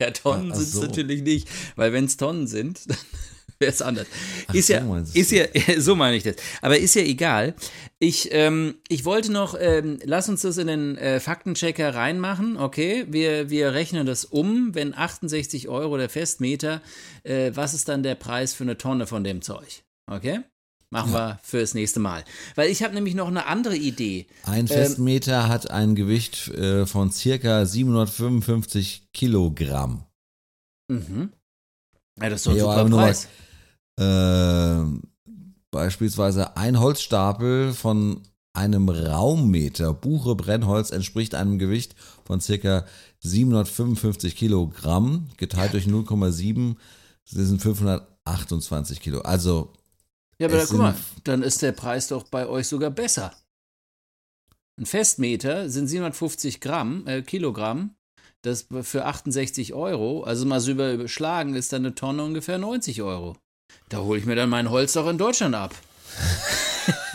ja, 0.00 0.10
Tonnen 0.12 0.54
sind 0.54 0.62
es 0.62 0.72
so. 0.72 0.82
natürlich 0.82 1.22
nicht, 1.22 1.48
weil 1.76 1.92
wenn 1.92 2.04
es 2.04 2.16
Tonnen 2.16 2.46
sind, 2.46 2.80
dann 2.88 2.96
wäre 3.58 3.72
es 3.72 3.82
anders. 3.82 4.06
Ach 4.46 4.54
ist 4.54 4.68
so 4.68 4.72
ja, 4.72 4.98
ist 5.12 5.30
ja, 5.66 5.80
so 5.80 5.96
meine 5.96 6.16
ich 6.16 6.22
das. 6.22 6.36
Aber 6.62 6.78
ist 6.78 6.94
ja 6.94 7.02
egal. 7.02 7.54
Ich, 7.98 8.28
ähm, 8.30 8.76
ich 8.88 9.04
wollte 9.04 9.32
noch, 9.32 9.56
ähm, 9.58 9.98
lass 10.04 10.28
uns 10.28 10.42
das 10.42 10.56
in 10.56 10.68
den 10.68 10.96
äh, 10.96 11.18
Faktenchecker 11.18 11.94
reinmachen. 11.94 12.56
Okay, 12.56 13.06
wir, 13.08 13.50
wir 13.50 13.74
rechnen 13.74 14.06
das 14.06 14.24
um. 14.24 14.74
Wenn 14.74 14.94
68 14.94 15.68
Euro 15.68 15.96
der 15.96 16.08
Festmeter, 16.08 16.80
äh, 17.24 17.50
was 17.54 17.74
ist 17.74 17.88
dann 17.88 18.04
der 18.04 18.14
Preis 18.14 18.54
für 18.54 18.64
eine 18.64 18.78
Tonne 18.78 19.08
von 19.08 19.24
dem 19.24 19.42
Zeug? 19.42 19.82
Okay? 20.06 20.40
Machen 20.92 21.12
wir 21.12 21.38
fürs 21.42 21.74
nächste 21.74 22.00
Mal. 22.00 22.24
Weil 22.56 22.68
ich 22.68 22.82
habe 22.82 22.94
nämlich 22.94 23.14
noch 23.14 23.28
eine 23.28 23.46
andere 23.46 23.76
Idee. 23.76 24.26
Ein 24.42 24.66
Festmeter 24.66 25.48
hat 25.48 25.70
ein 25.70 25.94
Gewicht 25.94 26.48
äh, 26.48 26.84
von 26.84 27.12
circa 27.12 27.64
755 27.64 29.12
Kilogramm. 29.12 30.04
Mhm. 30.88 31.32
Ja, 32.20 32.28
das 32.28 32.40
ist 32.40 32.46
doch 32.46 32.52
ein 32.52 32.58
Ja, 32.58 32.64
super 32.64 32.96
Preis. 32.96 33.28
Ähm, 34.00 35.02
beispielsweise 35.70 36.56
ein 36.56 36.80
Holzstapel 36.80 37.72
von 37.72 38.22
einem 38.52 38.88
Raummeter 38.88 39.94
Buche 39.94 40.34
Brennholz 40.34 40.90
entspricht 40.90 41.36
einem 41.36 41.60
Gewicht 41.60 41.94
von 42.24 42.40
circa 42.40 42.84
755 43.20 44.34
Kilogramm, 44.34 45.28
geteilt 45.36 45.72
durch 45.74 45.86
0,7 45.86 46.74
das 47.32 47.46
sind 47.46 47.62
528 47.62 49.00
Kilo. 49.00 49.20
Also 49.20 49.72
Ja, 50.40 50.48
aber 50.48 50.56
da, 50.56 50.64
guck 50.64 50.78
mal, 50.78 50.94
dann 51.24 51.42
ist 51.42 51.60
der 51.60 51.72
Preis 51.72 52.08
doch 52.08 52.24
bei 52.24 52.46
euch 52.46 52.66
sogar 52.66 52.90
besser. 52.90 53.34
Ein 54.78 54.86
Festmeter 54.86 55.68
sind 55.68 55.86
750 55.86 56.60
Gramm, 56.60 57.06
äh, 57.06 57.20
Kilogramm. 57.22 57.94
Das 58.42 58.66
für 58.82 59.04
68 59.04 59.74
Euro, 59.74 60.22
also 60.24 60.46
mal 60.46 60.60
so 60.60 60.70
überschlagen, 60.70 61.54
ist 61.54 61.74
dann 61.74 61.84
eine 61.84 61.94
Tonne 61.94 62.24
ungefähr 62.24 62.56
90 62.56 63.02
Euro. 63.02 63.36
Da 63.90 63.98
hole 63.98 64.18
ich 64.18 64.24
mir 64.24 64.34
dann 64.34 64.48
mein 64.48 64.70
Holz 64.70 64.94
doch 64.94 65.06
in 65.08 65.18
Deutschland 65.18 65.54
ab. 65.54 65.74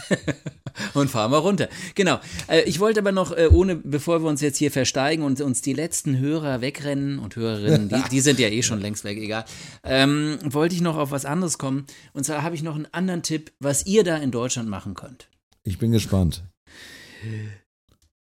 und 0.94 1.10
fahren 1.10 1.32
wir 1.32 1.38
runter. 1.40 1.70
Genau. 1.96 2.20
Äh, 2.48 2.62
ich 2.64 2.80
wollte 2.80 3.00
aber 3.00 3.12
noch, 3.12 3.32
äh, 3.32 3.48
ohne, 3.52 3.76
bevor 3.76 4.22
wir 4.22 4.30
uns 4.30 4.42
jetzt 4.42 4.58
hier 4.58 4.72
versteigen 4.72 5.24
und 5.24 5.42
uns 5.42 5.62
die 5.62 5.74
letzten 5.74 6.18
Hörer 6.20 6.62
wegrennen 6.62 7.20
und 7.20 7.36
Hörerinnen, 7.36 7.90
die, 7.90 8.02
die 8.12 8.20
sind 8.20 8.40
ja 8.40 8.48
eh 8.48 8.64
schon 8.64 8.80
längst 8.86 9.04
weg, 9.04 9.18
egal, 9.18 9.46
ähm, 9.84 10.38
wollte 10.44 10.76
ich 10.76 10.82
noch 10.82 10.98
auf 10.98 11.12
was 11.12 11.26
anderes 11.26 11.58
kommen. 11.58 11.86
Und 12.14 12.26
zwar 12.26 12.44
habe 12.44 12.56
ich 12.56 12.64
noch 12.64 12.76
einen 12.76 12.88
anderen 12.92 13.24
Tipp, 13.24 13.52
was 13.60 13.86
ihr 13.86 14.04
da 14.04 14.18
in 14.18 14.32
Deutschland 14.32 14.70
machen 14.70 14.94
könnt. 14.94 15.30
Ich 15.64 15.80
bin 15.80 15.92
gespannt. 15.92 16.44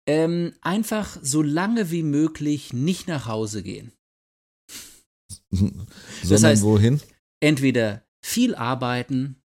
Ähm, 0.08 0.54
einfach 0.62 1.18
so 1.22 1.42
lange 1.42 1.92
wie 1.92 2.04
möglich 2.04 2.74
nicht 2.74 3.08
nach 3.08 3.28
Hause 3.28 3.64
gehen. 3.64 3.92
Sondern 5.52 5.88
das 6.28 6.44
heißt, 6.44 6.64
wohin? 6.64 7.02
Entweder 7.42 8.04
viel 8.24 8.56
arbeiten, 8.56 9.43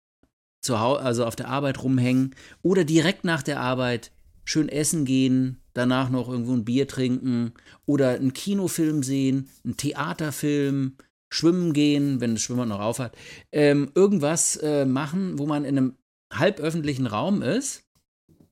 zu 0.63 0.75
also 0.75 1.25
auf 1.25 1.35
der 1.35 1.49
Arbeit 1.49 1.83
rumhängen 1.83 2.35
oder 2.61 2.83
direkt 2.83 3.23
nach 3.23 3.43
der 3.43 3.59
Arbeit 3.59 4.11
schön 4.45 4.69
essen 4.69 5.05
gehen, 5.05 5.59
danach 5.73 6.09
noch 6.09 6.29
irgendwo 6.29 6.53
ein 6.53 6.65
Bier 6.65 6.87
trinken 6.87 7.53
oder 7.85 8.11
einen 8.11 8.33
Kinofilm 8.33 9.03
sehen, 9.03 9.49
einen 9.63 9.77
Theaterfilm, 9.77 10.95
schwimmen 11.29 11.73
gehen, 11.73 12.21
wenn 12.21 12.35
das 12.35 12.43
Schwimmer 12.43 12.65
noch 12.65 12.79
aufhat, 12.79 13.15
ähm, 13.51 13.91
irgendwas 13.95 14.55
äh, 14.57 14.85
machen, 14.85 15.39
wo 15.39 15.45
man 15.45 15.65
in 15.65 15.77
einem 15.77 15.97
halböffentlichen 16.31 17.07
Raum 17.07 17.41
ist, 17.41 17.83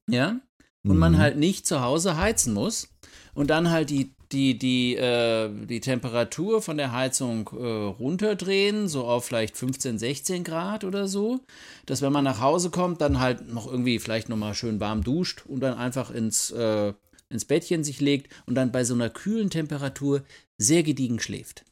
ja, 0.09 0.39
und 0.83 0.93
mhm. 0.93 0.99
man 0.99 1.17
halt 1.17 1.37
nicht 1.37 1.65
zu 1.65 1.81
Hause 1.81 2.17
heizen 2.17 2.53
muss 2.53 2.89
und 3.33 3.49
dann 3.49 3.69
halt 3.69 3.89
die 3.89 4.15
die, 4.31 4.57
die, 4.57 4.95
äh, 4.95 5.49
die 5.65 5.79
Temperatur 5.79 6.61
von 6.61 6.77
der 6.77 6.91
Heizung 6.91 7.49
äh, 7.53 7.65
runterdrehen, 7.65 8.87
so 8.87 9.05
auf 9.05 9.25
vielleicht 9.25 9.57
15, 9.57 9.99
16 9.99 10.43
Grad 10.43 10.83
oder 10.83 11.07
so. 11.07 11.41
Dass 11.85 12.01
wenn 12.01 12.13
man 12.13 12.23
nach 12.23 12.41
Hause 12.41 12.69
kommt, 12.69 13.01
dann 13.01 13.19
halt 13.19 13.51
noch 13.51 13.67
irgendwie 13.67 13.99
vielleicht 13.99 14.29
nochmal 14.29 14.53
schön 14.53 14.79
warm 14.79 15.03
duscht 15.03 15.43
und 15.45 15.59
dann 15.61 15.77
einfach 15.77 16.11
ins, 16.11 16.51
äh, 16.51 16.93
ins 17.29 17.45
Bettchen 17.45 17.83
sich 17.83 17.99
legt 17.99 18.31
und 18.45 18.55
dann 18.55 18.71
bei 18.71 18.83
so 18.83 18.93
einer 18.93 19.09
kühlen 19.09 19.49
Temperatur 19.49 20.23
sehr 20.57 20.83
gediegen 20.83 21.19
schläft. 21.19 21.65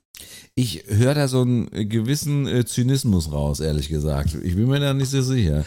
Ich 0.56 0.84
höre 0.88 1.14
da 1.14 1.28
so 1.28 1.42
einen 1.42 1.70
gewissen 1.90 2.48
äh, 2.48 2.66
Zynismus 2.66 3.32
raus, 3.32 3.60
ehrlich 3.60 3.88
gesagt. 3.88 4.36
Ich 4.44 4.56
bin 4.56 4.68
mir 4.68 4.80
da 4.80 4.94
nicht 4.94 5.10
so 5.10 5.22
sicher. 5.22 5.66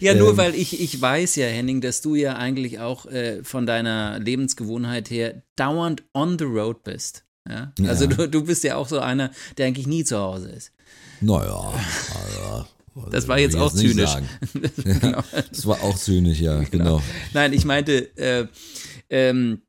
Ja, 0.00 0.14
nur 0.14 0.30
ähm, 0.30 0.36
weil 0.36 0.54
ich, 0.54 0.80
ich 0.80 1.00
weiß 1.00 1.36
ja, 1.36 1.46
Henning, 1.46 1.80
dass 1.80 2.02
du 2.02 2.14
ja 2.14 2.36
eigentlich 2.36 2.80
auch 2.80 3.06
äh, 3.06 3.42
von 3.42 3.66
deiner 3.66 4.18
Lebensgewohnheit 4.18 5.08
her 5.10 5.42
dauernd 5.56 6.02
on 6.12 6.38
the 6.38 6.44
road 6.44 6.82
bist. 6.84 7.24
Ja? 7.48 7.72
Also 7.86 8.04
ja. 8.04 8.10
Du, 8.10 8.28
du 8.28 8.44
bist 8.44 8.64
ja 8.64 8.76
auch 8.76 8.88
so 8.88 8.98
einer, 8.98 9.30
der 9.56 9.66
eigentlich 9.66 9.86
nie 9.86 10.04
zu 10.04 10.18
Hause 10.18 10.50
ist. 10.50 10.72
Naja, 11.20 11.72
also, 12.94 13.10
das 13.10 13.28
war 13.28 13.38
jetzt 13.38 13.56
auch 13.56 13.72
jetzt 13.72 13.80
zynisch. 13.80 14.16
genau. 14.82 15.22
Das 15.50 15.66
war 15.66 15.82
auch 15.82 15.96
zynisch, 15.96 16.40
ja, 16.40 16.58
genau. 16.70 16.84
genau. 16.84 17.02
Nein, 17.32 17.52
ich 17.52 17.64
meinte, 17.64 18.16
äh, 18.16 18.46
ähm, 19.10 19.62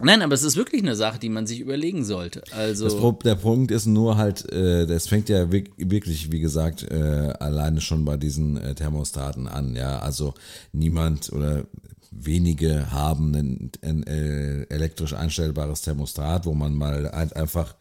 Nein, 0.00 0.22
aber 0.22 0.34
es 0.34 0.42
ist 0.42 0.56
wirklich 0.56 0.82
eine 0.82 0.96
Sache, 0.96 1.20
die 1.20 1.28
man 1.28 1.46
sich 1.46 1.60
überlegen 1.60 2.04
sollte. 2.04 2.42
Also 2.50 2.84
das, 2.88 3.18
der 3.22 3.36
Punkt 3.36 3.70
ist 3.70 3.86
nur 3.86 4.16
halt, 4.16 4.50
äh, 4.52 4.86
das 4.86 5.06
fängt 5.06 5.28
ja 5.28 5.52
wirklich, 5.52 6.32
wie 6.32 6.40
gesagt, 6.40 6.82
äh, 6.82 7.32
alleine 7.38 7.80
schon 7.80 8.04
bei 8.04 8.16
diesen 8.16 8.56
äh, 8.56 8.74
Thermostaten 8.74 9.46
an. 9.46 9.76
Ja, 9.76 10.00
also 10.00 10.34
niemand 10.72 11.32
oder 11.32 11.64
wenige 12.10 12.90
haben 12.90 13.34
ein, 13.34 13.70
ein 13.82 14.02
äh, 14.04 14.62
elektrisch 14.64 15.14
einstellbares 15.14 15.82
Thermostat, 15.82 16.46
wo 16.46 16.54
man 16.54 16.74
mal 16.74 17.08
einfach, 17.10 17.76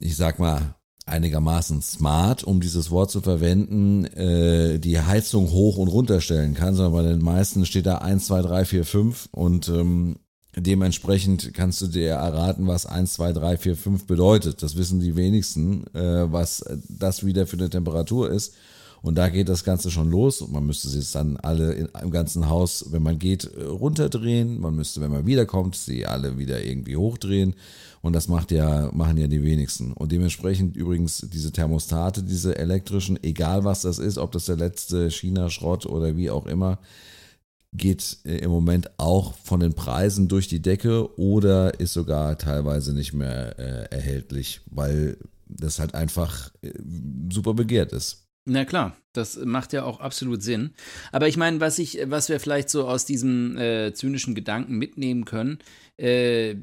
ich 0.00 0.16
sag 0.16 0.38
mal, 0.38 0.76
einigermaßen 1.04 1.82
smart, 1.82 2.42
um 2.42 2.60
dieses 2.60 2.90
Wort 2.90 3.10
zu 3.10 3.20
verwenden, 3.20 4.04
äh, 4.06 4.78
die 4.78 5.00
Heizung 5.00 5.50
hoch 5.50 5.76
und 5.76 5.88
runter 5.88 6.20
stellen 6.20 6.54
kann, 6.54 6.74
sondern 6.74 6.92
bei 6.94 7.08
den 7.08 7.22
meisten 7.22 7.64
steht 7.64 7.86
da 7.86 7.98
1, 7.98 8.26
2, 8.26 8.42
3, 8.42 8.64
4, 8.64 8.84
5 8.84 9.28
und 9.30 9.68
ähm, 9.68 10.16
Dementsprechend 10.58 11.52
kannst 11.52 11.82
du 11.82 11.86
dir 11.86 12.12
erraten, 12.12 12.66
was 12.66 12.86
1, 12.86 13.12
2, 13.14 13.32
3, 13.34 13.56
4, 13.58 13.76
5 13.76 14.06
bedeutet. 14.06 14.62
Das 14.62 14.76
wissen 14.76 15.00
die 15.00 15.14
wenigsten, 15.14 15.84
äh, 15.94 16.32
was 16.32 16.64
das 16.88 17.26
wieder 17.26 17.46
für 17.46 17.58
eine 17.58 17.68
Temperatur 17.68 18.30
ist. 18.30 18.54
Und 19.02 19.16
da 19.16 19.28
geht 19.28 19.50
das 19.50 19.64
Ganze 19.64 19.90
schon 19.90 20.10
los. 20.10 20.40
Und 20.40 20.52
man 20.52 20.64
müsste 20.64 20.88
sie 20.88 21.02
dann 21.12 21.36
alle 21.36 21.74
in, 21.74 21.88
im 22.02 22.10
ganzen 22.10 22.48
Haus, 22.48 22.86
wenn 22.90 23.02
man 23.02 23.18
geht, 23.18 23.50
runterdrehen. 23.54 24.58
Man 24.58 24.74
müsste, 24.74 25.02
wenn 25.02 25.12
man 25.12 25.26
wiederkommt, 25.26 25.76
sie 25.76 26.06
alle 26.06 26.38
wieder 26.38 26.64
irgendwie 26.64 26.96
hochdrehen. 26.96 27.54
Und 28.00 28.14
das 28.14 28.28
macht 28.28 28.50
ja, 28.50 28.90
machen 28.92 29.18
ja 29.18 29.26
die 29.26 29.42
wenigsten. 29.42 29.92
Und 29.92 30.10
dementsprechend 30.10 30.74
übrigens 30.74 31.26
diese 31.32 31.52
Thermostate, 31.52 32.22
diese 32.22 32.56
elektrischen, 32.56 33.22
egal 33.22 33.64
was 33.64 33.82
das 33.82 33.98
ist, 33.98 34.16
ob 34.16 34.32
das 34.32 34.46
der 34.46 34.56
letzte 34.56 35.10
China-Schrott 35.10 35.84
oder 35.84 36.16
wie 36.16 36.30
auch 36.30 36.46
immer, 36.46 36.78
geht 37.76 38.18
äh, 38.24 38.38
im 38.38 38.50
Moment 38.50 38.90
auch 38.98 39.34
von 39.34 39.60
den 39.60 39.74
Preisen 39.74 40.28
durch 40.28 40.48
die 40.48 40.62
Decke 40.62 41.18
oder 41.18 41.78
ist 41.80 41.92
sogar 41.92 42.38
teilweise 42.38 42.94
nicht 42.94 43.12
mehr 43.12 43.58
äh, 43.58 43.94
erhältlich, 43.94 44.60
weil 44.66 45.16
das 45.48 45.78
halt 45.78 45.94
einfach 45.94 46.50
äh, 46.62 46.72
super 47.30 47.54
begehrt 47.54 47.92
ist. 47.92 48.25
Na 48.48 48.64
klar, 48.64 48.96
das 49.12 49.36
macht 49.44 49.72
ja 49.72 49.82
auch 49.82 49.98
absolut 49.98 50.40
Sinn. 50.40 50.70
Aber 51.10 51.26
ich 51.26 51.36
meine, 51.36 51.58
was 51.58 51.80
ich, 51.80 51.98
was 52.04 52.28
wir 52.28 52.38
vielleicht 52.38 52.70
so 52.70 52.86
aus 52.86 53.04
diesem 53.04 53.58
äh, 53.58 53.92
zynischen 53.92 54.36
Gedanken 54.36 54.76
mitnehmen 54.76 55.24
können, 55.24 55.58
äh, 55.98 56.54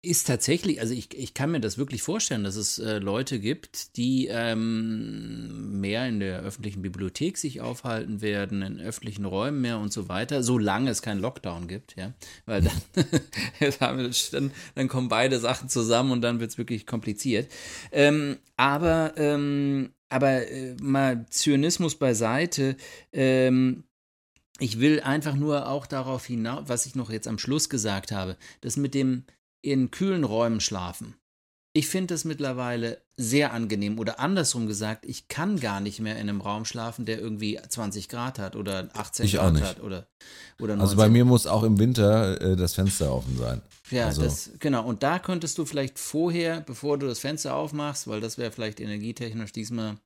ist 0.00 0.28
tatsächlich, 0.28 0.80
also 0.80 0.94
ich, 0.94 1.12
ich 1.12 1.34
kann 1.34 1.50
mir 1.50 1.58
das 1.58 1.76
wirklich 1.76 2.02
vorstellen, 2.02 2.44
dass 2.44 2.54
es 2.54 2.78
äh, 2.78 2.98
Leute 2.98 3.40
gibt, 3.40 3.96
die 3.96 4.28
ähm, 4.30 5.80
mehr 5.80 6.06
in 6.06 6.20
der 6.20 6.40
öffentlichen 6.42 6.82
Bibliothek 6.82 7.36
sich 7.36 7.60
aufhalten 7.60 8.20
werden, 8.20 8.62
in 8.62 8.80
öffentlichen 8.80 9.24
Räumen 9.24 9.60
mehr 9.60 9.78
und 9.78 9.92
so 9.92 10.08
weiter, 10.08 10.44
solange 10.44 10.90
es 10.90 11.02
keinen 11.02 11.20
Lockdown 11.20 11.66
gibt, 11.66 11.96
ja. 11.96 12.12
Weil 12.46 12.62
dann, 12.62 13.72
dann, 14.30 14.50
dann 14.76 14.88
kommen 14.88 15.08
beide 15.08 15.40
Sachen 15.40 15.68
zusammen 15.68 16.12
und 16.12 16.20
dann 16.20 16.38
wird 16.38 16.52
es 16.52 16.58
wirklich 16.58 16.86
kompliziert. 16.86 17.50
Ähm, 17.90 18.36
aber 18.56 19.14
ähm, 19.16 19.90
aber 20.14 20.48
äh, 20.48 20.76
mal 20.80 21.26
Zionismus 21.28 21.96
beiseite. 21.96 22.76
Ähm, 23.12 23.82
ich 24.60 24.78
will 24.78 25.00
einfach 25.00 25.34
nur 25.34 25.68
auch 25.68 25.86
darauf 25.86 26.24
hinaus, 26.24 26.68
was 26.68 26.86
ich 26.86 26.94
noch 26.94 27.10
jetzt 27.10 27.26
am 27.26 27.38
Schluss 27.38 27.68
gesagt 27.68 28.12
habe, 28.12 28.36
das 28.60 28.76
mit 28.76 28.94
dem 28.94 29.24
in 29.60 29.90
kühlen 29.90 30.22
Räumen 30.22 30.60
schlafen. 30.60 31.16
Ich 31.76 31.88
finde 31.88 32.14
das 32.14 32.24
mittlerweile 32.24 33.02
sehr 33.16 33.52
angenehm 33.52 33.98
oder 33.98 34.20
andersrum 34.20 34.68
gesagt, 34.68 35.04
ich 35.04 35.26
kann 35.26 35.58
gar 35.58 35.80
nicht 35.80 35.98
mehr 35.98 36.14
in 36.14 36.28
einem 36.28 36.40
Raum 36.40 36.64
schlafen, 36.64 37.04
der 37.04 37.18
irgendwie 37.18 37.58
20 37.68 38.08
Grad 38.08 38.38
hat 38.38 38.54
oder 38.54 38.90
18 38.94 39.26
ich 39.26 39.32
Grad 39.32 39.60
hat 39.60 39.80
oder, 39.82 40.06
oder 40.60 40.76
19. 40.76 40.80
Also 40.80 40.96
bei 40.96 41.08
mir 41.08 41.24
muss 41.24 41.48
auch 41.48 41.64
im 41.64 41.78
Winter 41.80 42.40
äh, 42.40 42.54
das 42.54 42.74
Fenster 42.74 43.12
offen 43.12 43.36
sein. 43.36 43.60
Ja, 43.90 44.06
also. 44.06 44.22
das, 44.22 44.50
genau. 44.60 44.86
Und 44.86 45.02
da 45.02 45.18
könntest 45.18 45.58
du 45.58 45.64
vielleicht 45.64 45.98
vorher, 45.98 46.60
bevor 46.60 46.96
du 46.96 47.08
das 47.08 47.18
Fenster 47.18 47.56
aufmachst, 47.56 48.06
weil 48.06 48.20
das 48.20 48.38
wäre 48.38 48.52
vielleicht 48.52 48.78
energietechnisch 48.78 49.50
diesmal 49.50 49.96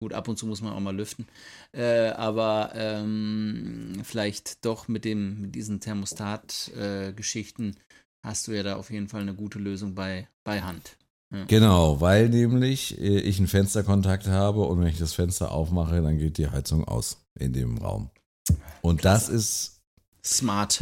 Gut, 0.00 0.12
ab 0.12 0.28
und 0.28 0.38
zu 0.38 0.46
muss 0.46 0.62
man 0.62 0.72
auch 0.72 0.80
mal 0.80 0.94
lüften. 0.94 1.26
Äh, 1.72 2.10
aber 2.10 2.70
ähm, 2.74 4.00
vielleicht 4.04 4.64
doch 4.64 4.86
mit, 4.86 5.04
dem, 5.04 5.40
mit 5.40 5.56
diesen 5.56 5.80
Thermostat-Geschichten 5.80 7.70
äh, 7.70 7.74
hast 8.24 8.46
du 8.46 8.52
ja 8.52 8.62
da 8.62 8.76
auf 8.76 8.90
jeden 8.90 9.08
Fall 9.08 9.22
eine 9.22 9.34
gute 9.34 9.58
Lösung 9.58 9.96
bei, 9.96 10.28
bei 10.44 10.62
Hand. 10.62 10.96
Ja. 11.30 11.44
Genau, 11.46 12.00
weil 12.00 12.30
nämlich 12.30 12.98
äh, 12.98 13.20
ich 13.20 13.38
einen 13.38 13.48
Fensterkontakt 13.48 14.28
habe 14.28 14.62
und 14.62 14.80
wenn 14.80 14.86
ich 14.86 14.98
das 14.98 15.12
Fenster 15.12 15.52
aufmache, 15.52 16.00
dann 16.00 16.18
geht 16.18 16.38
die 16.38 16.48
Heizung 16.48 16.84
aus 16.86 17.18
in 17.38 17.52
dem 17.52 17.78
Raum. 17.78 18.10
Und 18.80 19.04
das 19.04 19.28
ist 19.28 19.80
smart. 20.24 20.80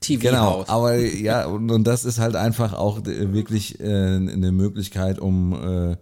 TV 0.00 0.22
genau, 0.22 0.64
aber 0.66 0.96
ja, 0.96 1.44
und, 1.44 1.70
und, 1.70 1.84
das 1.86 2.06
ist 2.06 2.18
halt 2.18 2.34
einfach 2.34 2.72
auch 2.72 3.04
äh, 3.04 3.34
wirklich 3.34 3.80
äh, 3.80 3.84
eine 3.84 4.50
Möglichkeit, 4.50 5.18
um 5.18 5.52
äh, 5.52 5.96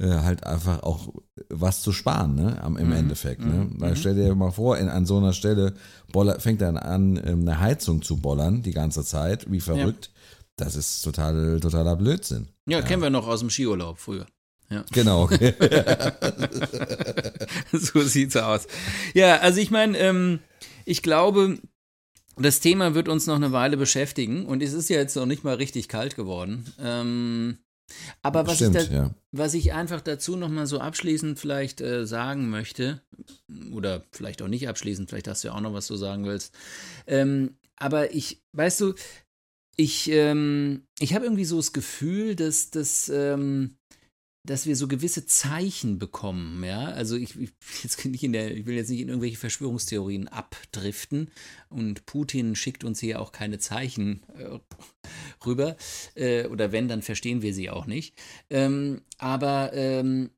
äh, 0.00 0.20
halt 0.22 0.44
einfach 0.46 0.82
auch 0.82 1.08
was 1.48 1.82
zu 1.82 1.92
sparen, 1.92 2.34
ne, 2.34 2.62
am, 2.62 2.76
im 2.76 2.88
mhm. 2.88 2.92
Endeffekt. 2.92 3.44
Ne? 3.44 3.68
Mhm. 3.70 3.80
Weil 3.80 3.96
stell 3.96 4.14
dir 4.14 4.34
mal 4.34 4.50
vor, 4.50 4.78
in, 4.78 4.88
an 4.88 5.06
so 5.06 5.18
einer 5.18 5.32
Stelle 5.32 5.74
boller, 6.12 6.38
fängt 6.38 6.60
dann 6.60 6.76
an, 6.76 7.20
ähm, 7.24 7.40
eine 7.40 7.60
Heizung 7.60 8.02
zu 8.02 8.18
bollern 8.18 8.62
die 8.62 8.72
ganze 8.72 9.04
Zeit, 9.04 9.50
wie 9.50 9.60
verrückt. 9.60 10.10
Ja. 10.12 10.39
Das 10.56 10.76
ist 10.76 11.02
total, 11.02 11.58
totaler 11.60 11.96
Blödsinn. 11.96 12.48
Ja, 12.66 12.78
ja, 12.78 12.84
kennen 12.84 13.02
wir 13.02 13.10
noch 13.10 13.26
aus 13.26 13.40
dem 13.40 13.50
Skiurlaub 13.50 13.98
früher. 13.98 14.26
Ja. 14.70 14.84
Genau. 14.92 15.28
so 17.72 18.00
sieht's 18.02 18.36
aus. 18.36 18.66
Ja, 19.14 19.38
also 19.38 19.60
ich 19.60 19.70
meine, 19.70 19.98
ähm, 19.98 20.38
ich 20.84 21.02
glaube, 21.02 21.58
das 22.36 22.60
Thema 22.60 22.94
wird 22.94 23.08
uns 23.08 23.26
noch 23.26 23.36
eine 23.36 23.52
Weile 23.52 23.76
beschäftigen 23.76 24.46
und 24.46 24.62
es 24.62 24.72
ist 24.72 24.88
ja 24.88 24.98
jetzt 24.98 25.16
noch 25.16 25.26
nicht 25.26 25.44
mal 25.44 25.56
richtig 25.56 25.88
kalt 25.88 26.14
geworden. 26.14 26.72
Ähm, 26.80 27.58
aber 28.22 28.46
was, 28.46 28.56
Stimmt, 28.56 28.76
ich, 28.76 28.88
da, 28.88 28.94
ja. 28.94 29.10
was 29.32 29.54
ich 29.54 29.72
einfach 29.72 30.00
dazu 30.00 30.36
nochmal 30.36 30.66
so 30.66 30.78
abschließend 30.78 31.40
vielleicht 31.40 31.80
äh, 31.80 32.06
sagen 32.06 32.48
möchte, 32.48 33.02
oder 33.72 34.04
vielleicht 34.12 34.42
auch 34.42 34.48
nicht 34.48 34.68
abschließend, 34.68 35.10
vielleicht 35.10 35.26
hast 35.26 35.42
du 35.42 35.48
ja 35.48 35.54
auch 35.54 35.60
noch 35.60 35.74
was 35.74 35.88
du 35.88 35.96
sagen 35.96 36.24
willst, 36.24 36.54
ähm, 37.08 37.56
aber 37.76 38.14
ich, 38.14 38.42
weißt 38.52 38.80
du, 38.80 38.94
ich, 39.80 40.10
ähm, 40.10 40.82
ich 40.98 41.14
habe 41.14 41.24
irgendwie 41.24 41.46
so 41.46 41.56
das 41.56 41.72
Gefühl, 41.72 42.36
dass, 42.36 42.70
dass, 42.70 43.08
ähm, 43.08 43.76
dass 44.46 44.66
wir 44.66 44.76
so 44.76 44.88
gewisse 44.88 45.24
Zeichen 45.24 45.98
bekommen, 45.98 46.62
ja. 46.64 46.86
Also 46.86 47.16
ich, 47.16 47.38
ich, 47.40 47.50
jetzt 47.82 48.04
nicht 48.04 48.22
in 48.22 48.34
der, 48.34 48.54
ich 48.54 48.66
will 48.66 48.74
jetzt 48.76 48.90
nicht 48.90 49.00
in 49.00 49.08
irgendwelche 49.08 49.38
Verschwörungstheorien 49.38 50.28
abdriften 50.28 51.30
und 51.70 52.04
Putin 52.04 52.56
schickt 52.56 52.84
uns 52.84 53.00
hier 53.00 53.22
auch 53.22 53.32
keine 53.32 53.58
Zeichen 53.58 54.22
äh, 54.36 54.58
rüber. 55.46 55.76
Äh, 56.14 56.46
oder 56.46 56.72
wenn, 56.72 56.88
dann 56.88 57.00
verstehen 57.00 57.40
wir 57.40 57.54
sie 57.54 57.70
auch 57.70 57.86
nicht. 57.86 58.14
Ähm, 58.50 59.00
aber 59.16 59.72
ähm, 59.72 60.30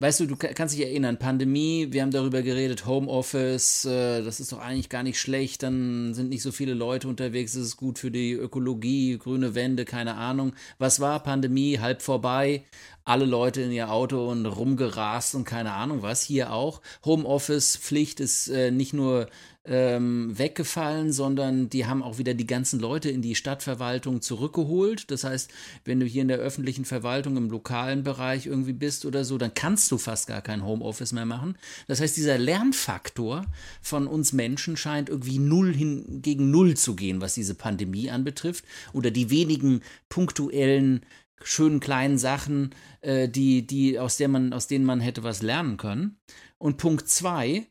Weißt 0.00 0.20
du, 0.20 0.26
du 0.26 0.36
kannst 0.36 0.76
dich 0.76 0.86
erinnern, 0.86 1.18
Pandemie, 1.18 1.88
wir 1.90 2.02
haben 2.02 2.12
darüber 2.12 2.42
geredet, 2.42 2.86
Homeoffice, 2.86 3.84
äh, 3.84 4.22
das 4.22 4.38
ist 4.38 4.52
doch 4.52 4.60
eigentlich 4.60 4.88
gar 4.88 5.02
nicht 5.02 5.18
schlecht, 5.18 5.64
dann 5.64 6.14
sind 6.14 6.28
nicht 6.28 6.42
so 6.42 6.52
viele 6.52 6.74
Leute 6.74 7.08
unterwegs, 7.08 7.54
das 7.54 7.62
ist 7.64 7.76
gut 7.76 7.98
für 7.98 8.12
die 8.12 8.30
Ökologie, 8.32 9.18
grüne 9.18 9.56
Wände, 9.56 9.84
keine 9.84 10.14
Ahnung. 10.14 10.52
Was 10.78 11.00
war 11.00 11.20
Pandemie? 11.24 11.80
Halb 11.80 12.00
vorbei, 12.00 12.62
alle 13.04 13.24
Leute 13.24 13.62
in 13.62 13.72
ihr 13.72 13.90
Auto 13.90 14.30
und 14.30 14.46
rumgerast 14.46 15.34
und 15.34 15.42
keine 15.42 15.72
Ahnung 15.72 16.00
was. 16.00 16.22
Hier 16.22 16.52
auch. 16.52 16.80
Homeoffice-Pflicht 17.04 18.20
ist 18.20 18.46
äh, 18.46 18.70
nicht 18.70 18.92
nur 18.92 19.26
ähm, 19.68 20.36
weggefallen, 20.36 21.12
sondern 21.12 21.68
die 21.68 21.86
haben 21.86 22.02
auch 22.02 22.16
wieder 22.16 22.32
die 22.32 22.46
ganzen 22.46 22.80
Leute 22.80 23.10
in 23.10 23.20
die 23.20 23.34
Stadtverwaltung 23.34 24.22
zurückgeholt. 24.22 25.10
Das 25.10 25.24
heißt, 25.24 25.50
wenn 25.84 26.00
du 26.00 26.06
hier 26.06 26.22
in 26.22 26.28
der 26.28 26.38
öffentlichen 26.38 26.86
Verwaltung 26.86 27.36
im 27.36 27.50
lokalen 27.50 28.02
Bereich 28.02 28.46
irgendwie 28.46 28.72
bist 28.72 29.04
oder 29.04 29.24
so, 29.24 29.36
dann 29.36 29.52
kannst 29.54 29.90
du 29.92 29.98
fast 29.98 30.26
gar 30.26 30.40
kein 30.40 30.64
Homeoffice 30.64 31.12
mehr 31.12 31.26
machen. 31.26 31.58
Das 31.86 32.00
heißt, 32.00 32.16
dieser 32.16 32.38
Lernfaktor 32.38 33.44
von 33.82 34.06
uns 34.06 34.32
Menschen 34.32 34.76
scheint 34.78 35.10
irgendwie 35.10 35.38
null 35.38 35.74
hin 35.74 36.22
gegen 36.22 36.50
null 36.50 36.74
zu 36.76 36.96
gehen, 36.96 37.20
was 37.20 37.34
diese 37.34 37.54
Pandemie 37.54 38.10
anbetrifft 38.10 38.64
oder 38.94 39.10
die 39.10 39.28
wenigen 39.28 39.82
punktuellen 40.08 41.04
schönen 41.42 41.78
kleinen 41.78 42.18
Sachen, 42.18 42.74
äh, 43.00 43.28
die, 43.28 43.66
die, 43.66 43.98
aus, 43.98 44.16
der 44.16 44.28
man, 44.28 44.52
aus 44.52 44.66
denen 44.66 44.84
man 44.84 45.00
hätte 45.00 45.22
was 45.22 45.42
lernen 45.42 45.76
können. 45.76 46.18
Und 46.56 46.78
Punkt 46.78 47.08
zwei, 47.08 47.68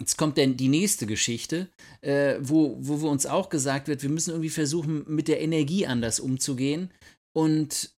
Jetzt 0.00 0.16
kommt 0.16 0.38
denn 0.38 0.56
die 0.56 0.68
nächste 0.68 1.06
Geschichte, 1.06 1.68
äh, 2.00 2.36
wo, 2.40 2.76
wo 2.80 3.02
wir 3.02 3.10
uns 3.10 3.26
auch 3.26 3.50
gesagt 3.50 3.86
wird, 3.86 4.02
wir 4.02 4.08
müssen 4.08 4.30
irgendwie 4.30 4.48
versuchen, 4.48 5.04
mit 5.06 5.28
der 5.28 5.42
Energie 5.42 5.86
anders 5.86 6.20
umzugehen. 6.20 6.90
Und 7.36 7.94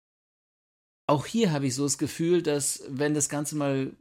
auch 1.09 1.27
hier 1.27 1.53
habe 1.53 1.67
ich 1.67 1.77
so 1.77 1.85
das 1.85 1.99
Gefühl, 1.99 2.43
dass 2.43 2.83
wenn 2.89 3.15
das 3.15 3.29
Ganze 3.29 3.55
mal 3.57 3.93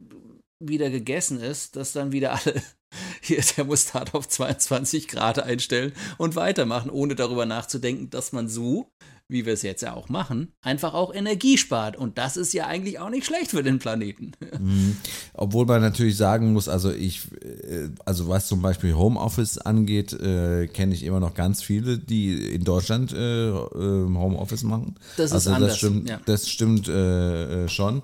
wieder 0.58 0.90
gegessen 0.90 1.40
ist, 1.40 1.76
dass 1.76 1.92
dann 1.92 2.10
wieder 2.10 2.32
alle 2.32 2.60
hier 3.22 3.36
der 3.36 3.46
Thermostat 3.46 4.14
auf 4.14 4.28
22 4.28 5.06
Grad 5.06 5.38
einstellen 5.38 5.92
und 6.18 6.34
weitermachen, 6.34 6.90
ohne 6.90 7.14
darüber 7.14 7.46
nachzudenken, 7.46 8.10
dass 8.10 8.32
man 8.32 8.48
so 8.48 8.90
wie 9.32 9.46
wir 9.46 9.54
es 9.54 9.62
jetzt 9.62 9.82
ja 9.82 9.94
auch 9.94 10.08
machen, 10.08 10.52
einfach 10.60 10.94
auch 10.94 11.12
Energie 11.14 11.58
spart. 11.58 11.96
Und 11.96 12.18
das 12.18 12.36
ist 12.36 12.52
ja 12.52 12.66
eigentlich 12.66 12.98
auch 12.98 13.10
nicht 13.10 13.26
schlecht 13.26 13.50
für 13.50 13.62
den 13.62 13.78
Planeten. 13.78 14.32
Mhm. 14.62 14.98
Obwohl 15.32 15.64
man 15.64 15.80
natürlich 15.80 16.16
sagen 16.16 16.52
muss, 16.52 16.68
also 16.68 16.92
ich, 16.92 17.22
äh, 17.42 17.88
also 18.04 18.28
was 18.28 18.46
zum 18.46 18.60
Beispiel 18.60 18.94
Homeoffice 18.94 19.58
angeht, 19.58 20.12
äh, 20.12 20.66
kenne 20.68 20.94
ich 20.94 21.04
immer 21.04 21.20
noch 21.20 21.34
ganz 21.34 21.62
viele, 21.62 21.98
die 21.98 22.54
in 22.54 22.62
Deutschland 22.62 23.12
äh, 23.12 23.48
äh 23.48 23.54
Homeoffice 23.72 24.62
machen. 24.62 24.96
Das 25.16 25.30
ist 25.30 25.32
also 25.32 25.52
anders. 25.52 25.70
Das 25.70 25.78
stimmt, 25.78 26.08
ja. 26.08 26.20
das 26.26 26.48
stimmt 26.48 26.86
äh, 26.86 27.66
schon. 27.68 28.02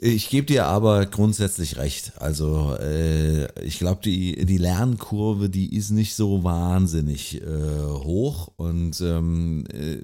Ich 0.00 0.28
gebe 0.28 0.46
dir 0.46 0.66
aber 0.66 1.06
grundsätzlich 1.06 1.76
recht. 1.76 2.12
Also 2.20 2.74
äh, 2.78 3.46
ich 3.62 3.78
glaube, 3.78 4.02
die, 4.04 4.44
die 4.44 4.58
Lernkurve, 4.58 5.48
die 5.48 5.74
ist 5.74 5.90
nicht 5.90 6.14
so 6.14 6.44
wahnsinnig 6.44 7.40
äh, 7.40 7.82
hoch. 7.82 8.52
Und 8.56 9.00
ähm, 9.00 9.64
äh, 9.72 9.98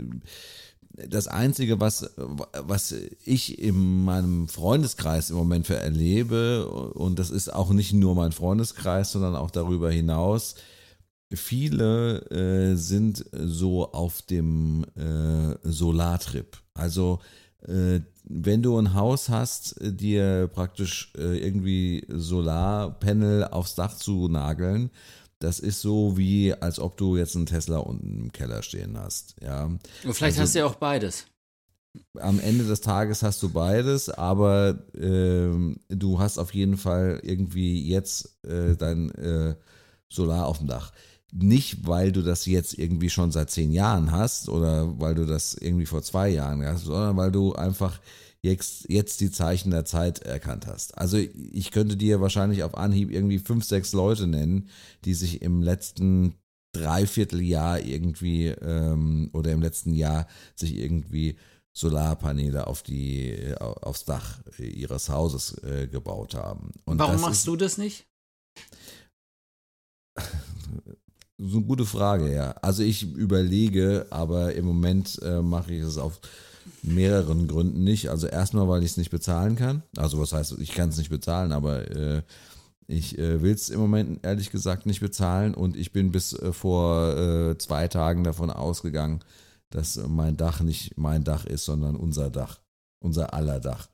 das 1.08 1.26
Einzige, 1.26 1.80
was, 1.80 2.10
was 2.16 2.94
ich 3.24 3.58
in 3.58 4.04
meinem 4.04 4.48
Freundeskreis 4.48 5.30
im 5.30 5.36
Moment 5.36 5.66
für 5.66 5.76
erlebe, 5.76 6.68
und 6.68 7.18
das 7.18 7.30
ist 7.30 7.52
auch 7.52 7.70
nicht 7.70 7.92
nur 7.92 8.14
mein 8.14 8.32
Freundeskreis, 8.32 9.12
sondern 9.12 9.36
auch 9.36 9.50
darüber 9.50 9.90
hinaus, 9.90 10.54
viele 11.34 12.20
äh, 12.30 12.76
sind 12.76 13.24
so 13.32 13.92
auf 13.92 14.22
dem 14.22 14.84
äh, 14.96 15.56
Solartrip. 15.64 16.58
Also 16.74 17.20
äh, 17.66 18.00
wenn 18.34 18.62
du 18.62 18.78
ein 18.78 18.94
Haus 18.94 19.28
hast, 19.28 19.80
äh, 19.80 19.92
dir 19.92 20.48
praktisch 20.52 21.12
äh, 21.16 21.38
irgendwie 21.38 22.04
Solarpanel 22.08 23.44
aufs 23.44 23.74
Dach 23.74 23.94
zu 23.94 24.28
nageln, 24.28 24.90
das 25.38 25.58
ist 25.58 25.80
so 25.80 26.16
wie, 26.16 26.54
als 26.54 26.78
ob 26.78 26.96
du 26.96 27.16
jetzt 27.16 27.36
einen 27.36 27.46
Tesla 27.46 27.78
unten 27.78 28.24
im 28.24 28.32
Keller 28.32 28.62
stehen 28.62 28.96
hast. 28.98 29.34
Ja. 29.42 29.64
Und 29.64 29.80
vielleicht 30.02 30.38
also, 30.38 30.42
hast 30.42 30.54
du 30.54 30.58
ja 30.60 30.66
auch 30.66 30.76
beides. 30.76 31.26
Am 32.18 32.40
Ende 32.40 32.64
des 32.64 32.80
Tages 32.80 33.22
hast 33.22 33.42
du 33.42 33.50
beides, 33.50 34.08
aber 34.08 34.78
äh, 34.94 35.50
du 35.88 36.18
hast 36.18 36.38
auf 36.38 36.54
jeden 36.54 36.78
Fall 36.78 37.20
irgendwie 37.22 37.86
jetzt 37.86 38.38
äh, 38.44 38.76
dein 38.76 39.10
äh, 39.16 39.56
Solar 40.08 40.46
auf 40.46 40.58
dem 40.58 40.68
Dach 40.68 40.92
nicht, 41.32 41.86
weil 41.86 42.12
du 42.12 42.22
das 42.22 42.46
jetzt 42.46 42.78
irgendwie 42.78 43.10
schon 43.10 43.32
seit 43.32 43.50
zehn 43.50 43.72
Jahren 43.72 44.12
hast 44.12 44.48
oder 44.48 45.00
weil 45.00 45.14
du 45.14 45.24
das 45.24 45.54
irgendwie 45.54 45.86
vor 45.86 46.02
zwei 46.02 46.28
Jahren 46.28 46.64
hast, 46.64 46.84
sondern 46.84 47.16
weil 47.16 47.32
du 47.32 47.54
einfach 47.54 48.00
jetzt, 48.42 48.88
jetzt 48.90 49.20
die 49.20 49.30
Zeichen 49.30 49.70
der 49.70 49.86
Zeit 49.86 50.20
erkannt 50.20 50.66
hast. 50.66 50.98
Also 50.98 51.16
ich 51.16 51.70
könnte 51.70 51.96
dir 51.96 52.20
wahrscheinlich 52.20 52.62
auf 52.64 52.76
Anhieb 52.76 53.10
irgendwie 53.10 53.38
fünf, 53.38 53.64
sechs 53.64 53.92
Leute 53.92 54.26
nennen, 54.26 54.68
die 55.04 55.14
sich 55.14 55.40
im 55.40 55.62
letzten 55.62 56.34
Dreivierteljahr 56.74 57.80
irgendwie 57.80 58.48
ähm, 58.48 59.30
oder 59.32 59.52
im 59.52 59.62
letzten 59.62 59.94
Jahr 59.94 60.26
sich 60.54 60.76
irgendwie 60.76 61.36
Solarpaneele 61.74 62.66
auf 62.66 62.82
die, 62.82 63.54
aufs 63.58 64.04
Dach 64.04 64.40
ihres 64.58 65.08
Hauses 65.08 65.56
äh, 65.64 65.86
gebaut 65.86 66.34
haben. 66.34 66.72
Und 66.84 66.98
Warum 66.98 67.20
machst 67.20 67.40
ist, 67.40 67.46
du 67.46 67.56
das 67.56 67.78
nicht? 67.78 68.06
So 71.38 71.58
eine 71.58 71.66
gute 71.66 71.86
Frage, 71.86 72.32
ja. 72.32 72.52
Also 72.62 72.82
ich 72.82 73.14
überlege, 73.14 74.06
aber 74.10 74.54
im 74.54 74.64
Moment 74.64 75.20
äh, 75.22 75.42
mache 75.42 75.72
ich 75.74 75.82
es 75.82 75.98
auf 75.98 76.20
mehreren 76.82 77.48
Gründen 77.48 77.84
nicht. 77.84 78.10
Also 78.10 78.26
erstmal, 78.26 78.68
weil 78.68 78.82
ich 78.82 78.92
es 78.92 78.96
nicht 78.96 79.10
bezahlen 79.10 79.56
kann. 79.56 79.82
Also 79.96 80.18
was 80.18 80.32
heißt, 80.32 80.58
ich 80.58 80.72
kann 80.72 80.90
es 80.90 80.98
nicht 80.98 81.10
bezahlen, 81.10 81.52
aber 81.52 81.90
äh, 81.90 82.22
ich 82.86 83.18
äh, 83.18 83.42
will 83.42 83.52
es 83.52 83.70
im 83.70 83.80
Moment 83.80 84.24
ehrlich 84.24 84.50
gesagt 84.50 84.86
nicht 84.86 85.00
bezahlen 85.00 85.54
und 85.54 85.76
ich 85.76 85.92
bin 85.92 86.12
bis 86.12 86.32
äh, 86.34 86.52
vor 86.52 87.16
äh, 87.16 87.58
zwei 87.58 87.88
Tagen 87.88 88.24
davon 88.24 88.50
ausgegangen, 88.50 89.20
dass 89.70 89.96
mein 90.08 90.36
Dach 90.36 90.60
nicht 90.60 90.98
mein 90.98 91.24
Dach 91.24 91.46
ist, 91.46 91.64
sondern 91.64 91.96
unser 91.96 92.30
Dach, 92.30 92.60
unser 93.00 93.34
aller 93.34 93.60
Dach. 93.60 93.88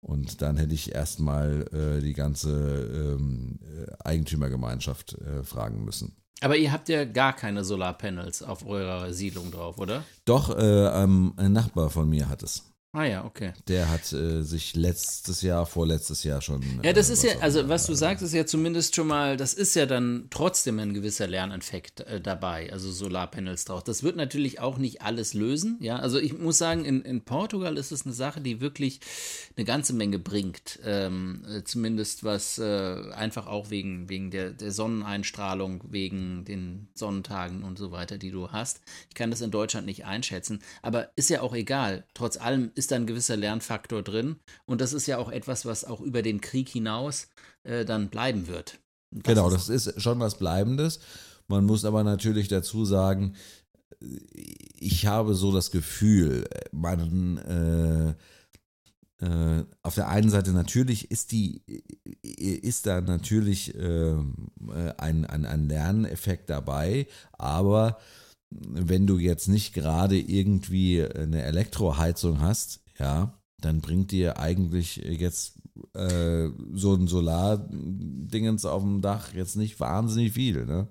Und 0.00 0.42
dann 0.42 0.56
hätte 0.56 0.74
ich 0.74 0.94
erstmal 0.94 1.66
äh, 1.72 2.00
die 2.00 2.12
ganze 2.12 3.16
ähm, 3.18 3.58
Eigentümergemeinschaft 4.04 5.16
fragen 5.42 5.84
müssen. 5.84 6.14
Aber 6.40 6.56
ihr 6.56 6.70
habt 6.72 6.88
ja 6.88 7.04
gar 7.04 7.32
keine 7.32 7.64
Solarpanels 7.64 8.42
auf 8.42 8.64
eurer 8.64 9.12
Siedlung 9.12 9.50
drauf, 9.50 9.78
oder? 9.78 10.04
Doch, 10.24 10.56
äh, 10.56 11.02
ähm, 11.02 11.34
ein 11.36 11.52
Nachbar 11.52 11.90
von 11.90 12.08
mir 12.08 12.28
hat 12.28 12.42
es. 12.42 12.67
Ah 12.92 13.04
ja, 13.04 13.26
okay. 13.26 13.52
Der 13.68 13.90
hat 13.90 14.10
äh, 14.14 14.40
sich 14.42 14.74
letztes 14.74 15.42
Jahr, 15.42 15.66
vorletztes 15.66 16.24
Jahr 16.24 16.40
schon. 16.40 16.62
Ja, 16.82 16.94
das 16.94 17.10
äh, 17.10 17.12
ist 17.12 17.22
ja, 17.22 17.32
also 17.40 17.68
was 17.68 17.86
du 17.86 17.92
sagst, 17.92 18.22
ist 18.22 18.32
ja 18.32 18.46
zumindest 18.46 18.96
schon 18.96 19.08
mal, 19.08 19.36
das 19.36 19.52
ist 19.52 19.74
ja 19.74 19.84
dann 19.84 20.28
trotzdem 20.30 20.78
ein 20.78 20.94
gewisser 20.94 21.26
Lerneffekt 21.26 22.00
äh, 22.00 22.18
dabei, 22.18 22.72
also 22.72 22.90
Solarpanels 22.90 23.66
drauf. 23.66 23.84
Das 23.84 24.02
wird 24.02 24.16
natürlich 24.16 24.60
auch 24.60 24.78
nicht 24.78 25.02
alles 25.02 25.34
lösen, 25.34 25.76
ja. 25.80 25.98
Also 25.98 26.18
ich 26.18 26.38
muss 26.38 26.56
sagen, 26.56 26.86
in, 26.86 27.02
in 27.02 27.20
Portugal 27.20 27.76
ist 27.76 27.92
es 27.92 28.06
eine 28.06 28.14
Sache, 28.14 28.40
die 28.40 28.62
wirklich 28.62 29.00
eine 29.58 29.66
ganze 29.66 29.92
Menge 29.92 30.18
bringt. 30.18 30.78
Ähm, 30.82 31.44
äh, 31.46 31.64
zumindest 31.64 32.24
was 32.24 32.56
äh, 32.56 33.12
einfach 33.12 33.48
auch 33.48 33.68
wegen, 33.68 34.08
wegen 34.08 34.30
der, 34.30 34.52
der 34.52 34.72
Sonneneinstrahlung, 34.72 35.84
wegen 35.90 36.46
den 36.46 36.88
Sonnentagen 36.94 37.64
und 37.64 37.76
so 37.76 37.92
weiter, 37.92 38.16
die 38.16 38.30
du 38.30 38.50
hast. 38.50 38.80
Ich 39.10 39.14
kann 39.14 39.30
das 39.30 39.42
in 39.42 39.50
Deutschland 39.50 39.84
nicht 39.84 40.06
einschätzen, 40.06 40.62
aber 40.80 41.10
ist 41.16 41.28
ja 41.28 41.42
auch 41.42 41.54
egal. 41.54 42.06
Trotz 42.14 42.38
allem 42.38 42.70
ist 42.78 42.90
da 42.90 42.96
ein 42.96 43.06
gewisser 43.06 43.36
Lernfaktor 43.36 44.02
drin. 44.02 44.36
Und 44.64 44.80
das 44.80 44.92
ist 44.92 45.06
ja 45.06 45.18
auch 45.18 45.30
etwas, 45.30 45.66
was 45.66 45.84
auch 45.84 46.00
über 46.00 46.22
den 46.22 46.40
Krieg 46.40 46.68
hinaus 46.68 47.28
äh, 47.64 47.84
dann 47.84 48.08
bleiben 48.08 48.46
wird. 48.46 48.78
Das 49.10 49.22
genau, 49.24 49.50
das 49.50 49.68
ist 49.68 50.00
schon 50.00 50.20
was 50.20 50.38
Bleibendes. 50.38 51.00
Man 51.48 51.64
muss 51.64 51.84
aber 51.84 52.04
natürlich 52.04 52.48
dazu 52.48 52.84
sagen, 52.84 53.34
ich 54.00 55.06
habe 55.06 55.34
so 55.34 55.52
das 55.52 55.70
Gefühl, 55.70 56.46
man 56.72 57.38
äh, 57.38 58.14
äh, 59.24 59.64
auf 59.82 59.94
der 59.94 60.08
einen 60.08 60.30
Seite 60.30 60.52
natürlich 60.52 61.10
ist 61.10 61.32
die 61.32 61.62
ist 62.22 62.86
da 62.86 63.00
natürlich 63.00 63.74
äh, 63.74 64.14
ein, 64.98 65.24
ein, 65.24 65.46
ein 65.46 65.68
Lerneffekt 65.68 66.50
dabei, 66.50 67.08
aber 67.32 67.98
wenn 68.50 69.06
du 69.06 69.18
jetzt 69.18 69.48
nicht 69.48 69.74
gerade 69.74 70.18
irgendwie 70.18 71.04
eine 71.04 71.42
Elektroheizung 71.42 72.40
hast, 72.40 72.80
ja, 72.98 73.38
dann 73.60 73.80
bringt 73.80 74.12
dir 74.12 74.38
eigentlich 74.38 74.96
jetzt 74.96 75.56
äh, 75.94 76.48
so 76.72 76.94
ein 76.94 77.08
Solardingens 77.08 78.64
auf 78.64 78.82
dem 78.82 79.00
Dach 79.00 79.34
jetzt 79.34 79.56
nicht 79.56 79.80
wahnsinnig 79.80 80.32
viel, 80.32 80.64
ne? 80.64 80.88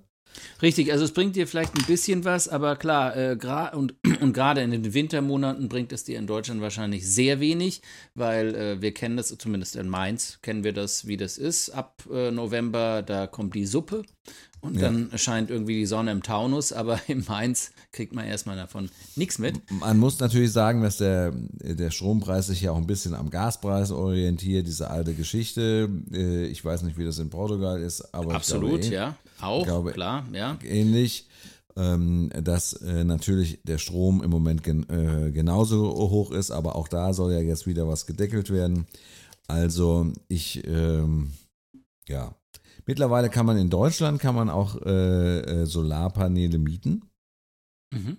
Richtig, 0.60 0.92
also 0.92 1.04
es 1.04 1.12
bringt 1.12 1.36
dir 1.36 1.46
vielleicht 1.46 1.76
ein 1.76 1.86
bisschen 1.86 2.24
was, 2.24 2.48
aber 2.48 2.76
klar, 2.76 3.16
äh, 3.16 3.36
und, 3.74 3.94
und 4.20 4.32
gerade 4.32 4.60
in 4.60 4.70
den 4.70 4.94
Wintermonaten 4.94 5.68
bringt 5.68 5.92
es 5.92 6.04
dir 6.04 6.18
in 6.18 6.26
Deutschland 6.26 6.60
wahrscheinlich 6.60 7.08
sehr 7.08 7.40
wenig, 7.40 7.82
weil 8.14 8.54
äh, 8.54 8.82
wir 8.82 8.92
kennen 8.92 9.16
das, 9.16 9.36
zumindest 9.38 9.76
in 9.76 9.88
Mainz 9.88 10.38
kennen 10.42 10.64
wir 10.64 10.72
das, 10.72 11.06
wie 11.06 11.16
das 11.16 11.38
ist. 11.38 11.70
Ab 11.70 12.02
äh, 12.12 12.30
November, 12.30 13.02
da 13.02 13.26
kommt 13.26 13.54
die 13.54 13.66
Suppe 13.66 14.02
und 14.60 14.74
ja. 14.74 14.82
dann 14.82 15.10
scheint 15.16 15.50
irgendwie 15.50 15.76
die 15.76 15.86
Sonne 15.86 16.12
im 16.12 16.22
Taunus, 16.22 16.72
aber 16.72 17.00
in 17.08 17.24
Mainz 17.26 17.70
kriegt 17.92 18.14
man 18.14 18.26
erstmal 18.26 18.56
davon 18.56 18.90
nichts 19.16 19.38
mit. 19.38 19.60
Man 19.70 19.98
muss 19.98 20.18
natürlich 20.18 20.52
sagen, 20.52 20.82
dass 20.82 20.98
der, 20.98 21.32
der 21.32 21.90
Strompreis 21.90 22.48
sich 22.48 22.60
ja 22.62 22.72
auch 22.72 22.76
ein 22.76 22.86
bisschen 22.86 23.14
am 23.14 23.30
Gaspreis 23.30 23.90
orientiert, 23.90 24.66
diese 24.66 24.90
alte 24.90 25.14
Geschichte. 25.14 25.88
Äh, 26.12 26.46
ich 26.46 26.64
weiß 26.64 26.82
nicht, 26.82 26.98
wie 26.98 27.04
das 27.04 27.18
in 27.18 27.30
Portugal 27.30 27.80
ist, 27.80 28.14
aber. 28.14 28.34
Absolut, 28.34 28.80
glaube, 28.80 28.86
eh, 28.86 28.94
ja. 28.94 29.16
Auch, 29.40 29.64
glaube, 29.64 29.92
klar, 29.92 30.26
ja. 30.32 30.58
Ähnlich 30.64 31.28
ähm, 31.78 32.30
dass 32.42 32.72
äh, 32.72 33.04
natürlich 33.04 33.60
der 33.62 33.78
Strom 33.78 34.22
im 34.22 34.30
Moment 34.30 34.64
gen 34.64 34.88
äh, 34.90 35.30
genauso 35.30 35.92
hoch 36.10 36.32
ist, 36.32 36.50
aber 36.50 36.74
auch 36.74 36.88
da 36.88 37.14
soll 37.14 37.32
ja 37.32 37.38
jetzt 37.38 37.66
wieder 37.66 37.86
was 37.86 38.06
gedeckelt 38.06 38.50
werden. 38.50 38.86
Also 39.46 40.12
ich, 40.26 40.66
ähm, 40.66 41.32
ja, 42.08 42.34
Mittlerweile 42.86 43.30
kann 43.30 43.46
man 43.46 43.58
in 43.58 43.70
Deutschland 43.70 44.20
kann 44.20 44.34
man 44.34 44.48
auch 44.48 44.80
äh, 44.82 45.40
äh, 45.40 45.66
Solarpaneele 45.66 46.58
mieten. 46.58 47.02
Mhm. 47.92 48.18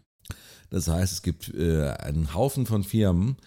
Das 0.69 0.87
heißt, 0.87 1.13
es 1.13 1.21
gibt 1.21 1.53
äh, 1.53 1.89
einen 1.89 2.33
Haufen 2.33 2.65
von 2.65 2.83
Firmen, 2.83 3.37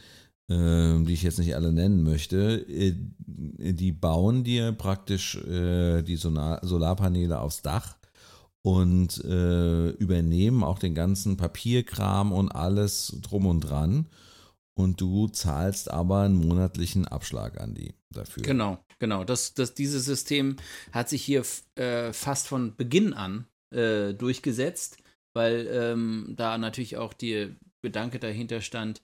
äh, 0.49 1.03
die 1.05 1.13
ich 1.13 1.23
jetzt 1.23 1.39
nicht 1.39 1.55
alle 1.55 1.73
nennen 1.73 2.03
möchte, 2.03 2.67
äh, 2.69 2.95
die 3.27 3.93
bauen 3.93 4.45
dir 4.45 4.73
praktisch 4.73 5.37
äh, 5.37 6.03
die 6.03 6.17
Solar 6.17 6.61
Solarpaneele 6.67 7.39
aufs 7.41 7.63
Dach 7.63 7.97
und 8.65 9.17
übernehmen 9.19 10.63
auch 10.63 10.79
den 10.79 10.95
ganzen 10.95 11.37
Papierkram 11.37 12.31
und 12.31 12.53
alles 12.53 13.19
drum 13.21 13.47
und 13.47 13.59
dran. 13.63 14.07
Und 14.75 15.01
du 15.01 15.29
zahlst 15.29 15.91
aber 15.91 16.23
einen 16.23 16.35
monatlichen 16.35 17.07
Abschlag 17.07 17.61
an 17.61 17.75
die 17.75 17.95
dafür. 18.11 18.43
Genau. 18.43 18.79
Genau, 19.03 19.25
das, 19.25 19.55
das, 19.55 19.75
dieses 19.75 20.05
System 20.05 20.55
hat 20.93 21.09
sich 21.09 21.25
hier 21.25 21.43
äh, 21.75 22.13
fast 22.13 22.47
von 22.47 22.77
Beginn 22.77 23.15
an 23.15 23.47
äh, 23.75 24.15
durchgesetzt, 24.15 24.99
weil 25.35 25.69
ähm, 25.73 26.35
da 26.37 26.57
natürlich 26.57 26.99
auch 26.99 27.13
die 27.13 27.57
Gedanke 27.83 28.21
dahinter 28.21 28.61
stand, 28.61 29.03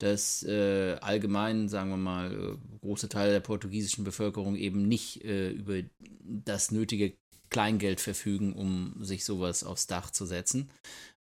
dass 0.00 0.42
äh, 0.42 0.96
allgemein, 1.00 1.70
sagen 1.70 1.88
wir 1.88 1.96
mal, 1.96 2.58
große 2.82 3.08
Teile 3.08 3.32
der 3.32 3.40
portugiesischen 3.40 4.04
Bevölkerung 4.04 4.54
eben 4.54 4.86
nicht 4.86 5.24
äh, 5.24 5.48
über 5.48 5.80
das 6.22 6.70
nötige 6.70 7.14
Kleingeld 7.48 8.02
verfügen, 8.02 8.52
um 8.52 9.02
sich 9.02 9.24
sowas 9.24 9.64
aufs 9.64 9.86
Dach 9.86 10.10
zu 10.10 10.26
setzen. 10.26 10.68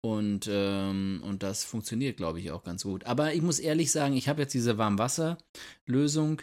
Und, 0.01 0.49
ähm, 0.51 1.23
und 1.25 1.43
das 1.43 1.65
funktioniert, 1.65 2.17
glaube 2.17 2.41
ich, 2.41 2.51
auch 2.53 2.63
ganz 2.63 2.85
gut. 2.85 3.05
Aber 3.05 3.35
ich 3.35 3.43
muss 3.43 3.59
ehrlich 3.59 3.91
sagen, 3.91 4.17
ich 4.17 4.29
habe 4.29 4.43
jetzt 4.43 4.55
diese 4.55 4.79
Warmwasserlösung 4.79 6.43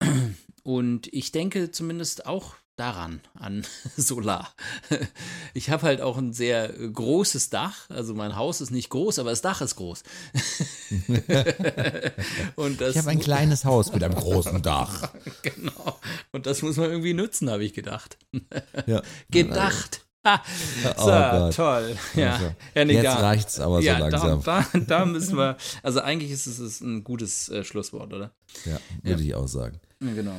und 0.62 1.12
ich 1.12 1.30
denke 1.30 1.70
zumindest 1.70 2.26
auch 2.26 2.56
daran, 2.76 3.20
an 3.34 3.66
Solar. 3.96 4.52
Ich 5.54 5.70
habe 5.70 5.84
halt 5.84 6.02
auch 6.02 6.18
ein 6.18 6.34
sehr 6.34 6.68
großes 6.68 7.48
Dach. 7.48 7.88
Also 7.88 8.12
mein 8.12 8.36
Haus 8.36 8.60
ist 8.60 8.70
nicht 8.70 8.90
groß, 8.90 9.18
aber 9.18 9.30
das 9.30 9.40
Dach 9.40 9.62
ist 9.62 9.76
groß. 9.76 10.02
Und 12.56 12.82
das 12.82 12.90
ich 12.90 12.98
habe 12.98 13.08
ein 13.08 13.20
kleines 13.20 13.64
Haus 13.64 13.90
mit 13.90 14.04
einem 14.04 14.14
großen 14.14 14.60
Dach. 14.60 15.14
Genau. 15.40 15.98
Und 16.32 16.44
das 16.44 16.60
muss 16.60 16.76
man 16.76 16.90
irgendwie 16.90 17.14
nutzen, 17.14 17.48
habe 17.48 17.64
ich 17.64 17.72
gedacht. 17.72 18.18
Ja. 18.86 19.00
Gedacht. 19.30 20.05
so, 20.96 21.12
oh 21.12 21.50
toll. 21.50 21.96
Ja. 22.14 22.40
ja 22.74 22.84
nee, 22.84 22.94
Jetzt 22.94 23.04
da, 23.04 23.14
reicht's 23.14 23.60
aber 23.60 23.76
so 23.76 23.82
ja, 23.82 23.98
langsam. 23.98 24.42
Da, 24.42 24.66
da, 24.72 24.78
da, 24.78 25.06
müssen 25.06 25.36
wir, 25.36 25.56
also 25.82 26.00
eigentlich 26.00 26.30
ist 26.30 26.46
es 26.46 26.80
ein 26.80 27.04
gutes 27.04 27.48
äh, 27.48 27.64
Schlusswort, 27.64 28.12
oder? 28.12 28.32
Ja, 28.64 28.78
würde 29.02 29.22
ja. 29.22 29.28
ich 29.28 29.34
auch 29.34 29.48
sagen. 29.48 29.80
Ja, 30.00 30.12
genau. 30.12 30.36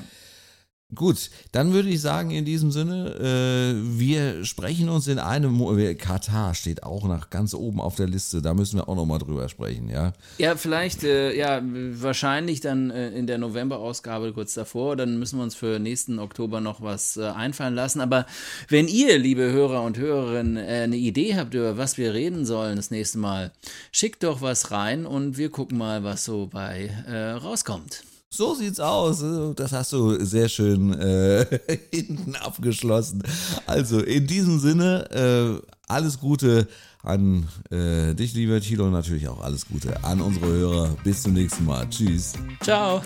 Gut, 0.96 1.32
dann 1.52 1.74
würde 1.74 1.90
ich 1.90 2.00
sagen, 2.00 2.32
in 2.32 2.46
diesem 2.46 2.72
Sinne, 2.72 3.14
äh, 3.16 4.00
wir 4.00 4.46
sprechen 4.46 4.88
uns 4.88 5.10
in 5.10 5.20
einem 5.20 5.52
Monat. 5.52 6.00
Katar 6.00 6.54
steht 6.54 6.84
auch 6.84 7.06
nach 7.10 7.30
ganz 7.30 7.54
oben 7.54 7.82
auf 7.82 7.96
der 7.96 8.08
Liste, 8.08 8.42
da 8.42 8.54
müssen 8.54 8.78
wir 8.78 8.88
auch 8.88 8.96
nochmal 8.96 9.20
drüber 9.20 9.50
sprechen, 9.50 9.90
ja? 9.90 10.14
Ja, 10.38 10.56
vielleicht, 10.56 11.04
äh, 11.04 11.36
ja, 11.36 11.62
wahrscheinlich 11.62 12.62
dann 12.62 12.90
äh, 12.90 13.10
in 13.10 13.28
der 13.28 13.38
November-Ausgabe 13.38 14.32
kurz 14.32 14.54
davor, 14.54 14.96
dann 14.96 15.20
müssen 15.20 15.40
wir 15.40 15.44
uns 15.44 15.56
für 15.56 15.78
nächsten 15.78 16.20
Oktober 16.20 16.62
noch 16.62 16.82
was 16.82 17.18
äh, 17.18 17.26
einfallen 17.26 17.76
lassen. 17.76 18.00
Aber 18.00 18.26
wenn 18.70 18.88
ihr, 18.88 19.18
liebe 19.18 19.52
Hörer 19.52 19.84
und 19.84 19.98
Hörerinnen, 19.98 20.56
äh, 20.56 20.84
eine 20.84 20.96
Idee 20.96 21.36
habt, 21.36 21.54
über 21.54 21.78
was 21.78 21.98
wir 21.98 22.14
reden 22.14 22.46
sollen 22.46 22.78
das 22.78 22.92
nächste 22.92 23.18
Mal, 23.18 23.52
schickt 23.92 24.24
doch 24.24 24.42
was 24.42 24.72
rein 24.72 25.06
und 25.06 25.38
wir 25.38 25.50
gucken 25.50 25.78
mal, 25.78 26.06
was 26.06 26.24
so 26.24 26.48
bei 26.50 26.90
äh, 27.08 27.32
rauskommt. 27.32 28.04
So 28.38 28.54
sieht's 28.54 28.80
aus. 28.80 29.26
Das 29.56 29.72
hast 29.72 29.94
du 29.94 30.24
sehr 30.24 30.48
schön 30.48 30.94
äh, 30.94 31.44
hinten 31.92 32.36
abgeschlossen. 32.36 33.24
Also 33.66 34.00
in 34.00 34.28
diesem 34.28 34.60
Sinne, 34.60 35.10
äh, 35.10 35.68
alles 35.88 36.20
Gute 36.20 36.68
an 37.02 37.48
äh, 37.72 38.14
dich, 38.14 38.36
lieber 38.36 38.62
Thilo, 38.62 38.86
und 38.86 38.92
natürlich 38.92 39.28
auch 39.28 39.42
alles 39.42 39.66
Gute 39.68 40.04
an 40.04 40.22
unsere 40.22 40.46
Hörer. 40.46 40.96
Bis 41.04 41.24
zum 41.24 41.34
nächsten 41.34 41.66
Mal. 41.66 41.90
Tschüss. 41.90 42.34
Ciao. 42.62 43.02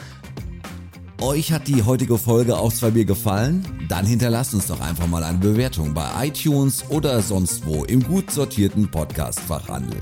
Euch 1.21 1.53
hat 1.53 1.65
die 1.65 1.81
heutige 1.81 2.17
Folge 2.17 2.57
auch 2.57 2.73
zwei 2.73 2.91
Bier 2.91 3.05
gefallen? 3.05 3.65
Dann 3.87 4.05
hinterlasst 4.05 4.53
uns 4.53 4.67
doch 4.67 4.81
einfach 4.81 5.07
mal 5.07 5.23
eine 5.23 5.37
Bewertung 5.37 5.93
bei 5.93 6.27
iTunes 6.27 6.83
oder 6.89 7.21
sonst 7.21 7.65
wo 7.65 7.85
im 7.85 8.03
gut 8.03 8.31
sortierten 8.31 8.91
Podcast-Fachhandel. 8.91 10.01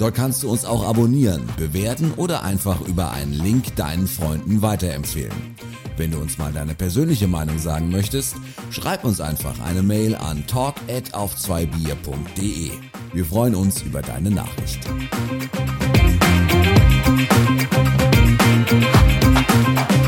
Dort 0.00 0.14
kannst 0.14 0.42
du 0.42 0.50
uns 0.50 0.64
auch 0.64 0.82
abonnieren, 0.82 1.46
bewerten 1.58 2.14
oder 2.16 2.42
einfach 2.42 2.80
über 2.80 3.10
einen 3.10 3.34
Link 3.34 3.76
deinen 3.76 4.08
Freunden 4.08 4.62
weiterempfehlen. 4.62 5.54
Wenn 5.98 6.10
du 6.10 6.18
uns 6.18 6.38
mal 6.38 6.50
deine 6.54 6.74
persönliche 6.74 7.28
Meinung 7.28 7.58
sagen 7.58 7.90
möchtest, 7.90 8.36
schreib 8.70 9.04
uns 9.04 9.20
einfach 9.20 9.60
eine 9.60 9.82
Mail 9.82 10.14
an 10.14 10.46
talk 10.46 10.76
auf 11.12 11.34
2bier.de. 11.36 12.70
Wir 13.12 13.24
freuen 13.26 13.54
uns 13.54 13.82
über 13.82 14.00
deine 14.00 14.30
Nachricht. 14.30 14.80
Musik 18.70 19.99